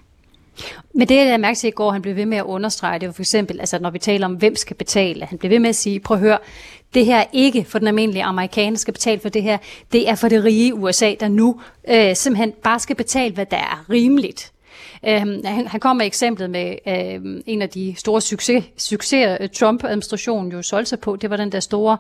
Men 0.93 1.07
det, 1.07 1.15
jeg 1.15 1.39
mærke 1.39 1.57
til 1.57 1.67
i 1.67 1.71
går, 1.71 1.91
han 1.91 2.01
blev 2.01 2.15
ved 2.15 2.25
med 2.25 2.37
at 2.37 2.43
understrege, 2.43 2.99
det 2.99 3.07
var 3.07 3.13
for 3.13 3.21
eksempel, 3.21 3.59
altså 3.59 3.79
når 3.79 3.89
vi 3.89 3.99
taler 3.99 4.25
om, 4.25 4.33
hvem 4.33 4.55
skal 4.55 4.75
betale, 4.75 5.25
han 5.25 5.37
blev 5.37 5.51
ved 5.51 5.59
med 5.59 5.69
at 5.69 5.75
sige, 5.75 5.99
prøv 5.99 6.17
at 6.17 6.21
høre, 6.21 6.37
det 6.93 7.05
her 7.05 7.17
er 7.17 7.25
ikke 7.33 7.65
for 7.69 7.79
den 7.79 7.87
almindelige 7.87 8.23
amerikaner 8.23 8.77
skal 8.77 8.93
betale 8.93 9.21
for 9.21 9.29
det 9.29 9.43
her, 9.43 9.57
det 9.91 10.09
er 10.09 10.15
for 10.15 10.27
det 10.27 10.43
rige 10.43 10.75
USA, 10.75 11.13
der 11.19 11.27
nu 11.27 11.61
øh, 11.89 12.15
simpelthen 12.15 12.53
bare 12.63 12.79
skal 12.79 12.95
betale, 12.95 13.33
hvad 13.33 13.45
der 13.45 13.57
er 13.57 13.85
rimeligt. 13.89 14.51
Øhm, 15.07 15.45
han, 15.45 15.67
han 15.67 15.79
kom 15.79 15.97
med 15.97 16.05
eksemplet 16.05 16.49
med 16.49 16.75
øhm, 16.87 17.41
en 17.45 17.61
af 17.61 17.69
de 17.69 17.95
store 17.97 18.21
succes, 18.21 18.63
succeser, 18.77 19.37
øh, 19.41 19.49
Trump-administrationen 19.49 20.51
jo 20.51 20.61
solgte 20.61 20.89
sig 20.89 20.99
på, 20.99 21.15
det 21.15 21.29
var 21.29 21.37
den 21.37 21.51
der 21.51 21.59
store, 21.59 21.97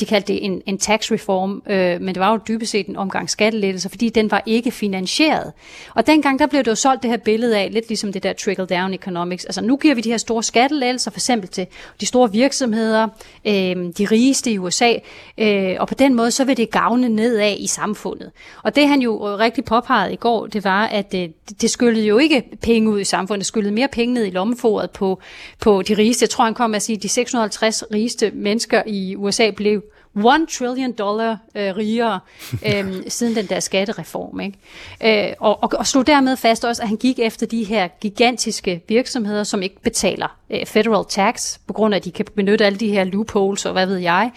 de 0.00 0.04
kaldte 0.04 0.32
det 0.32 0.44
en, 0.44 0.62
en 0.66 0.78
tax 0.78 1.12
reform, 1.12 1.62
øh, 1.66 2.00
men 2.00 2.08
det 2.08 2.20
var 2.20 2.30
jo 2.30 2.40
dybest 2.48 2.72
set 2.72 2.86
en 2.86 2.96
omgang 2.96 3.30
skattelettelser, 3.30 3.88
fordi 3.88 4.08
den 4.08 4.30
var 4.30 4.42
ikke 4.46 4.70
finansieret. 4.70 5.52
Og 5.94 6.06
dengang 6.06 6.38
der 6.38 6.46
blev 6.46 6.64
det 6.64 6.70
jo 6.70 6.74
solgt 6.74 7.02
det 7.02 7.10
her 7.10 7.16
billede 7.16 7.58
af, 7.58 7.72
lidt 7.72 7.88
ligesom 7.88 8.12
det 8.12 8.22
der 8.22 8.32
trickle-down 8.32 8.94
economics, 8.94 9.44
altså 9.44 9.60
nu 9.60 9.76
giver 9.76 9.94
vi 9.94 10.00
de 10.00 10.10
her 10.10 10.16
store 10.16 10.42
skattelettelser, 10.42 11.10
for 11.10 11.18
eksempel 11.18 11.48
til 11.48 11.66
de 12.00 12.06
store 12.06 12.32
virksomheder, 12.32 13.08
øh, 13.44 13.52
de 13.98 14.04
rigeste 14.10 14.50
i 14.52 14.58
USA, 14.58 14.92
øh, 15.38 15.76
og 15.78 15.88
på 15.88 15.94
den 15.94 16.14
måde 16.14 16.30
så 16.30 16.44
vil 16.44 16.56
det 16.56 16.70
gavne 16.70 17.08
nedad 17.08 17.56
i 17.58 17.66
samfundet. 17.66 18.30
Og 18.62 18.76
det 18.76 18.88
han 18.88 19.00
jo 19.00 19.28
øh, 19.28 19.38
rigtig 19.38 19.64
påpegede 19.64 20.12
i 20.12 20.16
går, 20.16 20.46
det 20.46 20.64
var, 20.64 20.86
at 20.86 21.14
øh, 21.14 21.28
det 21.60 21.70
skyllede 21.70 22.06
jo 22.06 22.18
ikke 22.18 22.42
penge 22.62 22.90
ud 22.90 23.00
i 23.00 23.04
samfundet, 23.04 23.46
skyllede 23.46 23.74
mere 23.74 23.88
penge 23.92 24.14
ned 24.14 24.26
i 24.26 24.30
lommeforet 24.30 24.90
på, 24.90 25.20
på 25.60 25.82
de 25.82 25.94
rigeste. 25.94 26.22
Jeg 26.22 26.30
tror, 26.30 26.44
han 26.44 26.54
kom 26.54 26.70
med 26.70 26.76
at 26.76 26.82
sige, 26.82 26.96
at 26.96 27.02
de 27.02 27.08
650 27.08 27.84
rigeste 27.94 28.30
mennesker 28.34 28.82
i 28.86 29.16
USA 29.16 29.50
blev 29.50 29.82
1 30.16 30.48
trillion 30.48 30.92
dollar 30.92 31.38
øh, 31.54 31.76
rigere 31.76 32.20
øh, 32.74 32.94
siden 33.08 33.36
den 33.36 33.46
der 33.46 33.60
skattereform. 33.60 34.40
Ikke? 34.40 35.28
Øh, 35.28 35.34
og, 35.40 35.62
og, 35.62 35.70
og 35.78 35.86
slog 35.86 36.06
dermed 36.06 36.36
fast 36.36 36.64
også, 36.64 36.82
at 36.82 36.88
han 36.88 36.96
gik 36.96 37.18
efter 37.18 37.46
de 37.46 37.64
her 37.64 37.88
gigantiske 38.00 38.82
virksomheder, 38.88 39.44
som 39.44 39.62
ikke 39.62 39.80
betaler 39.80 40.36
øh, 40.50 40.66
federal 40.66 41.04
tax, 41.08 41.58
på 41.66 41.72
grund 41.72 41.94
af, 41.94 41.98
at 41.98 42.04
de 42.04 42.10
kan 42.10 42.26
benytte 42.36 42.66
alle 42.66 42.78
de 42.78 42.88
her 42.88 43.04
loopholes 43.04 43.66
og 43.66 43.72
hvad 43.72 43.86
ved 43.86 43.98
jeg. 43.98 44.30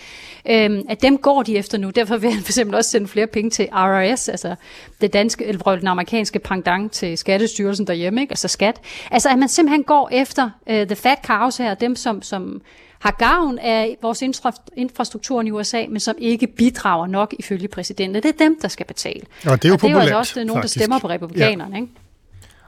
Øh, 0.49 0.79
at 0.89 1.01
dem 1.01 1.17
går 1.17 1.43
de 1.43 1.57
efter 1.57 1.77
nu. 1.77 1.89
Derfor 1.89 2.17
vil 2.17 2.31
han 2.31 2.41
for 2.43 2.49
eksempel 2.51 2.75
også 2.75 2.89
sende 2.89 3.07
flere 3.07 3.27
penge 3.27 3.49
til 3.49 3.67
RRS, 3.71 4.29
altså 4.29 4.55
det 5.01 5.13
danske, 5.13 5.45
eller 5.45 5.75
den 5.75 5.87
amerikanske 5.87 6.39
pendant 6.39 6.91
til 6.91 7.17
Skattestyrelsen 7.17 7.87
derhjemme, 7.87 8.21
ikke? 8.21 8.31
altså 8.31 8.47
skat. 8.47 8.81
Altså 9.11 9.29
at 9.29 9.39
man 9.39 9.49
simpelthen 9.49 9.83
går 9.83 10.09
efter 10.11 10.49
øh, 10.69 10.87
the 10.87 10.95
fat 10.95 11.19
cows 11.25 11.57
her, 11.57 11.73
dem 11.73 11.95
som, 11.95 12.21
som 12.21 12.61
har 12.99 13.15
gavn 13.19 13.59
af 13.59 13.97
vores 14.01 14.21
infra- 14.21 14.65
infrastrukturen 14.77 15.47
i 15.47 15.51
USA, 15.51 15.85
men 15.89 15.99
som 15.99 16.15
ikke 16.17 16.47
bidrager 16.47 17.07
nok 17.07 17.33
ifølge 17.39 17.67
præsidenten. 17.67 18.23
Det 18.23 18.29
er 18.29 18.37
dem, 18.45 18.59
der 18.61 18.67
skal 18.67 18.85
betale. 18.85 19.21
Og 19.45 19.63
det 19.63 19.65
er 19.65 19.69
jo 19.69 19.73
og 19.73 19.81
det 19.81 19.87
er 19.87 19.91
jo 19.91 19.99
altså 19.99 20.17
også 20.17 20.43
nogen, 20.43 20.61
faktisk. 20.61 20.75
der 20.75 20.79
stemmer 20.81 20.99
på 20.99 21.09
republikanerne. 21.09 21.75
Ja. 21.75 21.81
Ikke? 21.81 21.93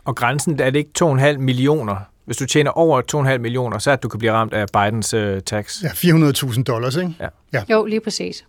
Og 0.06 0.16
grænsen 0.16 0.60
er 0.60 0.70
det 0.70 0.80
ikke 0.80 0.92
2,5 1.04 1.38
millioner. 1.38 1.96
Hvis 2.26 2.38
du 2.38 2.46
tjener 2.46 2.72
over 2.72 3.02
2,5 3.34 3.38
millioner, 3.38 3.78
så 3.78 3.90
er 3.90 3.94
at 3.94 4.04
du 4.04 4.10
kan 4.10 4.20
blive 4.20 4.32
ramt 4.32 4.54
af 4.54 4.66
Bidens 4.74 5.14
uh, 5.14 5.40
tax. 5.46 5.84
Ja, 5.84 5.88
400.000 5.88 6.64
dollars, 6.64 6.96
ikke? 6.96 7.16
Ja. 7.20 7.28
ja. 7.54 7.64
Jo, 7.70 7.86
lige 7.86 8.00
præcis. 8.00 8.46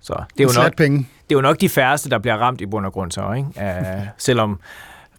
Så 0.00 0.24
det 0.38 0.44
er, 0.44 0.54
jo 0.54 0.62
nok, 0.62 0.76
penge. 0.76 0.98
det 0.98 1.34
er 1.34 1.38
jo 1.38 1.40
nok 1.40 1.60
de 1.60 1.68
færreste, 1.68 2.10
der 2.10 2.18
bliver 2.18 2.36
ramt 2.36 2.60
i 2.60 2.66
bund 2.66 2.86
og 2.86 2.92
grund 2.92 3.12
så, 3.12 3.32
ikke? 3.32 3.48
Uh, 3.56 4.06
selvom 4.18 4.60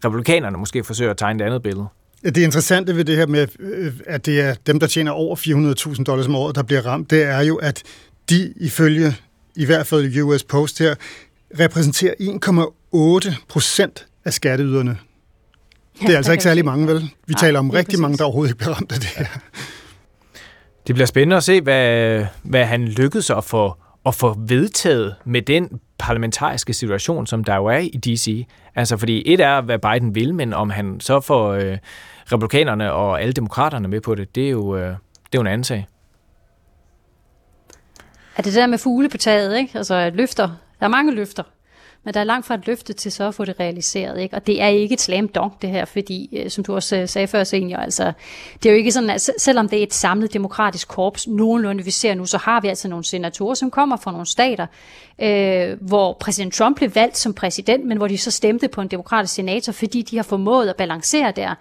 republikanerne 0.05 0.57
måske 0.57 0.83
forsøger 0.83 1.11
at 1.11 1.17
tegne 1.17 1.43
et 1.43 1.47
andet 1.47 1.63
billede. 1.63 1.87
Det 2.25 2.37
interessante 2.37 2.95
ved 2.95 3.05
det 3.05 3.17
her 3.17 3.27
med, 3.27 3.47
øh, 3.59 3.93
at 4.05 4.25
det 4.25 4.41
er 4.41 4.55
dem, 4.67 4.79
der 4.79 4.87
tjener 4.87 5.11
over 5.11 5.35
400.000 5.95 6.03
dollars 6.03 6.27
om 6.27 6.35
året, 6.35 6.55
der 6.55 6.63
bliver 6.63 6.85
ramt, 6.85 7.09
det 7.11 7.23
er 7.23 7.41
jo, 7.41 7.55
at 7.55 7.83
de 8.29 8.53
ifølge 8.55 9.15
i 9.55 9.65
hvert 9.65 9.87
fald 9.87 10.21
US 10.21 10.43
Post 10.43 10.79
her, 10.79 10.95
repræsenterer 11.59 12.13
1,8 12.19 13.35
procent 13.47 14.05
af 14.25 14.33
skatteyderne. 14.33 14.97
Det 16.01 16.09
er 16.09 16.17
altså 16.17 16.31
ikke 16.31 16.43
særlig 16.43 16.65
mange, 16.65 16.87
vel? 16.87 17.01
Vi 17.01 17.33
Nej, 17.33 17.39
taler 17.39 17.59
om 17.59 17.69
rigtig 17.69 17.99
mange, 17.99 18.13
præcis. 18.13 18.17
der 18.19 18.25
overhovedet 18.25 18.51
ikke 18.51 18.57
bliver 18.57 18.73
ramt 18.73 18.91
af 18.91 18.99
det 18.99 19.09
her. 19.09 19.25
Det 20.87 20.95
bliver 20.95 21.05
spændende 21.05 21.35
at 21.35 21.43
se, 21.43 21.61
hvad, 21.61 22.25
hvad 22.43 22.65
han 22.65 22.85
lykkedes 22.85 23.29
at 23.29 23.43
få, 23.43 23.73
at 24.05 24.15
få 24.15 24.35
vedtaget 24.47 25.15
med 25.25 25.41
den 25.41 25.69
parlamentariske 25.99 26.73
situation, 26.73 27.27
som 27.27 27.43
der 27.43 27.55
jo 27.55 27.65
er 27.65 27.77
i 27.77 27.97
D.C. 27.97 28.47
Altså, 28.75 28.97
fordi 28.97 29.33
et 29.33 29.39
er, 29.39 29.61
hvad 29.61 29.79
Biden 29.79 30.15
vil, 30.15 30.33
men 30.33 30.53
om 30.53 30.69
han 30.69 30.99
så 30.99 31.19
får 31.19 31.51
øh, 31.51 31.77
republikanerne 32.31 32.93
og 32.93 33.21
alle 33.21 33.33
demokraterne 33.33 33.87
med 33.87 34.01
på 34.01 34.15
det, 34.15 34.35
det 34.35 34.45
er 34.45 34.49
jo, 34.49 34.75
øh, 34.75 34.87
det 34.89 34.95
er 35.33 35.35
jo 35.35 35.41
en 35.41 35.47
anden 35.47 35.63
sag. 35.63 35.87
Er 38.37 38.41
det 38.41 38.53
der 38.53 38.67
med 38.67 38.77
fugle 38.77 39.09
på 39.09 39.17
taget, 39.17 39.57
ikke? 39.57 39.77
Altså 39.77 39.95
at 39.95 40.15
løfter. 40.15 40.47
Der 40.79 40.85
er 40.85 40.87
mange 40.87 41.13
løfter. 41.13 41.43
Men 42.07 42.13
der 42.13 42.19
er 42.19 42.23
langt 42.23 42.45
fra 42.45 42.55
et 42.55 42.67
løfte 42.67 42.93
til 42.93 43.11
så 43.11 43.27
at 43.27 43.35
få 43.35 43.45
det 43.45 43.59
realiseret. 43.59 44.19
Ikke? 44.19 44.35
Og 44.35 44.47
det 44.47 44.61
er 44.61 44.67
ikke 44.67 44.93
et 44.93 45.01
slam 45.01 45.27
dunk, 45.27 45.61
det 45.61 45.69
her, 45.69 45.85
fordi, 45.85 46.29
øh, 46.37 46.49
som 46.49 46.63
du 46.63 46.75
også 46.75 46.95
øh, 46.95 47.07
sagde 47.07 47.27
før, 47.27 47.43
senior, 47.43 47.79
altså, 47.79 48.11
det 48.63 48.69
er 48.69 48.73
jo 48.73 48.77
ikke 48.77 48.91
sådan, 48.91 49.09
at 49.09 49.29
selvom 49.37 49.69
det 49.69 49.79
er 49.79 49.83
et 49.83 49.93
samlet 49.93 50.33
demokratisk 50.33 50.87
korps, 50.87 51.27
nogenlunde 51.27 51.83
vi 51.83 51.91
ser 51.91 52.13
nu, 52.13 52.25
så 52.25 52.37
har 52.37 52.61
vi 52.61 52.67
altså 52.67 52.87
nogle 52.87 53.05
senatorer, 53.05 53.53
som 53.53 53.71
kommer 53.71 53.97
fra 53.97 54.11
nogle 54.11 54.25
stater, 54.25 54.65
øh, 55.21 55.77
hvor 55.81 56.17
præsident 56.19 56.53
Trump 56.53 56.77
blev 56.77 56.95
valgt 56.95 57.17
som 57.17 57.33
præsident, 57.33 57.85
men 57.85 57.97
hvor 57.97 58.07
de 58.07 58.17
så 58.17 58.31
stemte 58.31 58.67
på 58.67 58.81
en 58.81 58.87
demokratisk 58.87 59.33
senator, 59.33 59.73
fordi 59.73 60.01
de 60.01 60.15
har 60.15 60.23
formået 60.23 60.69
at 60.69 60.75
balancere 60.75 61.31
der. 61.31 61.55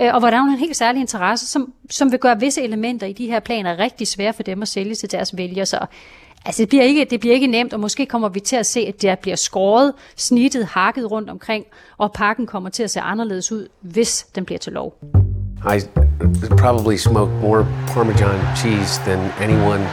Øh, 0.00 0.14
og 0.14 0.20
hvor 0.20 0.30
der 0.30 0.36
er 0.36 0.42
en 0.42 0.58
helt 0.58 0.76
særlig 0.76 1.00
interesse, 1.00 1.46
som, 1.46 1.72
som 1.90 2.12
vil 2.12 2.18
gøre 2.18 2.40
visse 2.40 2.62
elementer 2.62 3.06
i 3.06 3.12
de 3.12 3.26
her 3.26 3.40
planer 3.40 3.78
rigtig 3.78 4.06
svære 4.06 4.32
for 4.32 4.42
dem 4.42 4.62
at 4.62 4.68
sælge 4.68 4.94
til 4.94 5.12
deres 5.12 5.36
vælgere. 5.36 5.66
Så 5.66 5.78
Altså, 6.44 6.62
det 6.62 6.68
bliver, 6.68 6.84
ikke, 6.84 7.06
det 7.10 7.20
bliver 7.20 7.34
ikke 7.34 7.46
nemt, 7.46 7.72
og 7.72 7.80
måske 7.80 8.06
kommer 8.06 8.28
vi 8.28 8.40
til 8.40 8.56
at 8.56 8.66
se, 8.66 8.80
at 8.80 9.02
der 9.02 9.14
bliver 9.14 9.36
skåret, 9.36 9.92
snittet, 10.16 10.66
hakket 10.66 11.10
rundt 11.10 11.30
omkring, 11.30 11.64
og 11.98 12.12
pakken 12.12 12.46
kommer 12.46 12.70
til 12.70 12.82
at 12.82 12.90
se 12.90 13.00
anderledes 13.00 13.52
ud, 13.52 13.68
hvis 13.80 14.26
den 14.34 14.44
bliver 14.44 14.58
til 14.58 14.72
lov. 14.72 14.94
I 15.64 15.80
probably 16.58 16.96
smoked 16.96 17.34
more 17.40 17.66
Parmesan 17.88 18.56
cheese 18.56 19.00
than 19.00 19.30
anyone. 19.40 19.88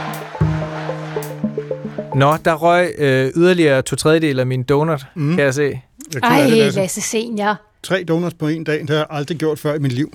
Nå, 2.14 2.36
der 2.44 2.54
røg 2.54 2.94
øh, 2.98 3.32
yderligere 3.36 3.82
to 3.82 3.96
tredjedel 3.96 4.40
af 4.40 4.46
min 4.46 4.62
donut, 4.62 5.06
mm. 5.14 5.36
kan 5.36 5.44
jeg 5.44 5.54
se. 5.54 5.80
Jeg 6.14 6.22
Ej. 6.22 6.70
Lasse 6.74 7.00
Senior. 7.00 7.56
Tre 7.82 8.04
donuts 8.04 8.34
på 8.34 8.48
en 8.48 8.64
dag, 8.64 8.80
det 8.80 8.90
har 8.90 8.96
jeg 8.96 9.06
aldrig 9.10 9.38
gjort 9.38 9.58
før 9.58 9.74
i 9.74 9.78
mit 9.78 9.92
liv. 9.92 10.12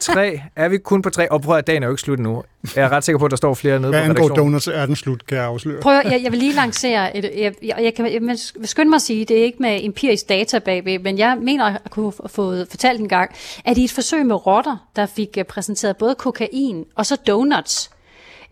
Tre. 0.00 0.40
Er 0.56 0.68
vi 0.68 0.78
kun 0.78 1.02
på 1.02 1.10
tre? 1.10 1.30
Og 1.30 1.42
prøv 1.42 1.56
at 1.56 1.66
dagen 1.66 1.82
er 1.82 1.86
jo 1.86 1.92
ikke 1.92 2.02
slut 2.02 2.18
nu. 2.18 2.42
Jeg 2.76 2.84
er 2.84 2.88
ret 2.88 3.04
sikker 3.04 3.18
på, 3.18 3.24
at 3.24 3.30
der 3.30 3.36
står 3.36 3.54
flere 3.54 3.80
nede 3.80 3.90
Hvad 3.90 4.00
på 4.00 4.04
angår 4.04 4.24
redaktionen. 4.24 4.52
donuts, 4.52 4.68
er 4.68 4.86
den 4.86 4.96
slut, 4.96 5.26
kan 5.26 5.38
jeg 5.38 5.46
afsløre. 5.46 5.80
Prøv, 5.80 5.92
jeg, 6.04 6.20
jeg 6.22 6.32
vil 6.32 6.38
lige 6.38 6.54
lancere, 6.54 7.16
et, 7.16 7.24
jeg, 7.24 7.52
jeg, 7.62 7.76
jeg, 7.82 7.94
kan, 7.94 8.12
jeg 8.12 8.20
vil 8.58 8.68
skynde 8.68 8.90
mig 8.90 8.96
at 8.96 9.02
sige, 9.02 9.24
det 9.24 9.38
er 9.38 9.44
ikke 9.44 9.58
med 9.60 9.84
empirisk 9.84 10.28
data 10.28 10.58
bagved, 10.58 10.98
men 10.98 11.18
jeg 11.18 11.38
mener 11.42 11.64
at 11.64 11.90
kunne 11.90 12.12
få 12.12 12.28
fået 12.28 12.66
fortalt 12.70 13.00
en 13.00 13.08
gang, 13.08 13.30
at 13.64 13.78
i 13.78 13.84
et 13.84 13.92
forsøg 13.92 14.26
med 14.26 14.46
rotter, 14.46 14.76
der 14.96 15.06
fik 15.06 15.28
øh, 15.38 15.44
præsenteret 15.44 15.96
både 15.96 16.14
kokain 16.14 16.84
og 16.94 17.06
så 17.06 17.16
donuts, 17.26 17.90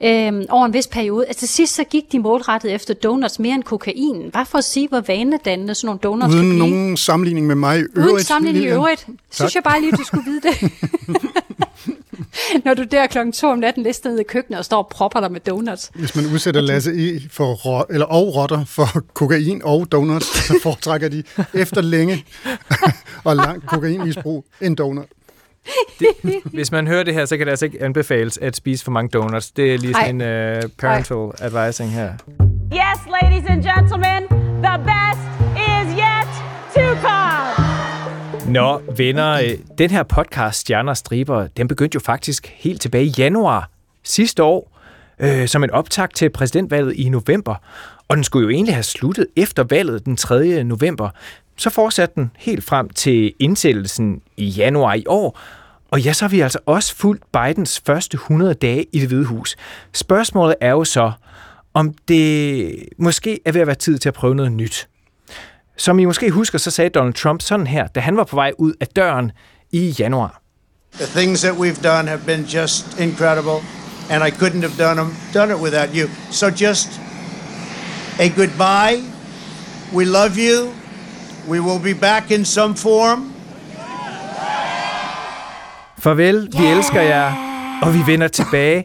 Øhm, 0.02 0.46
over 0.48 0.66
en 0.66 0.72
vis 0.72 0.86
periode. 0.86 1.26
Altså 1.26 1.38
til 1.40 1.48
sidst 1.48 1.74
så 1.74 1.84
gik 1.84 2.12
de 2.12 2.18
målrettet 2.18 2.72
efter 2.74 2.94
donuts 2.94 3.38
mere 3.38 3.54
end 3.54 3.62
kokain. 3.62 4.30
Bare 4.32 4.46
for 4.46 4.58
at 4.58 4.64
sige, 4.64 4.88
hvor 4.88 5.00
vanedannende 5.00 5.74
sådan 5.74 5.86
nogle 5.86 6.00
donuts 6.00 6.34
kan 6.34 6.34
Uden 6.44 6.48
blive. 6.48 6.58
nogen 6.70 6.96
sammenligning 6.96 7.46
med 7.46 7.54
mig 7.54 7.78
i 7.78 7.82
øvrigt. 7.96 8.12
Uden 8.12 8.24
sammenligning 8.24 8.64
i 8.64 8.68
øvrigt. 8.68 9.06
Synes 9.32 9.54
jeg 9.54 9.62
bare 9.62 9.80
lige, 9.80 9.92
du 9.92 10.04
skulle 10.04 10.24
vide 10.24 10.40
det. 10.40 10.72
Når 12.64 12.74
du 12.74 12.82
der 12.90 13.06
klokken 13.06 13.32
to 13.32 13.46
om 13.48 13.58
natten 13.58 13.82
lister 13.82 14.10
ned 14.10 14.20
i 14.20 14.22
køkkenet 14.22 14.58
og 14.58 14.64
står 14.64 14.78
og 14.78 14.88
propper 14.88 15.20
dig 15.20 15.32
med 15.32 15.40
donuts. 15.40 15.90
Hvis 15.94 16.16
man 16.16 16.26
udsætter 16.26 16.60
Lasse 16.60 16.94
i 16.96 17.28
for 17.30 17.52
ro- 17.54 17.84
eller 17.90 18.06
og 18.06 18.34
rotter 18.36 18.64
for 18.64 19.02
kokain 19.14 19.60
og 19.64 19.92
donuts, 19.92 20.26
så 20.46 20.58
foretrækker 20.62 21.08
de 21.08 21.22
efter 21.54 21.80
længe 21.80 22.24
og 23.24 23.36
langt 23.36 23.66
kokainmisbrug 23.66 24.44
en 24.60 24.74
donut. 24.74 25.06
Hvis 26.44 26.72
man 26.72 26.86
hører 26.86 27.02
det 27.02 27.14
her, 27.14 27.24
så 27.24 27.36
kan 27.36 27.46
det 27.46 27.50
altså 27.50 27.64
ikke 27.64 27.82
anbefales 27.82 28.38
at 28.38 28.56
spise 28.56 28.84
for 28.84 28.90
mange 28.90 29.08
donuts. 29.08 29.50
Det 29.50 29.74
er 29.74 29.78
lige 29.78 29.94
sådan 29.94 30.20
en 30.20 30.56
uh, 30.64 30.70
parental 30.78 31.30
advising 31.38 31.92
her. 31.92 32.12
Yes, 32.72 33.00
ladies 33.22 33.44
and 33.50 33.62
gentlemen, 33.62 34.22
the 34.62 34.78
best 34.78 35.22
is 35.56 35.98
yet 35.98 36.30
to 36.74 37.00
come. 37.00 37.64
Nå, 38.52 38.80
venner, 38.96 39.32
øh, 39.32 39.78
den 39.78 39.90
her 39.90 40.02
podcast, 40.02 40.60
Stjerner 40.60 40.94
Striber, 40.94 41.46
den 41.46 41.68
begyndte 41.68 41.94
jo 41.96 42.00
faktisk 42.00 42.54
helt 42.56 42.80
tilbage 42.80 43.04
i 43.04 43.14
januar 43.18 43.70
sidste 44.02 44.42
år, 44.42 44.78
øh, 45.18 45.48
som 45.48 45.64
en 45.64 45.70
optakt 45.70 46.16
til 46.16 46.30
præsidentvalget 46.30 46.96
i 46.96 47.08
november. 47.08 47.54
Og 48.08 48.16
den 48.16 48.24
skulle 48.24 48.44
jo 48.44 48.50
egentlig 48.50 48.74
have 48.74 48.82
sluttet 48.82 49.26
efter 49.36 49.64
valget 49.70 50.04
den 50.04 50.16
3. 50.16 50.64
november. 50.64 51.10
Så 51.56 51.70
fortsatte 51.70 52.14
den 52.14 52.30
helt 52.36 52.64
frem 52.64 52.88
til 52.88 53.34
indsættelsen 53.38 54.22
i 54.36 54.46
januar 54.46 54.94
i 54.94 55.04
år. 55.06 55.38
Og 55.90 56.00
ja, 56.00 56.12
så 56.12 56.24
har 56.24 56.30
vi 56.30 56.40
altså 56.40 56.58
også 56.66 56.96
fulgt 56.96 57.22
Bidens 57.32 57.82
første 57.86 58.14
100 58.14 58.54
dage 58.54 58.86
i 58.92 59.00
det 59.00 59.08
hvide 59.08 59.24
hus. 59.24 59.56
Spørgsmålet 59.92 60.56
er 60.60 60.70
jo 60.70 60.84
så, 60.84 61.12
om 61.74 61.94
det 62.08 62.74
måske 62.98 63.40
er 63.44 63.52
ved 63.52 63.60
at 63.60 63.66
være 63.66 63.76
tid 63.76 63.98
til 63.98 64.08
at 64.08 64.14
prøve 64.14 64.34
noget 64.34 64.52
nyt. 64.52 64.88
Som 65.76 65.98
I 65.98 66.04
måske 66.04 66.30
husker, 66.30 66.58
så 66.58 66.70
sagde 66.70 66.90
Donald 66.90 67.14
Trump 67.14 67.42
sådan 67.42 67.66
her, 67.66 67.86
da 67.86 68.00
han 68.00 68.16
var 68.16 68.24
på 68.24 68.36
vej 68.36 68.52
ud 68.58 68.74
af 68.80 68.86
døren 68.86 69.32
i 69.72 69.96
januar. 69.98 70.42
The 70.92 71.20
things 71.20 71.40
that 71.40 71.54
we've 71.54 71.82
done 71.82 72.08
have 72.08 72.20
been 72.26 72.44
just 72.44 73.00
incredible, 73.00 73.58
and 74.10 74.24
I 74.24 74.30
couldn't 74.30 74.62
have 74.68 74.76
done 74.78 75.00
them, 75.00 75.16
done 75.34 75.54
it 75.54 75.60
without 75.60 75.88
you. 75.94 76.08
So 76.30 76.46
just 76.46 76.88
a 78.20 78.28
goodbye. 78.28 79.02
We 79.92 80.04
love 80.04 80.32
you. 80.36 80.83
We 81.48 81.60
will 81.60 81.94
be 81.94 82.00
back 82.00 82.30
in 82.30 82.44
some 82.44 82.76
form. 82.76 83.32
Farvel, 85.98 86.48
vi 86.58 86.66
elsker 86.66 87.00
jer, 87.00 87.32
og 87.82 87.94
vi 87.94 87.98
vender 88.06 88.28
tilbage 88.28 88.84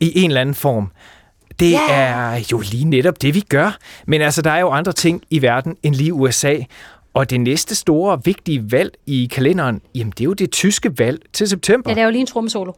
i 0.00 0.18
en 0.22 0.30
eller 0.30 0.40
anden 0.40 0.54
form. 0.54 0.90
Det 1.60 1.74
er 1.90 2.44
jo 2.52 2.62
lige 2.70 2.84
netop 2.84 3.22
det, 3.22 3.34
vi 3.34 3.40
gør. 3.40 3.76
Men 4.06 4.20
altså, 4.22 4.42
der 4.42 4.50
er 4.50 4.60
jo 4.60 4.70
andre 4.70 4.92
ting 4.92 5.22
i 5.30 5.42
verden 5.42 5.76
end 5.82 5.94
lige 5.94 6.12
USA. 6.12 6.56
Og 7.14 7.30
det 7.30 7.40
næste 7.40 7.74
store, 7.74 8.20
vigtige 8.24 8.72
valg 8.72 8.92
i 9.06 9.28
kalenderen, 9.32 9.80
jamen 9.94 10.10
det 10.10 10.20
er 10.20 10.24
jo 10.24 10.32
det 10.32 10.50
tyske 10.50 10.98
valg 10.98 11.20
til 11.32 11.48
september. 11.48 11.90
Jeg 11.90 11.96
laver 11.96 12.10
lige 12.10 12.20
en 12.20 12.26
trommesolo. 12.26 12.72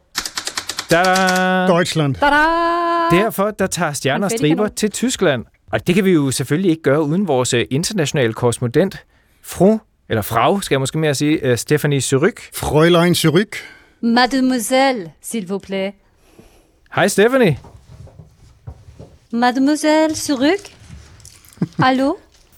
Da-da! 0.91 1.73
Deutschland. 1.73 2.15
Da-da! 2.15 3.15
Derfor 3.23 3.51
der 3.51 3.67
tager 3.67 3.93
stjerner 3.93 4.25
og 4.25 4.31
striber 4.31 4.67
til 4.67 4.91
Tyskland. 4.91 5.45
Og 5.71 5.87
det 5.87 5.95
kan 5.95 6.05
vi 6.05 6.11
jo 6.11 6.31
selvfølgelig 6.31 6.71
ikke 6.71 6.83
gøre 6.83 7.03
uden 7.03 7.27
vores 7.27 7.53
øh, 7.53 7.65
internationale 7.69 8.33
korrespondent, 8.33 9.05
fru, 9.43 9.77
eller 10.09 10.21
frau, 10.21 10.61
skal 10.61 10.75
jeg 10.75 10.79
måske 10.79 10.97
mere 10.97 11.15
sige, 11.15 11.39
øh, 11.45 11.57
Stephanie 11.57 12.01
Suryk. 12.01 12.39
Fräulein 12.55 13.15
Zurück. 13.15 13.55
Mademoiselle, 14.01 15.11
s'il 15.21 15.47
vous 15.47 15.59
plaît. 15.59 15.93
Hej 16.95 17.07
Stephanie. 17.07 17.59
Mademoiselle 19.31 20.15
Suryk? 20.15 20.75
Hallo? 21.83 22.15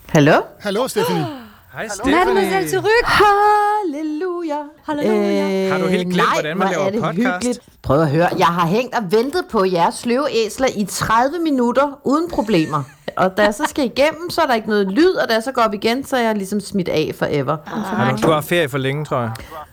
Hallo? 0.09 0.33
Hallo, 0.59 0.87
Stephanie. 0.87 1.25
Hej 1.75 1.87
Mademoiselle 2.05 2.69
Suryk? 2.69 3.05
Halleluja. 3.05 4.61
Halleluja. 4.83 5.69
Har 5.69 5.77
du 5.79 5.87
helt 5.87 6.03
glemt, 6.03 6.15
nej, 6.17 6.33
hvordan 6.33 6.57
man 6.57 6.67
hvor 6.67 6.73
laver 6.75 6.87
er 6.87 6.91
det 6.91 7.01
podcast? 7.01 7.45
Hyggeligt. 7.47 7.59
Prøv 7.81 8.01
at 8.01 8.09
høre, 8.09 8.29
jeg 8.37 8.47
har 8.47 8.67
hængt 8.67 8.95
og 8.95 9.11
ventet 9.11 9.45
på 9.51 9.65
jeres 9.65 9.95
sløve 9.95 10.27
æsler 10.31 10.67
i 10.75 10.85
30 10.85 11.39
minutter 11.39 12.01
uden 12.03 12.29
problemer. 12.29 12.83
Og 13.17 13.37
da 13.37 13.43
jeg 13.43 13.53
så 13.53 13.63
skal 13.67 13.85
igennem, 13.85 14.29
så 14.29 14.41
er 14.41 14.45
der 14.45 14.53
ikke 14.53 14.67
noget 14.69 14.87
lyd, 14.91 15.11
og 15.13 15.29
da 15.29 15.33
jeg 15.33 15.43
så 15.43 15.51
går 15.51 15.61
op 15.61 15.73
igen, 15.73 16.03
så 16.05 16.17
er 16.17 16.21
jeg 16.21 16.35
ligesom 16.35 16.59
smidt 16.59 16.89
af 16.89 17.11
forever. 17.15 17.57
Ah. 18.11 18.21
Du 18.23 18.27
har 18.31 18.41
ferie 18.41 18.69
for 18.69 18.77
længe, 18.77 19.05
tror 19.05 19.19
jeg. 19.21 19.31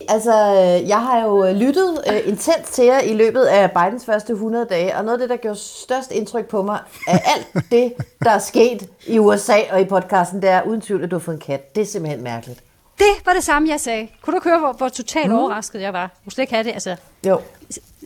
Altså, 0.08 0.32
øh, 0.32 0.88
jeg 0.88 1.00
har 1.02 1.20
jo 1.22 1.44
øh, 1.44 1.54
lyttet 1.56 1.90
uh, 2.10 2.28
intens 2.28 2.68
til 2.72 2.84
jer 2.84 3.00
i 3.00 3.14
løbet 3.14 3.42
af 3.44 3.70
Bidens 3.70 4.04
første 4.04 4.32
100 4.32 4.66
dage, 4.70 4.96
og 4.96 5.04
noget 5.04 5.14
af 5.14 5.20
det, 5.20 5.30
der 5.30 5.36
gjorde 5.36 5.58
størst 5.58 6.10
indtryk 6.12 6.46
på 6.46 6.62
mig, 6.62 6.78
er 7.08 7.18
alt 7.18 7.70
det, 7.70 7.92
der 8.24 8.30
er 8.30 8.38
sket 8.38 8.88
i 9.06 9.18
USA 9.18 9.56
og 9.72 9.80
i 9.80 9.84
podcasten, 9.84 10.42
det 10.42 10.50
er 10.50 10.62
uden 10.62 10.80
tvivl, 10.80 11.04
at 11.04 11.10
du 11.10 11.14
har 11.16 11.20
fået 11.20 11.34
en 11.34 11.40
kat. 11.40 11.74
Det 11.74 11.80
er 11.80 11.86
simpelthen 11.86 12.24
mærkeligt. 12.24 12.60
Det 12.98 13.26
var 13.26 13.32
det 13.32 13.44
samme, 13.44 13.68
jeg 13.68 13.80
sagde. 13.80 14.08
Kunne 14.22 14.36
du 14.36 14.40
høre, 14.44 14.58
hvor, 14.58 14.72
hvor 14.72 14.88
totalt 14.88 15.28
mm. 15.30 15.36
overrasket 15.38 15.80
jeg 15.80 15.92
var? 15.92 16.10
Kunne 16.24 16.32
slet 16.32 16.42
ikke 16.42 16.54
have 16.54 16.64
det. 16.64 16.72
Altså, 16.72 16.96
Jo. 17.26 17.40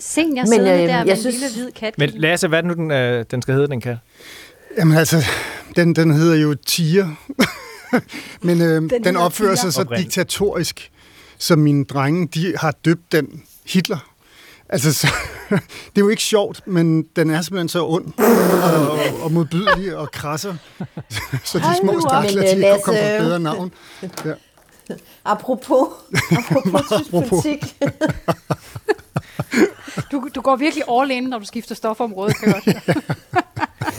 senior 0.00 0.44
Men, 0.46 0.60
øh, 0.60 0.66
der 0.66 0.72
jeg 0.74 1.02
med 1.06 1.12
en 1.12 1.16
synes- 1.20 1.40
lille 1.40 1.54
hvid 1.62 1.72
kat. 1.72 1.98
Men 1.98 2.10
Lasse, 2.14 2.48
hvad 2.48 2.58
er 2.58 2.62
det 2.62 2.68
nu, 2.78 2.82
den, 2.82 2.90
øh, 2.90 3.24
den 3.30 3.42
skal 3.42 3.54
hedde, 3.54 3.68
den 3.68 3.80
kan? 3.80 3.96
Jamen 4.76 4.96
altså, 4.96 5.24
den, 5.76 5.94
den 5.94 6.10
hedder 6.10 6.36
jo 6.36 6.54
Tiger. 6.54 7.08
Men 8.46 8.60
øh, 8.62 8.90
den, 8.90 9.04
den 9.04 9.16
opfører 9.16 9.54
Tiger. 9.54 9.62
sig 9.62 9.72
så 9.72 9.80
Oprindeligt. 9.80 10.14
diktatorisk, 10.14 10.90
så 11.38 11.56
mine 11.56 11.84
drenge, 11.84 12.26
de 12.26 12.54
har 12.56 12.70
døbt 12.84 13.12
den 13.12 13.42
Hitler. 13.66 14.12
Altså, 14.68 14.92
så, 14.92 15.06
det 15.50 15.96
er 15.96 16.00
jo 16.00 16.08
ikke 16.08 16.22
sjovt, 16.22 16.62
men 16.66 17.02
den 17.16 17.30
er 17.30 17.42
simpelthen 17.42 17.68
så 17.68 17.86
ond 17.86 18.12
og, 18.18 18.90
og, 18.90 19.22
og 19.22 19.32
modbydelig 19.32 19.96
og 19.96 20.10
krasser. 20.10 20.54
Så 21.44 21.58
de 21.58 21.64
små 21.80 22.00
stakler, 22.00 22.42
de 22.42 22.48
øh, 22.50 22.56
ikke 22.56 22.84
komme 22.84 23.00
på 23.00 23.24
bedre 23.24 23.40
navn. 23.40 23.72
Ja. 24.02 24.08
Apropos, 25.24 25.88
apropos 26.30 26.92
Apropos. 26.92 27.28
politik. 27.28 27.76
Du, 30.12 30.28
du 30.34 30.40
går 30.40 30.56
virkelig 30.56 30.84
all 30.90 31.10
in, 31.10 31.22
når 31.24 31.38
du 31.38 31.44
skifter 31.44 31.74
stofområde, 31.74 32.32
kan 32.32 32.52
godt. 32.52 32.96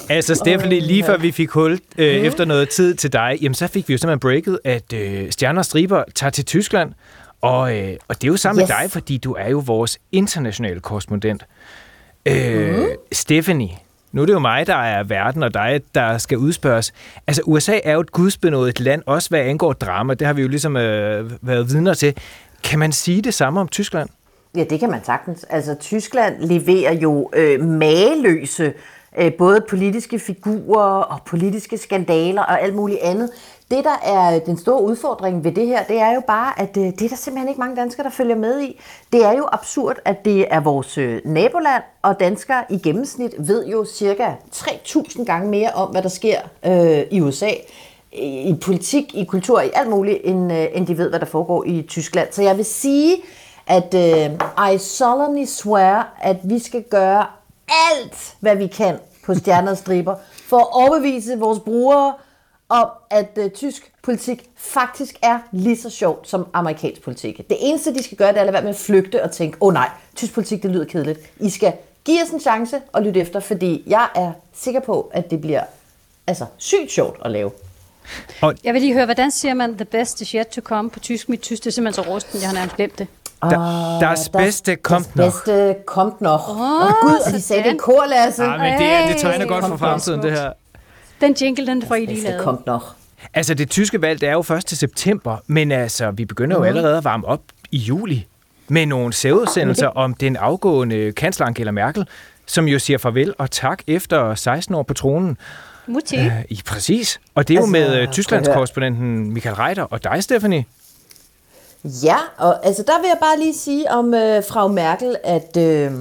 Altså, 0.10 0.36
Stephanie, 0.36 0.80
lige 0.80 1.04
før 1.04 1.18
vi 1.18 1.32
fik 1.32 1.50
hul 1.50 1.80
øh, 1.98 2.08
efter 2.08 2.46
noget 2.46 2.70
tid 2.70 2.96
til 2.96 3.14
dig, 3.14 3.38
jamen 3.42 3.54
så 3.56 3.68
fik 3.68 3.88
vi 3.88 3.94
jo 3.94 3.98
simpelthen 3.98 4.20
breaket, 4.20 4.60
at 4.64 4.94
øh, 4.94 5.32
Stjerner 5.32 5.60
og 5.60 5.66
Striber 5.66 6.04
tager 6.16 6.32
til 6.32 6.46
Tyskland. 6.46 6.94
Og, 7.42 7.78
øh, 7.78 7.94
og 8.08 8.16
det 8.22 8.24
er 8.28 8.32
jo 8.32 8.38
sammen 8.38 8.62
Yes. 8.64 8.70
med 8.70 8.76
dig, 8.82 8.92
fordi 8.92 9.18
du 9.18 9.34
er 9.34 9.50
jo 9.50 9.64
vores 9.66 9.98
internationale 10.12 10.80
korrespondent. 10.80 11.46
Øh, 12.26 12.88
Stephanie, 13.12 13.70
nu 14.12 14.22
er 14.22 14.26
det 14.26 14.34
jo 14.34 14.40
mig, 14.40 14.68
der 14.68 14.76
er 14.76 15.04
verden, 15.04 15.44
og 15.44 15.54
dig, 15.54 15.82
der 15.96 16.18
skal 16.18 16.38
udspørges. 16.38 16.94
Altså, 17.28 17.42
USA 17.46 17.80
er 17.84 17.94
jo 17.94 18.00
et 18.00 18.12
gudsbenået 18.12 18.80
land, 18.80 19.04
også 19.06 19.30
hvad 19.30 19.40
angår 19.40 19.74
drama. 19.74 20.14
Det 20.14 20.28
har 20.28 20.34
vi 20.34 20.42
jo 20.42 20.48
ligesom 20.48 20.78
øh, 20.78 21.32
været 21.42 21.70
vidner 21.70 21.94
til. 21.94 22.14
Kan 22.64 22.80
man 22.80 22.92
sige 22.92 23.22
det 23.22 23.34
samme 23.34 23.60
om 23.60 23.68
Tyskland? 23.68 24.10
Ja, 24.58 24.64
det 24.64 24.80
kan 24.80 24.90
man 24.90 25.04
sagtens. 25.04 25.44
Altså, 25.44 25.76
Tyskland 25.76 26.40
leverer 26.40 26.94
jo 26.94 27.30
øh, 27.34 27.64
mageløse 27.64 28.74
øh, 29.18 29.34
både 29.34 29.62
politiske 29.70 30.20
figurer 30.20 31.02
og 31.02 31.20
politiske 31.26 31.78
skandaler 31.78 32.42
og 32.42 32.62
alt 32.62 32.76
muligt 32.76 33.00
andet. 33.00 33.30
Det, 33.72 33.84
der 33.84 34.00
er 34.04 34.40
den 34.40 34.58
store 34.58 34.84
udfordring 34.84 35.44
ved 35.44 35.52
det 35.52 35.68
her, 35.68 35.84
det 35.84 36.00
er 36.00 36.14
jo 36.14 36.22
bare, 36.28 36.62
at 36.62 36.78
øh, 36.78 36.84
det 36.84 37.02
er 37.02 37.10
der 37.10 37.16
simpelthen 37.16 37.50
ikke 37.50 37.60
mange 37.60 37.76
danskere, 37.76 38.04
der 38.04 38.10
følger 38.10 38.36
med 38.36 38.62
i. 38.62 38.82
Det 39.14 39.26
er 39.26 39.32
jo 39.32 39.48
absurd, 39.52 39.96
at 40.06 40.26
det 40.26 40.46
er 40.50 40.60
vores 40.60 40.98
øh, 40.98 41.22
naboland, 41.26 41.84
og 42.02 42.20
danskere 42.20 42.64
i 42.70 42.78
gennemsnit 42.78 43.36
ved 43.38 43.68
jo 43.68 43.86
cirka 43.86 44.32
3.000 44.56 45.26
gange 45.26 45.50
mere 45.50 45.72
om, 45.72 45.90
hvad 45.90 46.02
der 46.02 46.10
sker 46.10 46.40
øh, 46.66 47.04
i 47.12 47.22
USA 47.22 47.52
i 48.12 48.56
politik, 48.62 49.16
i 49.16 49.24
kultur, 49.24 49.62
i 49.62 49.70
alt 49.74 49.90
muligt, 49.90 50.20
end, 50.24 50.54
øh, 50.54 50.66
end 50.74 50.88
de 50.88 50.98
ved, 50.98 51.10
hvad 51.10 51.20
der 51.20 51.26
foregår 51.26 51.64
i 51.64 51.82
Tyskland. 51.88 52.28
Så 52.32 52.42
jeg 52.42 52.58
vil 52.58 52.66
sige, 52.66 53.16
at 53.68 53.94
øh, 53.94 54.74
I 54.74 54.78
solemnly 54.78 55.46
swear, 55.46 56.18
at 56.22 56.38
vi 56.44 56.60
skal 56.60 56.84
gøre 56.84 57.26
alt, 57.68 58.36
hvad 58.40 58.56
vi 58.56 58.68
kan 58.68 59.00
på 59.26 59.36
stjerner 59.36 59.72
og 59.72 59.78
striber, 59.78 60.16
for 60.48 60.58
at 60.58 60.68
overbevise 60.72 61.40
vores 61.40 61.60
brugere 61.60 62.14
om, 62.70 62.88
at 63.10 63.30
øh, 63.38 63.52
tysk 63.52 63.92
politik 64.02 64.50
faktisk 64.56 65.16
er 65.22 65.40
lige 65.52 65.78
så 65.78 65.90
sjovt 65.90 66.28
som 66.28 66.48
amerikansk 66.54 67.02
politik. 67.02 67.38
Det 67.50 67.58
eneste, 67.60 67.94
de 67.94 68.04
skal 68.04 68.18
gøre, 68.18 68.28
det 68.28 68.38
er 68.38 68.42
at 68.42 68.46
lade 68.46 68.54
være 68.54 68.62
med 68.62 68.70
at 68.70 68.76
flygte 68.76 69.24
og 69.24 69.32
tænke, 69.32 69.58
åh 69.62 69.68
oh, 69.68 69.74
nej, 69.74 69.90
tysk 70.16 70.34
politik, 70.34 70.64
det 70.64 70.72
lyder 70.72 70.86
kedeligt. 70.86 71.20
I 71.40 71.50
skal 71.50 71.74
give 72.06 72.22
os 72.24 72.30
en 72.30 72.40
chance 72.40 72.82
og 72.94 73.02
lytte 73.02 73.20
efter, 73.20 73.40
fordi 73.40 73.84
jeg 73.88 74.08
er 74.16 74.32
sikker 74.54 74.80
på, 74.80 75.12
at 75.14 75.32
det 75.32 75.42
bliver 75.42 75.64
altså, 76.28 76.46
sygt 76.58 76.92
sjovt 76.92 77.18
at 77.26 77.32
lave. 77.32 77.52
Jeg 78.64 78.74
vil 78.74 78.82
lige 78.82 78.94
høre, 78.94 79.06
hvordan 79.06 79.32
siger 79.32 79.54
man 79.54 79.76
the 79.76 79.86
best 79.86 80.22
is 80.22 80.30
yet 80.30 80.48
to 80.48 80.62
come 80.62 80.90
på 80.90 81.00
tysk? 81.00 81.30
Mit 81.30 81.42
tysk 81.42 81.64
det 81.64 81.70
er 81.70 81.74
simpelthen 81.74 82.04
så 82.04 82.12
rusten, 82.12 82.42
jeg 82.42 82.50
har 82.50 82.54
nærmest 82.54 82.76
glemt 82.76 83.00
det. 83.00 83.08
Der, 83.42 83.98
das 84.02 84.30
Beste 84.30 84.76
kommt 84.76 85.16
noch. 85.16 85.26
Bedste 85.26 85.76
kommt 85.86 86.22
noch. 86.22 86.50
Åh, 86.50 86.56
Åh, 86.62 86.86
oh, 86.86 86.92
Gud, 87.02 87.20
og 87.28 87.32
de 87.34 87.42
sagde 87.42 87.64
det 87.64 87.74
i 87.74 87.78
kor, 87.78 88.06
Lasse. 88.10 88.44
Ja, 88.44 88.58
men 88.58 88.74
det, 88.82 89.14
det 89.14 89.22
tegner 89.22 89.46
godt 89.46 89.66
for 89.66 89.78
fremtiden, 89.78 90.22
det 90.24 90.32
her. 90.32 90.52
Den 91.22 91.36
jingle, 91.42 91.68
den 91.68 91.84
får 91.88 91.96
I 91.96 92.00
lige 92.00 92.08
Bedste 92.08 92.28
lavet. 92.30 92.44
kommt 92.44 92.66
noch. 92.66 92.84
Altså, 93.34 93.54
det 93.54 93.70
tyske 93.70 94.02
valg, 94.02 94.22
det 94.22 94.30
er 94.30 94.34
jo 94.34 94.42
først 94.42 94.68
til 94.68 94.78
september, 94.78 95.38
men 95.48 95.72
altså, 95.72 96.12
vi 96.12 96.26
begynder 96.26 96.58
jo 96.58 96.64
allerede 96.64 96.98
at 96.98 97.04
varme 97.04 97.28
op 97.28 97.42
i 97.72 97.78
juli 97.78 98.28
med 98.68 98.86
nogle 98.86 99.14
sædudsendelser 99.14 99.88
om 99.88 100.14
den 100.14 100.36
afgående 100.36 101.12
kansler 101.12 101.46
Angela 101.48 101.72
Merkel, 101.72 102.08
som 102.46 102.68
jo 102.68 102.80
siger 102.80 102.98
farvel 102.98 103.34
og 103.38 103.52
tak 103.52 103.80
efter 103.88 104.36
16 104.36 104.76
år 104.76 104.84
på 104.84 104.94
tronen. 104.94 105.38
Mutti. 105.88 106.18
Øh, 106.18 106.32
I 106.50 106.62
præcis. 106.66 107.20
Og 107.36 107.48
det 107.48 107.54
er 107.54 107.58
jo 107.58 107.62
Altså, 107.62 107.72
med 107.72 107.88
prøv 107.88 107.96
øh, 107.98 108.04
at 108.04 108.12
Tysklands 108.12 108.48
høre. 108.48 108.56
korrespondenten 108.56 109.32
Michael 109.34 109.56
Reiter 109.56 109.84
og 109.84 110.04
dig, 110.04 110.24
Stephanie. 110.24 110.66
Ja, 112.04 112.18
og 112.38 112.66
altså 112.66 112.84
der 112.84 113.02
vil 113.02 113.08
jeg 113.08 113.18
bare 113.20 113.40
lige 113.40 113.54
sige 113.54 113.92
om 113.92 114.14
øh, 114.14 114.44
frau 114.44 114.68
Merkel, 114.68 115.16
at 115.24 115.58
øh, 115.58 115.92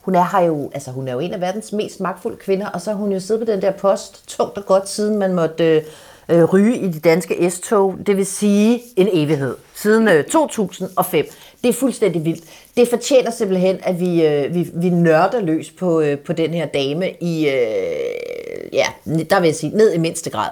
hun 0.00 0.14
er 0.14 0.38
her 0.38 0.46
jo, 0.46 0.70
altså 0.74 0.90
hun 0.90 1.08
er 1.08 1.12
jo 1.12 1.18
en 1.18 1.32
af 1.32 1.40
verdens 1.40 1.72
mest 1.72 2.00
magtfulde 2.00 2.36
kvinder, 2.36 2.66
og 2.66 2.80
så 2.80 2.90
har 2.90 2.98
hun 2.98 3.12
jo 3.12 3.20
siddet 3.20 3.46
på 3.46 3.52
den 3.52 3.62
der 3.62 3.70
post 3.70 4.28
tungt 4.28 4.58
og 4.58 4.66
godt, 4.66 4.88
siden 4.88 5.18
man 5.18 5.34
måtte 5.34 5.64
øh, 5.64 5.82
øh, 6.28 6.44
ryge 6.44 6.76
i 6.78 6.88
de 6.88 7.00
danske 7.00 7.50
S-tog, 7.50 7.94
det 8.06 8.16
vil 8.16 8.26
sige 8.26 8.82
en 8.96 9.08
evighed, 9.12 9.56
siden 9.74 10.08
øh, 10.08 10.24
2005. 10.24 11.26
Det 11.62 11.68
er 11.68 11.72
fuldstændig 11.72 12.24
vildt. 12.24 12.44
Det 12.76 12.88
fortjener 12.88 13.30
simpelthen, 13.30 13.78
at 13.82 14.00
vi, 14.00 14.26
øh, 14.26 14.54
vi, 14.54 14.70
vi 14.74 14.90
nørder 14.90 15.40
løs 15.40 15.70
på, 15.70 16.00
øh, 16.00 16.18
på 16.18 16.32
den 16.32 16.54
her 16.54 16.66
dame 16.66 17.10
i, 17.20 17.48
øh, 17.48 18.72
ja, 18.72 18.86
der 19.04 19.40
vil 19.40 19.46
jeg 19.46 19.56
sige, 19.56 19.76
ned 19.76 19.92
i 19.92 19.98
mindste 19.98 20.30
grad. 20.30 20.50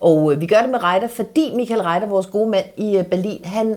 Og 0.00 0.32
øh, 0.32 0.40
vi 0.40 0.46
gør 0.46 0.60
det 0.60 0.70
med 0.70 0.82
Reiter, 0.82 1.08
fordi 1.08 1.52
Michael 1.54 1.82
Reiter, 1.82 2.06
vores 2.06 2.26
gode 2.26 2.50
mand 2.50 2.66
i 2.76 2.98
øh, 2.98 3.04
Berlin, 3.04 3.44
han, 3.44 3.76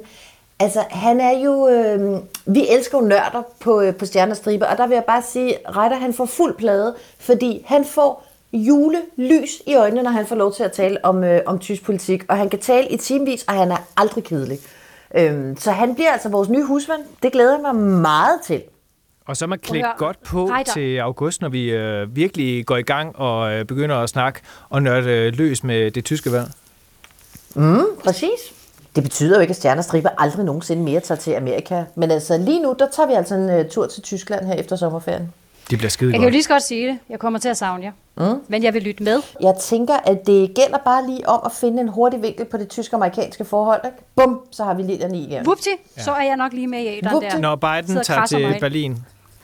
altså, 0.59 0.83
han 0.89 1.21
er 1.21 1.39
jo... 1.39 1.67
Øh, 1.67 2.19
vi 2.45 2.67
elsker 2.69 2.97
jo 2.97 3.05
nørder 3.05 3.41
på, 3.59 3.81
øh, 3.81 3.95
på 3.95 4.05
Stjernestribe, 4.05 4.67
og 4.67 4.77
der 4.77 4.87
vil 4.87 4.95
jeg 4.95 5.03
bare 5.03 5.21
sige, 5.21 5.57
Reiter 5.67 5.95
han 5.95 6.13
får 6.13 6.25
fuld 6.25 6.55
plade, 6.57 6.95
fordi 7.19 7.63
han 7.65 7.85
får 7.85 8.25
julelys 8.53 9.61
i 9.67 9.75
øjnene, 9.75 10.03
når 10.03 10.11
han 10.11 10.25
får 10.25 10.35
lov 10.35 10.53
til 10.53 10.63
at 10.63 10.71
tale 10.71 11.05
om, 11.05 11.23
øh, 11.23 11.41
om 11.45 11.59
tysk 11.59 11.83
politik, 11.85 12.23
og 12.29 12.37
han 12.37 12.49
kan 12.49 12.59
tale 12.59 12.87
i 12.87 12.97
timevis, 12.97 13.43
og 13.43 13.53
han 13.53 13.71
er 13.71 13.87
aldrig 13.97 14.23
kedelig. 14.23 14.59
Øhm, 15.15 15.57
så 15.57 15.71
han 15.71 15.95
bliver 15.95 16.11
altså 16.11 16.29
vores 16.29 16.49
nye 16.49 16.63
husmand. 16.63 17.01
Det 17.23 17.31
glæder 17.31 17.51
jeg 17.51 17.61
mig 17.61 17.75
meget 17.75 18.41
til. 18.43 18.61
Og 19.25 19.37
så 19.37 19.47
man 19.47 19.59
klædt 19.59 19.85
godt 19.97 20.23
på 20.23 20.45
Reiter. 20.45 20.73
til 20.73 20.97
august, 20.97 21.41
når 21.41 21.49
vi 21.49 21.71
øh, 21.71 22.15
virkelig 22.15 22.65
går 22.65 22.77
i 22.77 22.81
gang 22.81 23.15
og 23.15 23.53
øh, 23.53 23.65
begynder 23.65 23.95
at 23.95 24.09
snakke 24.09 24.39
og 24.69 24.83
nørde 24.83 25.09
øh, 25.09 25.33
løs 25.33 25.63
med 25.63 25.91
det 25.91 26.05
tyske 26.05 26.31
valg. 26.31 26.47
Mm, 27.55 27.85
præcis. 28.03 28.29
Det 28.95 29.03
betyder 29.03 29.35
jo 29.35 29.41
ikke, 29.41 29.51
at 29.51 29.55
Stjernestriber 29.57 30.09
aldrig 30.17 30.45
nogensinde 30.45 30.83
mere 30.83 30.99
tager 30.99 31.19
til 31.19 31.31
Amerika. 31.31 31.83
Men 31.95 32.11
altså 32.11 32.37
lige 32.37 32.61
nu, 32.61 32.75
der 32.79 32.87
tager 32.95 33.07
vi 33.07 33.13
altså 33.13 33.35
en 33.35 33.59
uh, 33.59 33.65
tur 33.71 33.87
til 33.87 34.03
Tyskland 34.03 34.45
her 34.45 34.53
efter 34.53 34.75
sommerferien. 34.75 35.33
Det 35.69 35.77
bliver 35.77 35.89
skide 35.89 36.11
Jeg 36.11 36.13
kan 36.13 36.21
jo 36.21 36.25
godt. 36.25 36.33
lige 36.33 36.43
så 36.43 36.49
godt 36.49 36.63
sige 36.63 36.87
det. 36.87 36.99
Jeg 37.09 37.19
kommer 37.19 37.39
til 37.39 37.49
at 37.49 37.57
savne 37.57 37.83
jer. 37.83 37.91
Mm. 38.33 38.41
Men 38.47 38.63
jeg 38.63 38.73
vil 38.73 38.81
lytte 38.83 39.03
med. 39.03 39.21
Jeg 39.41 39.55
tænker, 39.61 39.93
at 39.93 40.17
det 40.25 40.53
gælder 40.55 40.77
bare 40.85 41.07
lige 41.07 41.29
om 41.29 41.41
at 41.45 41.51
finde 41.51 41.81
en 41.81 41.87
hurtig 41.87 42.21
vinkel 42.21 42.45
på 42.45 42.57
det 42.57 42.69
tysk-amerikanske 42.69 43.45
forhold. 43.45 43.81
Ikke? 43.85 43.97
Bum, 44.15 44.39
så 44.51 44.63
har 44.63 44.73
vi 44.73 44.81
Lilian 44.83 45.15
i 45.15 45.27
igen. 45.27 45.45
Vupti, 45.45 45.69
så 45.97 46.11
er 46.11 46.23
jeg 46.23 46.37
nok 46.37 46.53
lige 46.53 46.67
med 46.67 46.79
i 46.79 46.87
æderen 46.87 47.21
der. 47.23 47.37
Når 47.39 47.55
Biden 47.55 48.03
tager 48.03 48.25
til. 48.25 48.57
Berlin, 48.59 48.97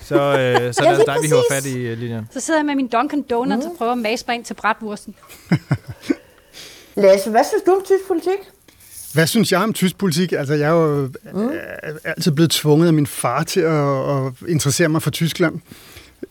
så, 0.10 0.16
øh, 0.16 0.74
så 0.74 0.84
er 0.84 0.89
Ja, 0.89 0.95
det 0.95 0.99
altså 0.99 1.03
lige 1.05 1.05
dig, 1.05 1.16
vi 1.22 1.28
hiver 1.28 1.41
præcis. 1.49 1.74
fat 1.74 1.80
i, 1.80 1.82
øh, 1.82 1.97
Lilian. 1.97 2.28
Så 2.32 2.39
sidder 2.39 2.60
jeg 2.60 2.66
med 2.66 2.76
min 2.76 2.89
Dunkin' 2.95 3.28
Donuts 3.30 3.66
mm. 3.66 3.72
og 3.72 3.78
prøver 3.78 3.91
at 3.91 3.97
mase 3.97 4.26
mig 4.28 4.36
ind 4.36 4.45
til 4.45 4.53
bratwursten. 4.53 5.16
Lasse, 6.95 7.30
hvad 7.30 7.43
synes 7.49 7.64
du 7.66 7.72
om 7.72 7.82
tysk 7.86 8.07
politik? 8.07 8.39
Hvad 9.14 9.28
synes 9.28 9.51
jeg 9.51 9.62
om 9.62 9.74
tysk 9.74 9.97
politik? 9.97 10.32
Altså, 10.32 10.53
jeg 10.53 10.68
er 10.68 10.74
jo 10.74 11.10
mm. 11.34 11.49
altid 12.03 12.32
blevet 12.32 12.51
tvunget 12.51 12.88
af 12.88 12.93
min 12.93 13.07
far 13.07 13.43
til 13.43 13.60
at, 13.60 14.10
at 14.10 14.34
interessere 14.47 14.89
mig 14.89 15.01
for 15.01 15.10
Tyskland. 15.12 15.60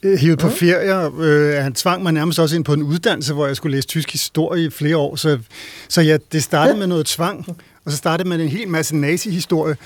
Øh, 0.03 0.19
Hivet 0.19 0.39
på 0.39 0.47
mm. 0.47 0.53
ferier. 0.53 1.11
Øh, 1.21 1.63
han 1.63 1.75
tvang 1.75 2.03
mig 2.03 2.13
nærmest 2.13 2.39
også 2.39 2.57
ind 2.57 2.65
på 2.65 2.73
en 2.73 2.83
uddannelse, 2.83 3.35
hvor 3.35 3.47
jeg 3.47 3.57
skulle 3.57 3.77
læse 3.77 3.89
tysk 3.89 4.13
historie 4.13 4.65
i 4.65 4.71
flere 4.71 4.97
år. 4.97 5.17
Så, 5.17 5.39
så 5.89 6.01
ja, 6.03 6.17
det 6.33 6.43
startede 6.43 6.79
med 6.79 6.87
noget 6.87 7.07
tvang, 7.07 7.47
og 7.85 7.91
så 7.91 7.97
startede 7.97 8.29
med 8.29 8.41
en 8.41 8.49
hel 8.49 8.69
masse 8.69 8.97
nazi-historie. 8.97 9.77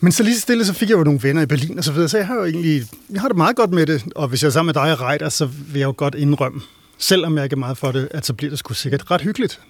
Men 0.00 0.12
så 0.12 0.22
lige 0.22 0.34
så 0.34 0.40
stille, 0.40 0.64
så 0.64 0.72
fik 0.72 0.90
jeg 0.90 0.98
jo 0.98 1.04
nogle 1.04 1.20
venner 1.22 1.42
i 1.42 1.46
Berlin 1.46 1.78
og 1.78 1.84
så 1.84 1.92
videre, 1.92 2.08
så 2.08 2.16
jeg 2.18 2.26
har 2.26 2.34
jo 2.34 2.44
egentlig, 2.44 2.82
jeg 3.10 3.20
har 3.20 3.28
det 3.28 3.36
meget 3.36 3.56
godt 3.56 3.70
med 3.70 3.86
det. 3.86 4.04
Og 4.16 4.28
hvis 4.28 4.42
jeg 4.42 4.48
er 4.48 4.52
sammen 4.52 4.66
med 4.66 4.74
dig 4.82 4.92
og 4.92 5.00
Reiter, 5.00 5.28
så 5.28 5.46
vil 5.46 5.78
jeg 5.78 5.86
jo 5.86 5.94
godt 5.96 6.14
indrømme, 6.14 6.60
selvom 6.98 7.36
jeg 7.36 7.44
ikke 7.44 7.54
er 7.54 7.58
meget 7.58 7.78
for 7.78 7.92
det, 7.92 8.08
at 8.10 8.26
så 8.26 8.32
bliver 8.34 8.50
det 8.50 8.58
sgu 8.58 8.74
sikkert 8.74 9.10
ret 9.10 9.20
hyggeligt. 9.20 9.60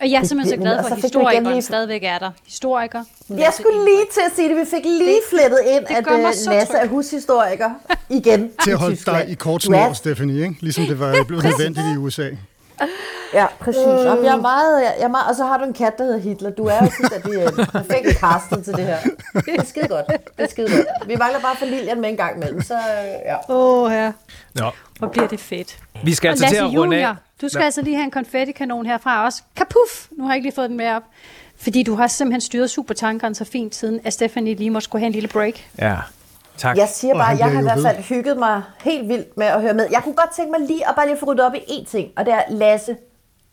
Og 0.00 0.10
jeg 0.10 0.20
er 0.22 0.24
simpelthen 0.26 0.58
så 0.58 0.62
glad 0.62 0.76
for, 0.76 0.82
Og 0.82 0.88
så 0.88 0.94
at 0.94 1.02
historikeren 1.02 1.46
lige- 1.46 1.62
stadigvæk 1.62 2.02
er 2.04 2.18
der. 2.18 2.30
Historiker. 2.46 3.04
Jeg 3.30 3.52
skulle 3.60 3.84
lige 3.84 4.04
til 4.12 4.20
at 4.26 4.32
sige 4.36 4.48
det. 4.48 4.56
Vi 4.56 4.62
fik 4.76 4.84
lige 4.84 5.06
Det- 5.06 5.20
flettet 5.30 5.58
ind, 5.74 5.84
det 5.88 5.94
at 5.94 6.04
gør 6.04 6.16
mig 6.16 6.32
øh, 6.48 6.52
Lasse 6.54 6.72
er 6.74 6.86
hushistoriker 6.88 7.70
igen 8.10 8.50
Til 8.64 8.70
at 8.70 8.78
holde 8.78 8.96
dig 9.06 9.26
i 9.28 9.34
kort 9.34 9.62
snor, 9.62 9.92
Stephanie, 9.92 10.42
ikke? 10.42 10.56
Ligesom 10.60 10.86
det 10.86 10.98
var 10.98 11.24
blevet 11.28 11.44
nødvendigt 11.50 11.86
i 11.94 11.96
USA. 11.96 12.28
Ja, 13.34 13.46
præcis. 13.60 13.82
Og, 13.82 14.24
jeg 14.24 14.34
er 14.34 14.40
meget, 14.40 14.82
jeg 14.82 14.94
er 14.98 15.08
meget, 15.08 15.28
og 15.28 15.36
så 15.36 15.44
har 15.44 15.58
du 15.58 15.64
en 15.64 15.72
kat, 15.72 15.98
der 15.98 16.04
hedder 16.04 16.18
Hitler. 16.18 16.50
Du 16.50 16.64
er 16.66 16.74
jo 16.82 16.90
fuldstændig 16.90 17.34
øh, 17.42 17.66
perfekt 17.66 18.18
castet 18.20 18.64
til 18.64 18.72
det 18.74 18.84
her. 18.84 18.98
Det 19.34 19.54
er 19.58 19.64
skide 19.64 19.88
godt. 19.88 20.06
Det 20.06 20.20
er 20.44 20.46
skide 20.48 20.68
godt. 20.76 21.08
Vi 21.08 21.16
mangler 21.16 21.40
bare 21.40 21.56
for 21.56 21.66
Lilian 21.66 22.00
med 22.00 22.08
en 22.10 22.16
gang 22.16 22.36
imellem, 22.36 22.62
så 22.62 22.74
øh, 22.74 22.80
ja. 23.26 23.36
Åh, 23.54 23.82
oh, 23.82 23.92
ja. 23.92 24.12
Nå, 24.54 24.70
Hvor 24.98 25.08
bliver 25.08 25.28
det 25.28 25.40
fedt. 25.40 25.78
vi 26.04 26.14
skal 26.14 26.28
Og 26.28 26.30
altså 26.30 26.46
til 26.48 26.56
at 26.56 26.78
runde 26.78 27.06
af. 27.06 27.14
Du 27.42 27.48
skal 27.48 27.58
Nå. 27.58 27.64
altså 27.64 27.82
lige 27.82 27.96
have 27.96 28.04
en 28.04 28.10
konfettikanon 28.10 28.86
herfra 28.86 29.24
også. 29.24 29.42
Kapuf! 29.56 30.08
Nu 30.18 30.24
har 30.24 30.30
jeg 30.30 30.36
ikke 30.36 30.46
lige 30.46 30.54
fået 30.54 30.68
den 30.70 30.76
med 30.76 30.88
op. 30.90 31.02
Fordi 31.56 31.82
du 31.82 31.94
har 31.94 32.06
simpelthen 32.06 32.40
styret 32.40 32.70
supertankeren 32.70 33.34
så 33.34 33.44
fint 33.44 33.74
siden, 33.74 34.00
at 34.04 34.12
Stephanie 34.12 34.54
lige 34.54 34.70
må 34.70 34.80
skulle 34.80 35.00
have 35.00 35.06
en 35.06 35.12
lille 35.12 35.28
break. 35.28 35.54
Ja, 35.78 35.96
tak. 36.58 36.76
Jeg 36.76 36.88
siger 36.88 37.14
bare, 37.14 37.36
jeg 37.38 37.46
har 37.50 37.60
i 37.60 37.62
hvert 37.62 37.80
fald 37.82 37.96
hygget 37.96 38.36
mig 38.38 38.62
helt 38.80 39.08
vildt 39.08 39.36
med 39.36 39.46
at 39.46 39.60
høre 39.62 39.74
med. 39.74 39.86
Jeg 39.90 40.00
kunne 40.04 40.14
godt 40.14 40.30
tænke 40.36 40.50
mig 40.58 40.60
lige 40.68 40.88
at 40.88 40.94
bare 40.96 41.06
lige 41.06 41.16
få 41.20 41.26
ryddet 41.26 41.46
op 41.46 41.54
i 41.54 41.58
én 41.58 41.90
ting, 41.90 42.08
og 42.16 42.24
det 42.26 42.34
er 42.34 42.42
Lasse 42.50 42.96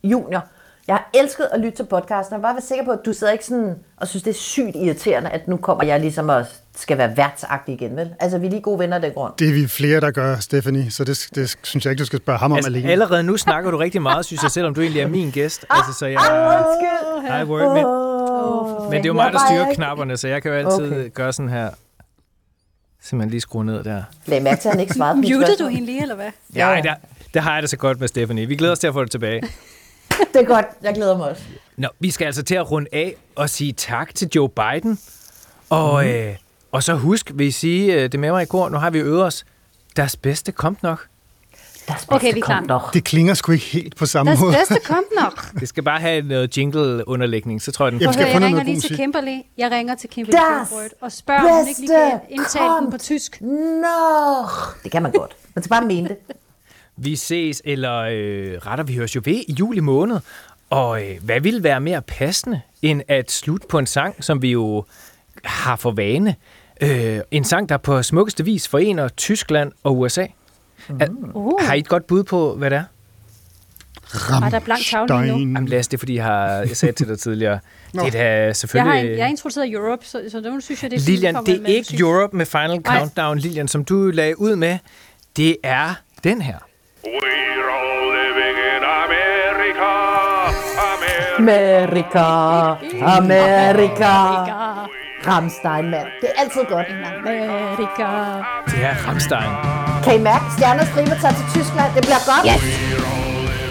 Junior. 0.04 0.46
Jeg 0.88 0.96
har 0.98 1.10
elsket 1.14 1.48
at 1.52 1.60
lytte 1.60 1.78
til 1.78 1.84
podcasten, 1.84 2.36
og 2.36 2.42
bare 2.42 2.54
være 2.54 2.62
sikker 2.62 2.86
på, 2.86 2.92
at 2.92 3.00
du 3.06 3.14
sidder 3.14 3.34
ikke 3.34 3.46
sådan 3.46 3.76
og 3.98 4.08
synes, 4.08 4.24
det 4.24 4.30
er 4.32 4.36
sygt 4.36 4.76
irriterende, 4.76 5.30
at 5.30 5.48
nu 5.48 5.58
kommer 5.58 5.84
jeg 5.86 6.00
ligesom 6.00 6.30
og 6.30 6.46
skal 6.78 6.98
være 6.98 7.18
værtsagtig 7.18 7.74
igen, 7.74 7.96
vel? 7.96 8.14
Altså, 8.20 8.38
vi 8.38 8.46
er 8.46 8.50
lige 8.50 8.62
gode 8.62 8.80
venner 8.80 8.96
af 8.96 9.02
den 9.02 9.12
grund. 9.14 9.34
Det 9.40 9.50
er 9.50 9.54
vi 9.54 9.68
flere, 9.68 10.00
der 10.00 10.12
gør, 10.12 10.36
Stephanie, 10.36 10.92
så 10.92 11.04
det, 11.04 11.28
det 11.36 11.58
synes 11.64 11.86
jeg 11.86 11.92
ikke, 11.92 12.00
du 12.02 12.06
skal 12.06 12.20
spørge 12.20 12.40
ham 12.40 12.52
om 12.52 12.56
Altså, 12.56 12.72
alene. 12.72 12.92
allerede 12.92 13.24
nu 13.24 13.38
snakker 13.38 13.72
du 13.72 13.78
rigtig 13.78 14.02
meget, 14.02 14.26
synes 14.26 14.44
jeg, 14.44 14.52
selvom 14.52 14.74
du 14.74 14.82
egentlig 14.82 15.02
er 15.02 15.08
min 15.08 15.32
gæst. 15.32 15.66
Altså, 15.70 15.94
så 15.94 16.06
jeg, 16.06 16.18
Undskyld! 16.20 17.28
Hej, 17.28 17.44
word, 17.44 17.74
men, 17.76 17.86
Åh, 17.86 18.84
men 18.84 18.92
det 18.94 19.00
er 19.00 19.04
jo 19.10 19.14
mig, 19.14 19.34
der 19.34 19.40
styrer 19.50 19.74
knapperne, 19.74 20.18
så 20.18 20.28
jeg 20.28 20.42
kan 20.42 20.52
jo 20.52 20.58
altid 20.58 20.92
Okay. 20.92 21.10
gøre 21.14 21.34
sådan 21.34 21.50
her. 21.50 21.70
Simpelthen 23.02 23.30
lige 23.32 23.42
skrue 23.42 23.66
ned 23.66 23.84
der. 23.84 24.04
Lad 24.26 24.42
mærke 24.42 24.62
til, 24.62 24.68
at 24.68 24.74
han 24.74 24.82
ikke 24.82 24.94
svarede 24.94 25.16
på 25.22 25.28
Mutede 25.30 25.58
du 25.60 25.68
hende 25.68 25.86
lige, 25.86 26.02
eller 26.02 26.16
hvad? 26.16 26.32
Ja, 26.56 26.82
der, 26.84 26.96
der 27.34 27.42
har 27.42 27.54
jeg 27.54 27.62
det 27.62 27.70
så 27.70 27.78
godt 27.78 28.00
med 28.00 28.08
Stephanie. 28.08 28.46
Vi 28.46 28.56
glæder 28.56 28.72
os 28.72 28.80
til 28.80 28.88
at 28.88 28.94
få 28.94 29.04
det 29.04 29.12
tilbage. 29.12 29.42
Det 30.34 30.42
er 30.42 30.46
godt. 30.46 30.66
Jeg 30.82 30.94
glæder 30.96 31.18
mig 31.18 31.30
også. 31.30 31.44
Nå, 31.78 31.88
vi 32.00 32.12
skal 32.12 32.26
altså 32.26 32.44
til 32.44 32.56
at 32.56 32.72
runde 32.72 32.90
af 32.94 33.16
og 33.36 33.50
sige 33.50 33.74
tak 33.74 34.16
til 34.16 34.30
Joe 34.36 34.50
Biden. 34.50 35.00
Og, 35.70 36.04
mm. 36.04 36.10
øh, 36.10 36.36
og 36.72 36.84
så 36.84 36.94
husk, 36.94 37.32
vil 37.34 37.48
I 37.48 37.52
sige 37.52 37.94
øh, 37.94 38.12
det 38.12 38.20
med 38.20 38.32
mig 38.32 38.44
i 38.44 38.46
går, 38.46 38.70
nu 38.70 38.78
har 38.78 38.90
vi 38.90 39.00
øvet 39.00 39.24
os. 39.24 39.46
Deres 39.96 40.16
bedste 40.16 40.52
kom 40.52 40.78
nok. 40.82 41.08
Deres 41.90 42.06
Okay, 42.08 42.20
bedste 42.26 42.36
vi 42.36 42.40
kom 42.42 42.66
klar. 42.66 42.80
nok. 42.80 42.94
Det 42.94 43.04
klinger 43.04 43.34
sgu 43.34 43.52
ikke 43.52 43.66
helt 43.66 43.96
på 43.96 44.06
samme 44.06 44.30
Deres 44.30 44.42
måde. 44.42 44.54
bedste 44.56 44.80
kom 44.86 45.04
nok. 45.24 45.46
Det 45.60 45.68
skal 45.70 45.84
bare 45.84 46.00
have 46.00 46.22
noget 46.22 46.58
jingle-underlægning, 46.58 47.62
så 47.62 47.72
tror 47.72 47.86
jeg, 47.86 47.92
den 47.92 48.00
Jamen, 48.02 48.10
at 48.10 48.14
skal 48.14 48.26
jeg 48.26 48.34
jeg 48.34 48.42
ringer 48.48 48.64
lige 48.64 48.80
til? 48.82 48.96
Kimberly. 48.96 49.38
Jeg 49.58 49.72
ringer 49.72 49.96
til 49.96 50.10
Kimberly 50.10 50.38
Das 50.38 50.70
og 51.02 51.12
spørger, 51.12 51.42
om 51.52 51.58
hun 51.60 51.68
ikke 51.68 51.80
lige 51.80 51.90
kan 51.90 52.12
bedste 52.12 52.34
indtale 52.34 52.66
den 52.66 52.86
på 52.86 52.90
kommt. 52.92 53.02
tysk. 53.02 53.42
Nå, 53.42 54.48
det 54.84 54.92
kan 54.92 55.04
man 55.04 55.12
godt. 55.12 55.36
Man 55.56 55.64
skal 55.64 55.70
bare 55.70 55.86
mene 55.86 56.08
det. 56.10 56.18
Vi 56.98 57.16
ses, 57.16 57.62
eller 57.66 57.98
øh, 58.00 58.58
retter 58.66 58.84
vi 58.84 58.96
høres 58.96 59.16
jo 59.16 59.22
ved 59.26 59.34
i 59.48 59.56
juli 59.60 59.80
måned. 59.80 60.20
Og 60.70 61.04
øh, 61.04 61.18
hvad 61.24 61.40
ville 61.42 61.64
være 61.64 61.80
mere 61.82 62.02
passende, 62.02 62.62
end 62.82 63.02
at 63.08 63.32
slutte 63.32 63.68
på 63.68 63.80
en 63.80 63.86
sang, 63.86 64.24
som 64.24 64.42
vi 64.42 64.52
jo 64.52 64.84
har 65.44 65.76
for 65.76 65.92
vane? 65.92 66.36
Øh, 66.82 67.20
en 67.32 67.44
sang, 67.44 67.70
der 67.70 67.78
på 67.78 68.04
smukkeste 68.04 68.46
vis 68.46 68.68
forener 68.68 69.08
Tyskland 69.08 69.72
og 69.84 70.00
USA. 70.00 70.26
Mm. 70.90 71.32
Uh. 71.34 71.54
Har 71.62 71.74
I 71.74 71.80
et 71.80 71.88
godt 71.88 72.08
bud 72.08 72.24
på, 72.24 72.56
hvad 72.56 72.70
det 72.70 72.78
er? 72.78 72.84
Ej, 74.42 74.50
der 74.50 74.56
er 74.56 74.60
blank 74.60 74.82
tavle 74.86 75.22
lige 75.22 75.32
nu. 75.32 75.40
Jamen 75.40 75.66
Lasse, 75.68 75.92
det 75.92 75.98
er 75.98 76.00
fordi, 76.00 76.16
jeg 76.16 76.24
har 76.24 76.48
jeg 76.50 76.78
sagde 76.78 76.94
til 76.94 77.08
dig 77.08 77.20
tidligere. 77.20 77.60
det 77.94 78.02
er 78.08 78.12
da 78.12 78.18
Jeg 78.38 78.46
har, 78.46 78.54
selvfølgelig... 78.54 79.18
jeg 79.18 79.26
har 79.26 79.30
introduceret 79.30 79.72
Europe, 79.72 80.06
så, 80.06 80.22
så 80.32 80.40
nu 80.42 80.60
synes 80.60 80.84
jeg, 80.84 80.92
det 80.92 80.98
er 80.98 81.02
Lilian, 81.06 81.36
det 81.46 81.56
er 81.56 81.62
med 81.62 81.70
ikke 81.70 81.80
musik. 81.80 82.00
Europe 82.00 82.38
med 82.38 82.46
Final 82.46 82.70
Nej. 82.86 82.98
Countdown, 82.98 83.38
Lilian, 83.38 83.68
som 83.68 83.86
du 83.86 83.96
lagde 84.14 84.40
ud 84.40 84.56
med. 84.56 84.78
Det 85.38 85.58
er 85.64 85.94
den 86.24 86.42
her. 86.42 86.58
We're 87.06 87.70
all 87.80 88.14
living 88.20 88.58
in 88.76 88.84
America, 89.04 89.92
Amerika, 91.38 92.26
Amerika. 93.18 94.14
Rammstein, 95.28 95.90
mand. 95.90 96.08
Det 96.22 96.30
er 96.36 96.42
altid 96.42 96.62
godt. 96.70 96.88
Amerika. 96.88 98.08
Det 98.72 98.86
er 98.86 99.08
Rammstein. 99.08 99.89
Kan 100.04 100.20
I 100.20 100.24
mærke, 100.24 100.46
stjerner 100.58 100.86
striber 100.86 101.16
tager 101.22 101.34
til 101.34 101.46
Tyskland? 101.56 101.94
Det 101.96 102.02
bliver 102.02 102.24
godt. 102.32 102.46
Yes. 102.56 102.64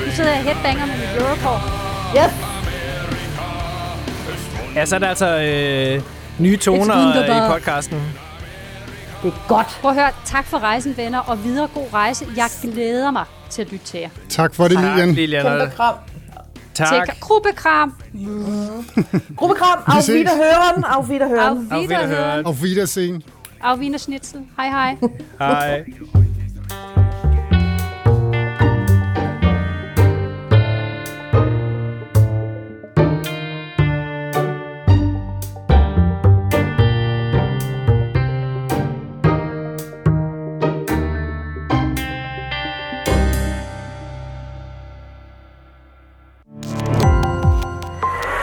Nu 0.06 0.12
sidder 0.12 0.30
jeg 0.30 0.42
headbanger 0.42 0.86
med 0.86 0.94
mit 0.94 1.42
hår. 1.42 1.58
Yes. 2.16 2.32
Ja, 4.74 4.86
så 4.86 4.94
er 4.94 4.98
der 4.98 5.08
altså 5.08 5.26
øh, 5.26 6.02
nye 6.38 6.56
toner 6.56 6.96
wunderbar. 6.96 7.46
i 7.46 7.52
podcasten. 7.52 8.02
Det 9.22 9.28
er 9.28 9.48
godt. 9.48 9.78
Prøv 9.80 9.90
at 9.90 9.96
høre, 9.96 10.10
tak 10.24 10.46
for 10.46 10.58
rejsen, 10.58 10.96
venner, 10.96 11.18
og 11.18 11.44
videre 11.44 11.68
god 11.74 11.86
rejse. 11.92 12.26
Jeg 12.36 12.48
glæder 12.62 13.10
mig 13.10 13.24
til 13.50 13.62
at 13.62 13.72
lytte 13.72 13.84
til 13.86 14.00
jer. 14.00 14.08
Tak 14.28 14.54
for 14.54 14.68
det, 14.68 14.80
Lilian. 14.80 15.12
Lilian. 15.12 15.44
Kæmpe 15.44 15.76
kram. 15.76 15.94
Tak. 16.74 16.88
Til 16.88 17.20
gruppekram. 17.20 17.94
Gruppekram. 19.36 19.78
Auf. 19.86 20.08
Wiederhören. 20.08 20.84
Auf 20.84 21.08
Wiederhören. 21.08 21.72
Auf. 21.72 21.88
Wiederhören. 21.88 22.46
Auf 22.46 22.62
Wiedersehen. 22.62 23.22
Auf 23.62 23.80
Wiener 23.80 23.98
Schnitzel. 23.98 24.46
Hej, 24.56 24.70
hej. 24.70 24.98
Hej. 25.38 25.84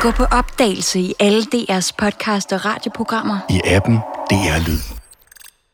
Gå 0.05 0.11
på 0.11 0.23
opdagelse 0.23 0.99
i 0.99 1.13
alle 1.19 1.41
DR's 1.41 1.91
podcast 1.97 2.53
og 2.53 2.65
radioprogrammer. 2.65 3.37
I 3.49 3.61
appen 3.65 3.95
DR 4.29 4.67
Lyd. 4.67 4.94